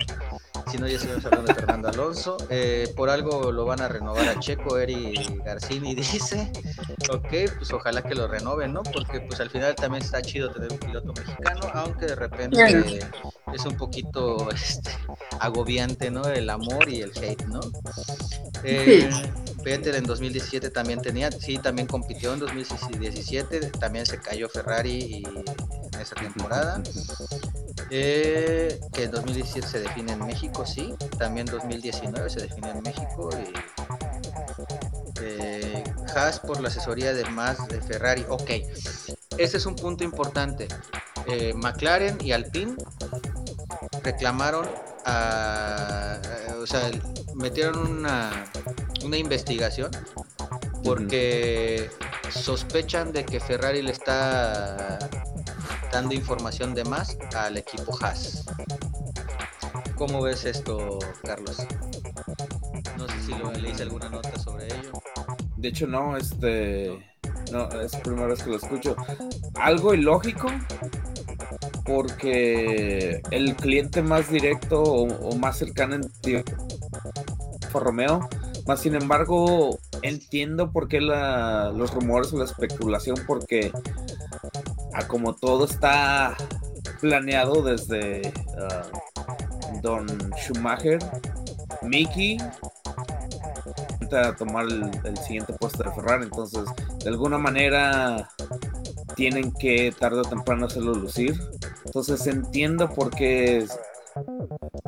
[0.69, 2.38] Si no, ya estuvimos hablando de Fernando Alonso.
[2.49, 6.51] Eh, por algo lo van a renovar a Checo, Eri Garcini dice.
[7.11, 8.84] Ok, pues ojalá que lo renoven, ¿no?
[8.84, 12.99] Porque pues al final también está chido tener un piloto mexicano, aunque de repente
[13.53, 14.91] es un poquito este,
[15.39, 16.23] agobiante, ¿no?
[16.26, 17.59] El amor y el hate, ¿no?
[18.63, 19.09] Eh,
[19.63, 25.23] Vettel en 2017 también tenía, sí, también compitió en 2017, también se cayó Ferrari y
[25.93, 26.81] en esa temporada.
[27.91, 30.93] Eh, que en 2017 se define en México, sí.
[31.17, 33.30] También 2019 se define en México.
[33.34, 33.53] Y,
[35.21, 35.84] eh,
[36.15, 38.26] Haas por la asesoría de más de Ferrari.
[38.30, 38.51] Ok,
[39.38, 40.67] este es un punto importante.
[41.27, 42.76] Eh, McLaren y Alpine
[44.03, 44.67] reclamaron,
[45.05, 46.19] a,
[46.61, 46.89] o sea,
[47.35, 48.45] metieron una,
[49.03, 49.91] una investigación
[50.84, 51.89] porque
[52.30, 54.99] sospechan de que Ferrari le está
[55.91, 58.45] dando información de más al equipo Haas.
[59.95, 61.57] ¿Cómo ves esto, Carlos?
[62.97, 64.93] No sé si lo, leíste alguna nota sobre ello.
[65.57, 67.05] De hecho, no, este.
[67.51, 68.95] No, es la primera vez que lo escucho.
[69.55, 70.47] Algo ilógico,
[71.89, 76.03] porque el cliente más directo o, más cercano en
[77.71, 78.29] fue Romeo.
[78.67, 83.71] Más sin embargo, entiendo por qué los rumores o la especulación, porque
[84.93, 86.37] a como todo está
[87.01, 88.21] planeado desde
[88.59, 88.83] ah,
[89.81, 90.05] Don
[90.37, 90.99] Schumacher,
[91.81, 92.37] Mickey
[94.11, 96.25] a tomar el, el siguiente puesto de Ferrari.
[96.25, 96.65] Entonces,
[97.03, 98.29] de alguna manera,
[99.19, 101.37] tienen que tarde o temprano hacerlo lucir.
[101.85, 103.67] Entonces, entiendo por qué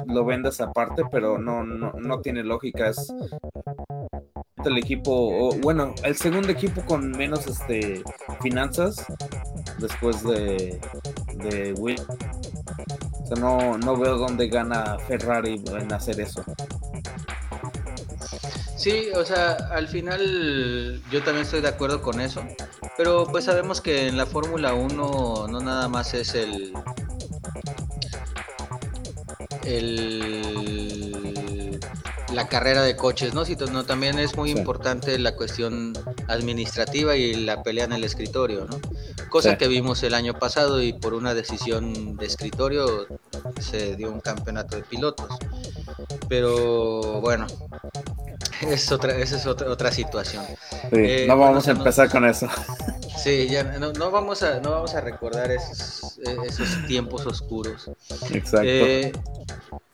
[0.07, 2.87] lo vendes aparte, pero no, no, no tiene lógica.
[2.87, 3.13] Es
[4.63, 8.03] el equipo, bueno, el segundo equipo con menos este
[8.41, 9.05] finanzas
[9.79, 10.79] después de,
[11.43, 11.99] de Will.
[11.99, 16.41] O sea, no, no veo dónde gana Ferrari en hacer eso.
[18.81, 22.43] Sí, o sea, al final yo también estoy de acuerdo con eso,
[22.97, 26.73] pero pues sabemos que en la Fórmula 1 no nada más es el
[29.63, 31.79] el
[32.33, 33.43] la carrera de coches, ¿no?
[33.45, 34.57] Sino también es muy Sí.
[34.57, 35.93] importante la cuestión
[36.27, 38.79] administrativa y la pelea en el escritorio, ¿no?
[39.29, 39.57] Cosa Sí.
[39.57, 43.05] que vimos el año pasado y por una decisión de escritorio
[43.59, 45.27] se dio un campeonato de pilotos.
[46.29, 47.47] Pero bueno,
[48.69, 50.45] es otra, esa es otra, otra situación.
[50.47, 52.47] Sí, Eh, no vamos a empezar con eso.
[53.17, 57.89] Sí, ya no, no vamos a no vamos a recordar esos, eh, esos tiempos oscuros.
[58.31, 58.65] Exacto.
[58.65, 59.11] Eh,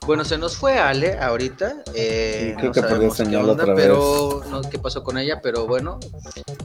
[0.06, 1.82] bueno, se nos fue Ale ahorita.
[1.94, 5.66] eh, Sí, creo no que perdió señal otra pero no qué pasó con ella, pero
[5.66, 5.98] bueno,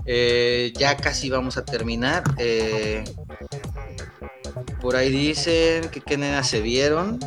[0.06, 2.24] eh, ya casi vamos a terminar.
[2.38, 3.04] eh,
[4.82, 7.20] por ahí dicen que qué nenas se vieron,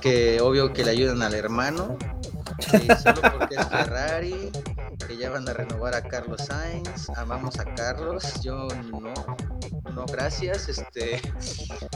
[0.00, 1.98] que obvio que le ayudan al hermano,
[2.62, 4.50] solo porque es Ferrari,
[5.06, 9.12] que ya van a renovar a Carlos Sainz, amamos a Carlos, yo no,
[9.92, 11.16] no gracias, este,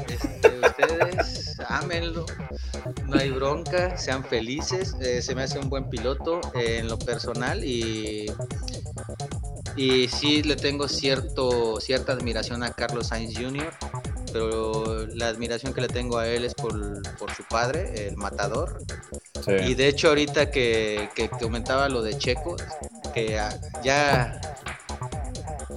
[0.09, 2.27] este, ustedes ámenlo,
[3.07, 6.99] no hay bronca, sean felices, eh, se me hace un buen piloto eh, en lo
[6.99, 8.27] personal y
[9.77, 13.73] y sí le tengo cierto cierta admiración a Carlos Sainz Jr.
[14.37, 16.75] pero la admiración que le tengo a él es por,
[17.17, 18.79] por su padre, el matador.
[19.43, 19.53] Sí.
[19.69, 22.57] Y de hecho ahorita que, que comentaba lo de Checo,
[23.15, 23.41] que
[23.83, 24.41] ya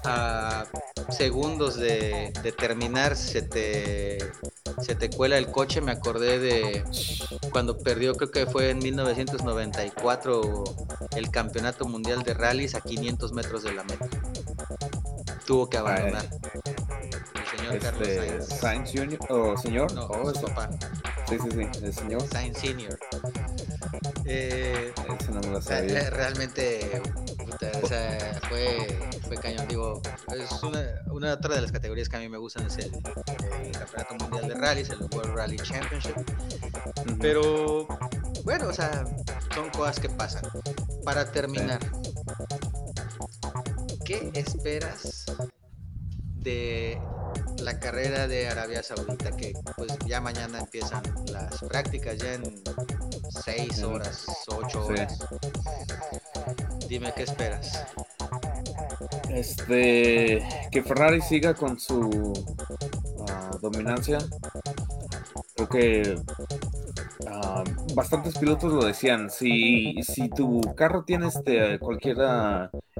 [0.03, 0.65] a
[1.09, 4.17] segundos de, de terminar se te,
[4.81, 6.83] se te cuela el coche, me acordé de
[7.51, 10.63] cuando perdió, creo que fue en 1994,
[11.15, 14.07] el campeonato mundial de rallies a 500 metros de la meta.
[15.45, 16.25] Tuvo que abandonar.
[17.75, 18.59] Este, Sainz.
[18.59, 19.19] Sainz Jr.
[19.29, 19.93] o señor.
[19.93, 20.69] No, Oh, su papá,
[21.27, 22.21] sí, sí, sí, el señor.
[22.31, 22.97] Sainz Senior.
[24.25, 25.99] Eh, Ese no me lo sabía.
[26.01, 27.01] eh, Realmente,
[27.37, 29.67] puta, o sea, fue, fue cañón.
[29.67, 30.01] Digo,
[30.35, 33.71] es una, una otra de las categorías que a mí me gustan es el, el
[33.71, 36.15] Campeonato Mundial de Rallys, el World Rally Championship.
[37.19, 37.87] Pero,
[38.43, 39.03] bueno, o sea,
[39.53, 40.43] son cosas que pasan.
[41.03, 41.79] Para terminar,
[44.05, 45.25] ¿qué esperas
[46.49, 46.99] de
[47.63, 49.35] la carrera de Arabia Saudita?
[49.35, 52.43] Que pues ya mañana empiezan las prácticas, ya en
[53.45, 53.95] 6 Ujú.
[53.95, 54.91] horas, 8 Sí.
[54.93, 55.19] horas.
[56.87, 57.85] Dime qué esperas.
[59.29, 62.33] Este, que Ferrari siga con su
[63.29, 64.17] ah, dominancia.
[65.55, 66.19] Creo que
[67.27, 67.63] ah,
[67.93, 69.29] bastantes pilotos lo decían.
[69.29, 72.17] Si, si tu carro tiene este cualquier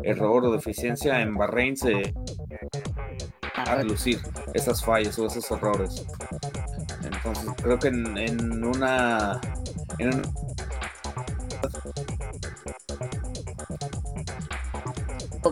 [0.03, 2.13] error o deficiencia en Bahrein se
[3.63, 4.19] a lucir
[4.53, 6.05] esas fallas o esos errores.
[7.03, 9.39] Entonces creo que en, en una
[9.97, 10.33] en un-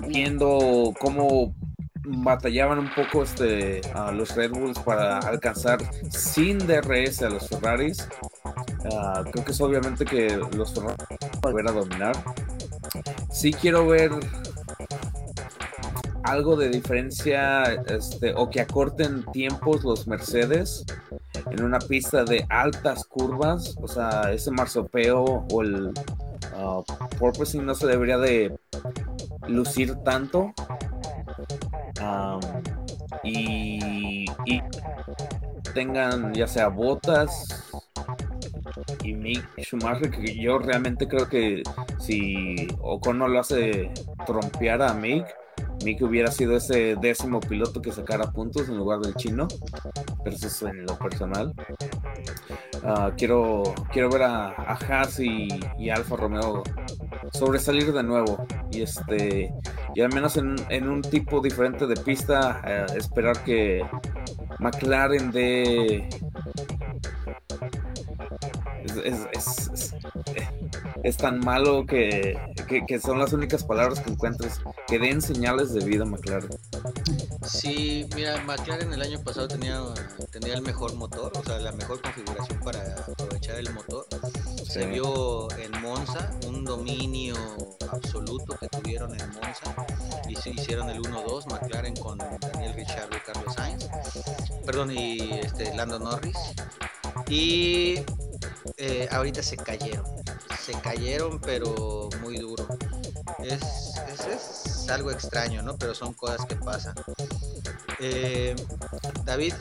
[0.07, 1.53] viendo cómo
[2.05, 5.79] batallaban un poco este, a los Red Bulls para alcanzar
[6.09, 8.07] sin DRS a los Ferraris.
[8.93, 12.15] Ah, creo que es obviamente que los Ferraris van a volver a dominar.
[13.31, 14.11] Sí quiero ver
[16.27, 20.85] algo de diferencia este, o que acorten tiempos los Mercedes
[21.49, 23.75] en una pista de altas curvas.
[23.81, 25.93] O sea, ese marsopeo o el
[26.55, 26.81] ah,
[27.17, 28.57] porpoising no se debería de
[29.47, 30.53] lucir tanto.
[33.23, 34.61] Y, y
[35.73, 37.67] tengan ya sea botas
[39.03, 41.63] y Mick Schumacher, que yo realmente creo que
[41.99, 43.91] si Ocon no lo hace
[44.25, 45.25] trompear a Mick,
[45.87, 49.47] Mick hubiera sido ese décimo piloto que sacara puntos en lugar del chino,
[50.21, 51.53] pero eso es en lo personal.
[52.83, 55.47] Ah, quiero, quiero ver a, Haas y,
[55.79, 56.61] y Alfa Romeo
[57.31, 59.53] sobresalir de nuevo y este
[59.95, 63.81] y al menos en, en un tipo diferente de pista eh, esperar que
[64.59, 65.31] McLaren
[68.83, 69.86] es- es-
[71.07, 74.53] es- tan malo que, que- que son las únicas palabras que encuentres
[74.87, 76.49] que den señales de vida McLaren
[77.45, 79.81] Sí, mira, McLaren el año pasado tenía,
[80.31, 84.05] tenía el mejor motor, o sea, la mejor configuración para aprovechar el motor.
[84.63, 87.35] Se vio en Monza un dominio
[87.91, 89.75] absoluto que tuvieron en Monza
[90.29, 93.87] y se hicieron el 1-2 McLaren con Daniel Ricciardo y Carlos Sainz,
[94.65, 96.37] perdón, y este, Lando Norris.
[97.29, 97.99] Y
[98.77, 100.05] eh, ahorita se cayeron,
[100.67, 102.67] se cayeron, pero muy duro.
[103.39, 105.77] Es, es, es algo extraño, ¿no?
[105.77, 106.93] Pero son cosas que pasan.
[108.01, 108.53] Eh,
[109.23, 109.53] David,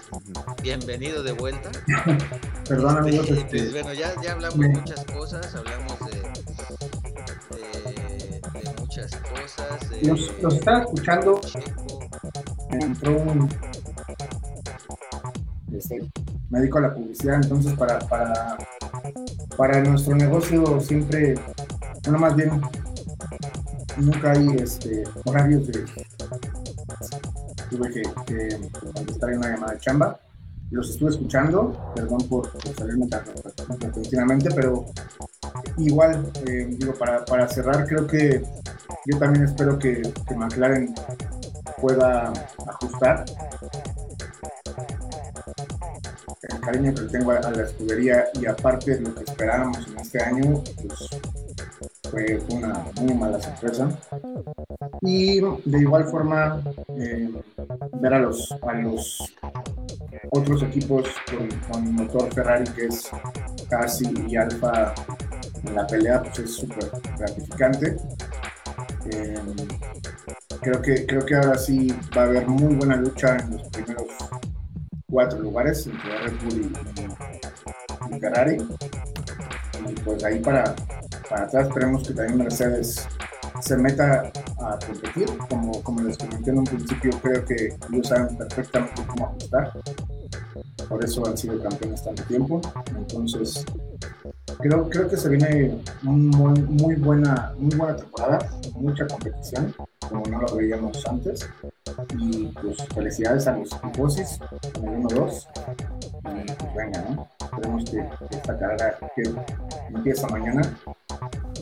[0.65, 1.71] bienvenido de vuelta.
[2.69, 6.23] Perdón, Este, amigos, pues, este, bueno, ya, ya hablamos de muchas cosas, hablamos de,
[7.57, 9.89] de, de muchas cosas.
[9.89, 12.01] De los, los estaba escuchando, Checo.
[12.73, 13.49] entró un
[15.73, 16.01] este,
[16.51, 18.57] me dedico a la publicidad, entonces para, para,
[19.57, 21.35] para nuestro negocio siempre,
[22.05, 22.61] bueno, más bien,
[23.99, 25.85] nunca hay este, horarios de...
[27.71, 30.21] Tuve que, que contestar en una llamada de chamba.
[30.71, 33.09] Los estuve escuchando, perdón por, por salirme
[33.81, 34.87] repentinamente, pero
[35.79, 38.43] igual, eh, digo, para, para cerrar, creo que
[39.07, 40.95] yo también espero que, que McLaren
[41.81, 42.33] pueda
[42.67, 43.25] ajustar
[46.61, 50.23] cariño que le tengo a, la escudería y aparte de lo que esperábamos en este
[50.23, 51.09] año, pues
[52.11, 53.89] fue, una muy mala sorpresa.
[55.03, 56.63] Y de igual forma,
[56.97, 57.31] eh,
[58.01, 59.35] ver a los, a los
[60.31, 63.11] otros equipos con, con motor Ferrari, que es
[63.69, 64.95] casi y Alfa
[65.65, 67.97] en la pelea, pues es súper gratificante.
[69.11, 69.39] Eh,
[70.61, 74.07] creo, que, creo que ahora sí va a haber muy buena lucha en los primeros
[75.11, 76.73] cuatro lugares entre Red Bull
[78.11, 78.57] y, y Ferrari.
[79.89, 80.75] Y pues ahí para,
[81.29, 83.07] para atrás esperemos que también Mercedes
[83.61, 85.27] se meta a competir.
[85.49, 89.73] Como, como les comenté en un principio, creo que ellos saben perfectamente cómo ajustar.
[90.89, 92.61] por eso han sido campeones tanto tiempo.
[92.97, 93.65] Entonces,
[94.59, 98.39] creo, creo que se viene muy, buena, muy buena temporada,
[98.75, 99.75] mucha competición,
[100.09, 101.49] como no lo veíamos antes.
[102.19, 105.47] Y pues felicidades a los en el 1-2.
[106.25, 107.29] Y pues venga, ¿no?
[107.41, 109.23] Esperemos que, esta carrera que
[109.89, 110.63] empieza mañana,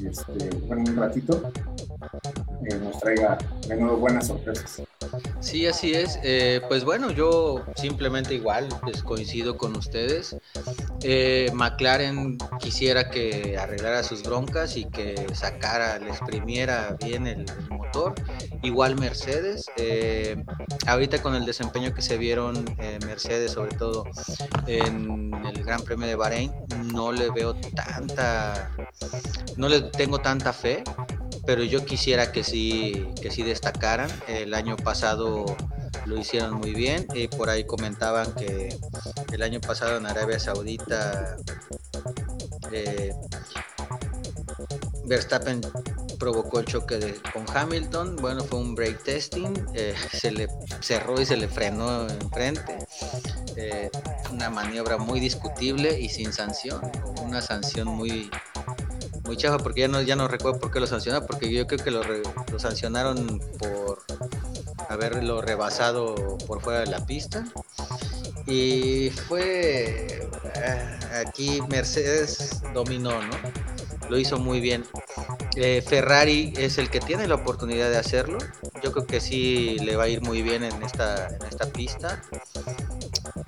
[0.07, 1.53] este, bueno, un ratito,
[2.69, 3.39] eh, nos traiga
[3.69, 4.83] de buenas sorpresas.
[5.41, 6.19] Sí, así es.
[6.23, 10.37] Eh, pues bueno, yo simplemente igual pues, coincido con ustedes.
[11.03, 18.15] Eh, McLaren quisiera que arreglara sus broncas y que sacara, le exprimiera bien el, motor.
[18.63, 19.67] Igual Mercedes.
[19.77, 20.43] Eh,
[20.87, 22.65] ahorita con el desempeño que se vieron
[23.07, 24.05] Mercedes, sobre todo
[24.67, 26.53] en el Gran Premio de Bahrein,
[26.93, 28.71] no le veo tanta,
[29.57, 30.85] no tengo tanta fe
[31.47, 34.11] pero yo quisiera que sí, que sí destacaran.
[34.27, 35.45] El año pasado
[36.07, 38.77] lo hicieron muy bien y por ahí comentaban que
[39.33, 41.37] el año pasado en Arabia Saudita
[42.73, 43.15] eh,
[45.05, 45.61] Verstappen
[46.19, 50.49] provocó el choque con Hamilton, bueno, fue un break testing, eh, se le
[50.81, 52.79] cerró y se le frenó enfrente,
[53.57, 53.91] eh,
[54.33, 56.81] una maniobra muy discutible y sin sanción,
[57.23, 58.31] una sanción muy,
[59.25, 61.91] muy porque ya no, ya no recuerdo por qué lo sancionaron, porque yo creo que
[61.91, 62.03] lo,
[62.59, 64.03] sancionaron por
[64.89, 67.45] haberlo rebasado por fuera de la pista.
[68.47, 73.35] Y fue eh, aquí Mercedes dominó, ¿no?
[74.11, 74.85] Lo hizo muy bien.
[75.57, 78.37] Eh, Ferrari es el que tiene la oportunidad de hacerlo.
[78.83, 82.21] Yo creo que sí le va a ir muy bien en esta, en esta pista.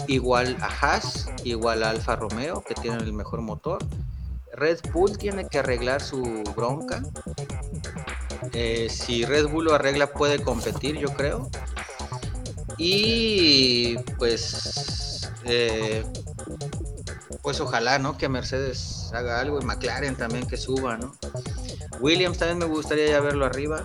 [0.06, 3.84] Igual a Haas, igual a Alfa Romeo, que tienen el mejor motor.
[4.56, 6.22] Red Bull tiene que arreglar su
[6.54, 7.02] bronca.
[8.52, 11.50] Eh, si Red Bull lo arregla puede competir, yo creo.
[12.78, 16.04] Y pues, eh,
[17.42, 18.16] pues ojalá, ¿no?
[18.16, 21.14] Que Mercedes haga algo y McLaren también que suba, ¿no?
[22.00, 23.84] Williams también me gustaría ya verlo arriba.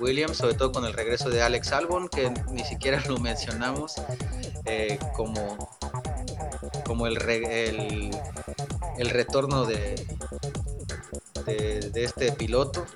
[0.00, 3.94] Williams, sobre todo con el regreso de Alex Albon, que ni siquiera lo mencionamos
[4.64, 5.70] eh, como,
[6.84, 8.10] como el, el,
[8.98, 9.94] el retorno de,
[11.44, 12.86] de, este piloto.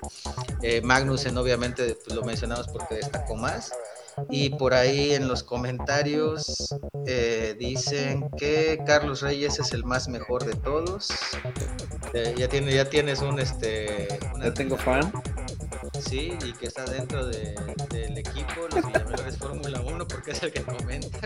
[0.61, 3.71] Eh, Magnussen obviamente pues, lo mencionamos porque destacó más.
[4.31, 6.73] Y por ahí en los comentarios
[7.05, 11.09] eh, dicen que Carlos Reyes es el más mejor de todos.
[12.13, 14.07] Eh, ya, tiene, ya tienes un este.
[14.41, 15.11] ya tengo fan.
[15.99, 17.55] Sí, y que está dentro de,
[17.91, 21.19] del equipo, los Villamelores Fórmula 1, porque es el que comenta.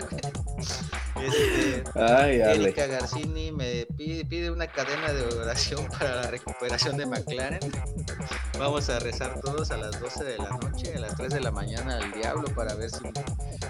[1.20, 7.06] Este, Ay, Erika Garcini me pide, pide, una cadena de oración para la recuperación de
[7.06, 7.60] McLaren.
[8.58, 11.50] Vamos a rezar todos a las 12 de la noche, a las 3 de la
[11.50, 13.04] mañana al diablo para ver si,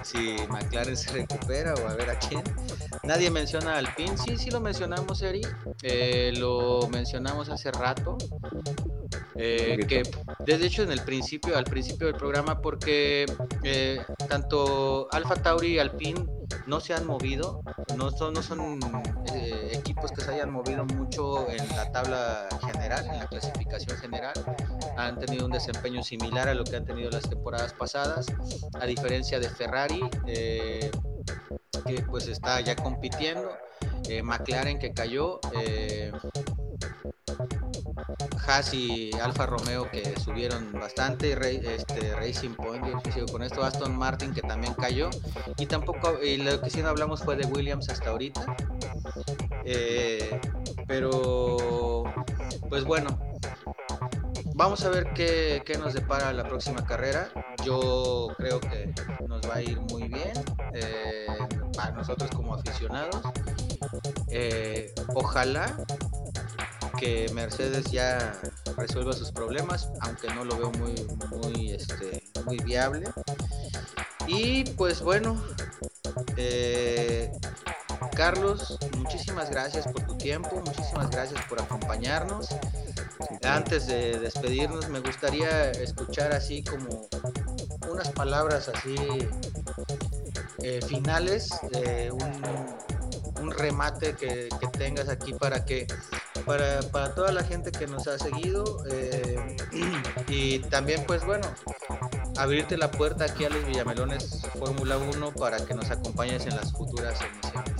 [0.02, 2.42] si McLaren se recupera o a ver a quién.
[3.02, 5.42] Nadie menciona al PIN, sí, sí lo mencionamos, Eri.
[5.82, 8.16] Eh, lo mencionamos hace rato.
[9.34, 10.02] Eh, que
[10.40, 13.26] desde hecho en el principio, al principio del programa, porque
[13.62, 16.26] eh, tanto Alfa Tauri y Alpine
[16.66, 18.80] no se han movido, no son,
[19.34, 24.34] eh, equipos que se hayan movido mucho en la tabla general, en la clasificación general,
[24.96, 28.26] han tenido un desempeño similar a lo que han tenido las temporadas pasadas,
[28.80, 30.90] a diferencia de Ferrari, que
[32.08, 33.50] pues está ya compitiendo,
[34.22, 35.40] McLaren que cayó,
[38.46, 41.32] Haas y Alfa Romeo que subieron bastante,
[41.74, 42.84] este, Racing Point,
[43.30, 45.10] con esto, Aston Martin que también cayó,
[45.58, 48.56] y tampoco, y lo que sí no hablamos fue de Williams hasta ahorita,
[49.64, 50.40] eh,
[50.86, 52.04] pero
[52.68, 53.18] pues bueno,
[54.54, 57.30] vamos a ver qué, nos depara la próxima carrera,
[57.64, 58.92] yo creo que
[59.26, 60.32] nos va a ir muy bien,
[60.74, 61.26] eh,
[61.76, 63.20] para nosotros como aficionados,
[64.28, 65.76] eh, ojalá
[67.02, 68.40] que Mercedes ya
[68.76, 70.94] resuelva sus problemas, aunque no lo veo muy,
[71.30, 73.10] muy, este, muy viable.
[74.28, 75.42] Y pues bueno,
[76.36, 77.32] eh,
[78.14, 82.46] Carlos, muchísimas gracias por tu tiempo, muchísimas gracias por acompañarnos.
[83.42, 87.08] Antes de despedirnos, me gustaría escuchar así como
[87.90, 88.94] unas palabras así
[90.62, 95.88] eh, finales, eh, un, un, remate que, que tengas aquí para que
[96.44, 99.56] para, para toda la gente que nos ha seguido eh,
[100.28, 101.46] y también pues bueno,
[102.36, 106.72] abrirte la puerta aquí a los Villamelones Fórmula 1 para que nos acompañes en las
[106.72, 107.72] futuras emisiones.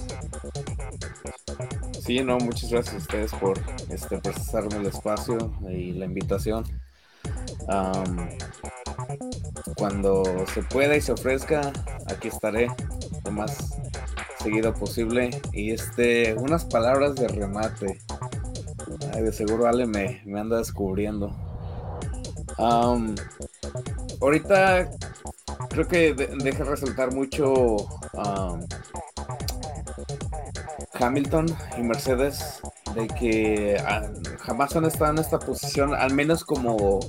[2.05, 6.65] Sí, no, muchas gracias a ustedes por este por el espacio y la invitación.
[9.77, 11.73] cuando se pueda y se ofrezca,
[12.09, 12.69] aquí estaré.
[13.25, 13.79] Lo más
[14.43, 15.31] seguido posible.
[15.53, 17.99] Y este, unas palabras de remate.
[19.15, 21.35] De seguro Ale me, me anda descubriendo.
[24.21, 24.91] Ahorita
[25.71, 27.77] creo que de- deja resaltar mucho
[28.19, 28.67] am,
[30.95, 31.47] Hamilton
[31.79, 32.61] y Mercedes
[32.95, 34.03] de que ah,
[34.41, 37.01] jamás han estado en esta posición, al menos como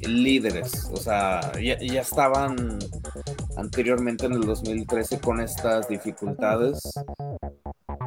[0.00, 0.88] líderes.
[0.92, 2.78] O sea, ya, ya estaban
[3.56, 6.80] anteriormente en el 2013 con estas dificultades,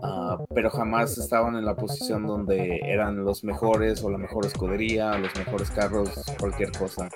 [0.06, 5.18] ah, pero jamás estaban en la posición donde eran los mejores o la mejor escudería,
[5.18, 6.10] los mejores carros,
[6.40, 7.10] cualquier cosa.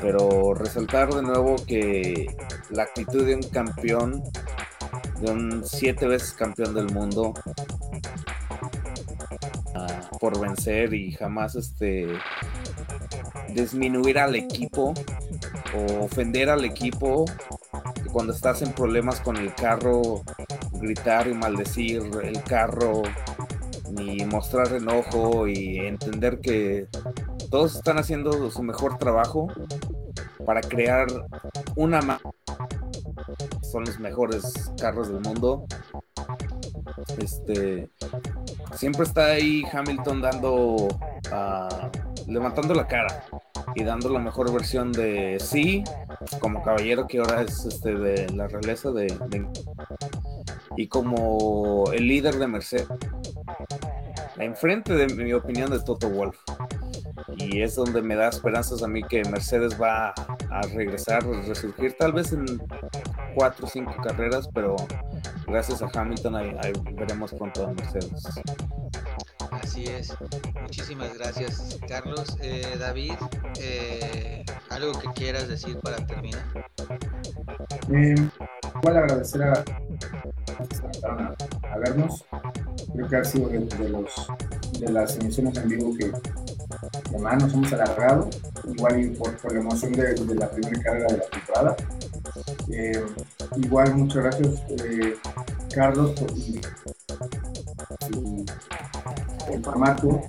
[0.00, 2.26] Pero resaltar de nuevo que
[2.70, 4.22] la actitud de un campeón,
[5.20, 7.34] de un siete veces campeón del mundo,
[9.74, 12.08] ah, por vencer y jamás este
[13.54, 14.94] disminuir al equipo
[15.74, 17.24] o ofender al equipo
[18.12, 20.22] cuando estás en problemas con el carro
[20.82, 23.02] gritar y maldecir el carro
[23.92, 26.88] ni mostrar enojo y entender que
[27.50, 29.48] todos están haciendo su mejor trabajo
[30.44, 31.06] para crear
[31.76, 32.00] una
[33.72, 35.64] son los mejores carros del mundo.
[37.18, 37.90] Este
[38.76, 40.88] siempre está ahí Hamilton dando
[41.30, 41.90] ah,
[42.28, 43.24] levantando la cara
[43.74, 45.82] y dando la mejor versión de sí
[46.38, 49.08] como caballero que ahora es este de la realeza de,
[50.76, 52.88] y como el líder de Mercedes
[54.38, 56.36] enfrente de mi opinión de Toto Wolf
[57.36, 60.14] y es donde me da esperanzas a mí que Mercedes va
[60.50, 62.44] a regresar, a resurgir tal vez en
[63.34, 64.76] cuatro o cinco carreras, pero
[65.46, 68.24] gracias a Hamilton ahí, ahí veremos pronto a Mercedes.
[69.50, 70.14] Así es.
[70.60, 72.36] Muchísimas gracias, Carlos.
[72.40, 73.14] Eh, David,
[73.60, 76.42] eh, ¿algo que quieras decir para terminar?
[77.92, 78.14] Eh,
[78.76, 79.64] igual agradecer a
[80.58, 81.34] los que se conectaron a,
[81.72, 82.24] a vernos.
[82.92, 84.26] Creo que ha sido de, de los,
[84.78, 86.12] de las emisiones en vivo que,
[87.20, 88.28] más nos hemos alargado.
[88.72, 91.76] Igual por, por la emoción de, de la primera carrera de la temporada.
[92.70, 93.04] Eh,
[93.56, 95.16] igual muchas gracias, eh,
[95.74, 96.60] Carlos, por y
[99.52, 100.22] el formato.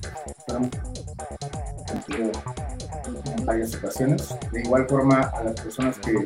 [3.38, 4.35] En varias ocasiones.
[4.51, 6.23] De igual forma, a las personas que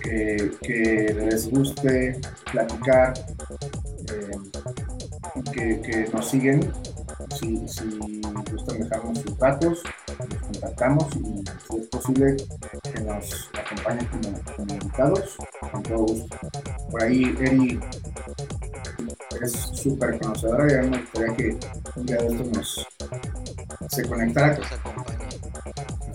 [0.00, 2.20] que, les guste
[2.50, 3.14] platicar
[4.08, 4.30] eh,
[5.52, 6.72] que, que nos siguen.
[7.38, 7.66] Si,
[9.40, 9.82] datos,
[10.18, 12.36] nos contactamos y si es posible
[12.82, 15.36] que nos acompañen como, como invitados,
[15.72, 16.36] con todo gusto.
[16.90, 17.80] Por ahí Eri
[19.42, 21.58] es súper conocedora y me gustaría que
[21.96, 22.86] un día de estos nos
[23.88, 24.58] se conectara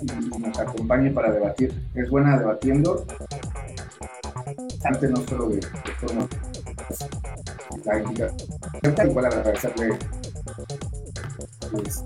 [0.01, 1.73] y nos acompañe para debatir.
[1.95, 3.05] Es buena debatiendo,
[4.83, 6.27] antes no solo de, de forma
[7.85, 8.31] la crítica.
[9.03, 9.97] Igual agradecerle
[11.71, 12.03] pues,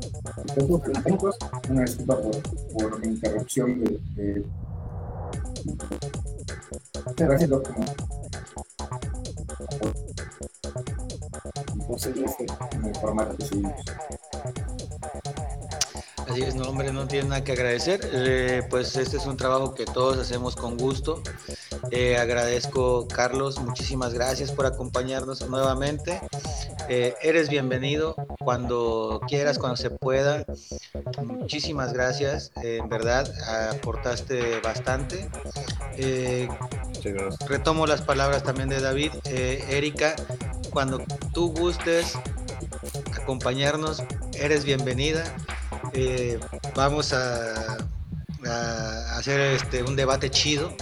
[1.69, 2.41] una disculpa por,
[2.73, 4.45] por interrupción de, de
[7.17, 7.85] gracias Doc, como
[11.75, 13.61] y por seguir este en el formato que.
[16.27, 18.01] Así es, no, hombre, no tiene nada que agradecer.
[18.13, 21.23] Eh, pues este es un trabajo que todos hacemos con gusto.
[21.89, 26.21] Eh, agradezco, Carlos, muchísimas gracias por acompañarnos nuevamente.
[26.91, 30.43] Eh, eres bienvenido cuando quieras, cuando se pueda.
[31.23, 33.31] Muchísimas gracias, eh, en verdad,
[33.71, 35.29] aportaste bastante.
[35.97, 36.49] Eh,
[37.47, 39.11] retomo las palabras también de David.
[39.25, 40.15] Eh, Erika,
[40.71, 42.13] cuando tú gustes
[43.21, 44.01] acompañarnos,
[44.33, 45.23] eres bienvenida.
[46.75, 47.77] Vamos a,
[48.47, 50.73] a hacer este, un debate chido.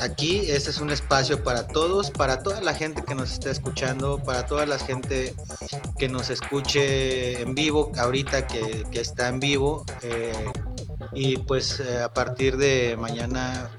[0.00, 4.18] Aquí este es un espacio para todos, para toda la gente que nos está escuchando,
[4.22, 5.34] para toda la gente
[5.98, 9.84] que nos escuche en vivo, ahorita que, está en vivo.
[10.02, 10.32] eh,
[11.12, 13.70] y pues eh, a partir de mañana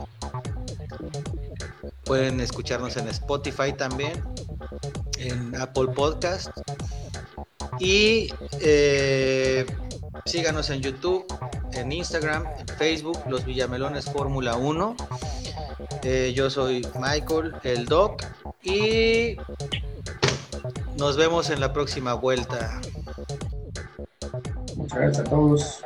[2.03, 4.22] pueden escucharnos en Spotify también,
[5.18, 6.49] en Apple Podcast.
[7.80, 9.66] Y eh,
[10.26, 11.26] síganos en YouTube,
[11.73, 14.95] en Instagram, en Facebook, Los Villamelones Fórmula 1.
[16.03, 18.23] Eh, yo soy Michael, el Doc,
[18.64, 19.38] y
[20.98, 22.81] nos vemos en la próxima vuelta.
[24.76, 25.81] Muchas gracias a todos.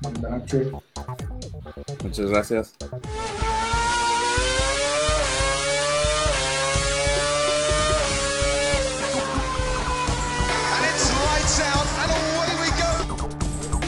[0.00, 0.68] Buenas noches.
[2.02, 2.72] Muchas gracias.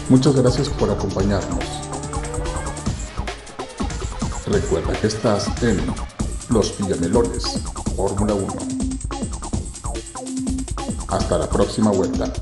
[0.08, 1.64] Muchas gracias por acompañarnos.
[4.46, 5.78] Recuerda que estás en
[6.48, 7.60] Los Villamelones
[7.94, 8.54] Fórmula 1.
[11.08, 12.32] Hasta la próxima vuelta.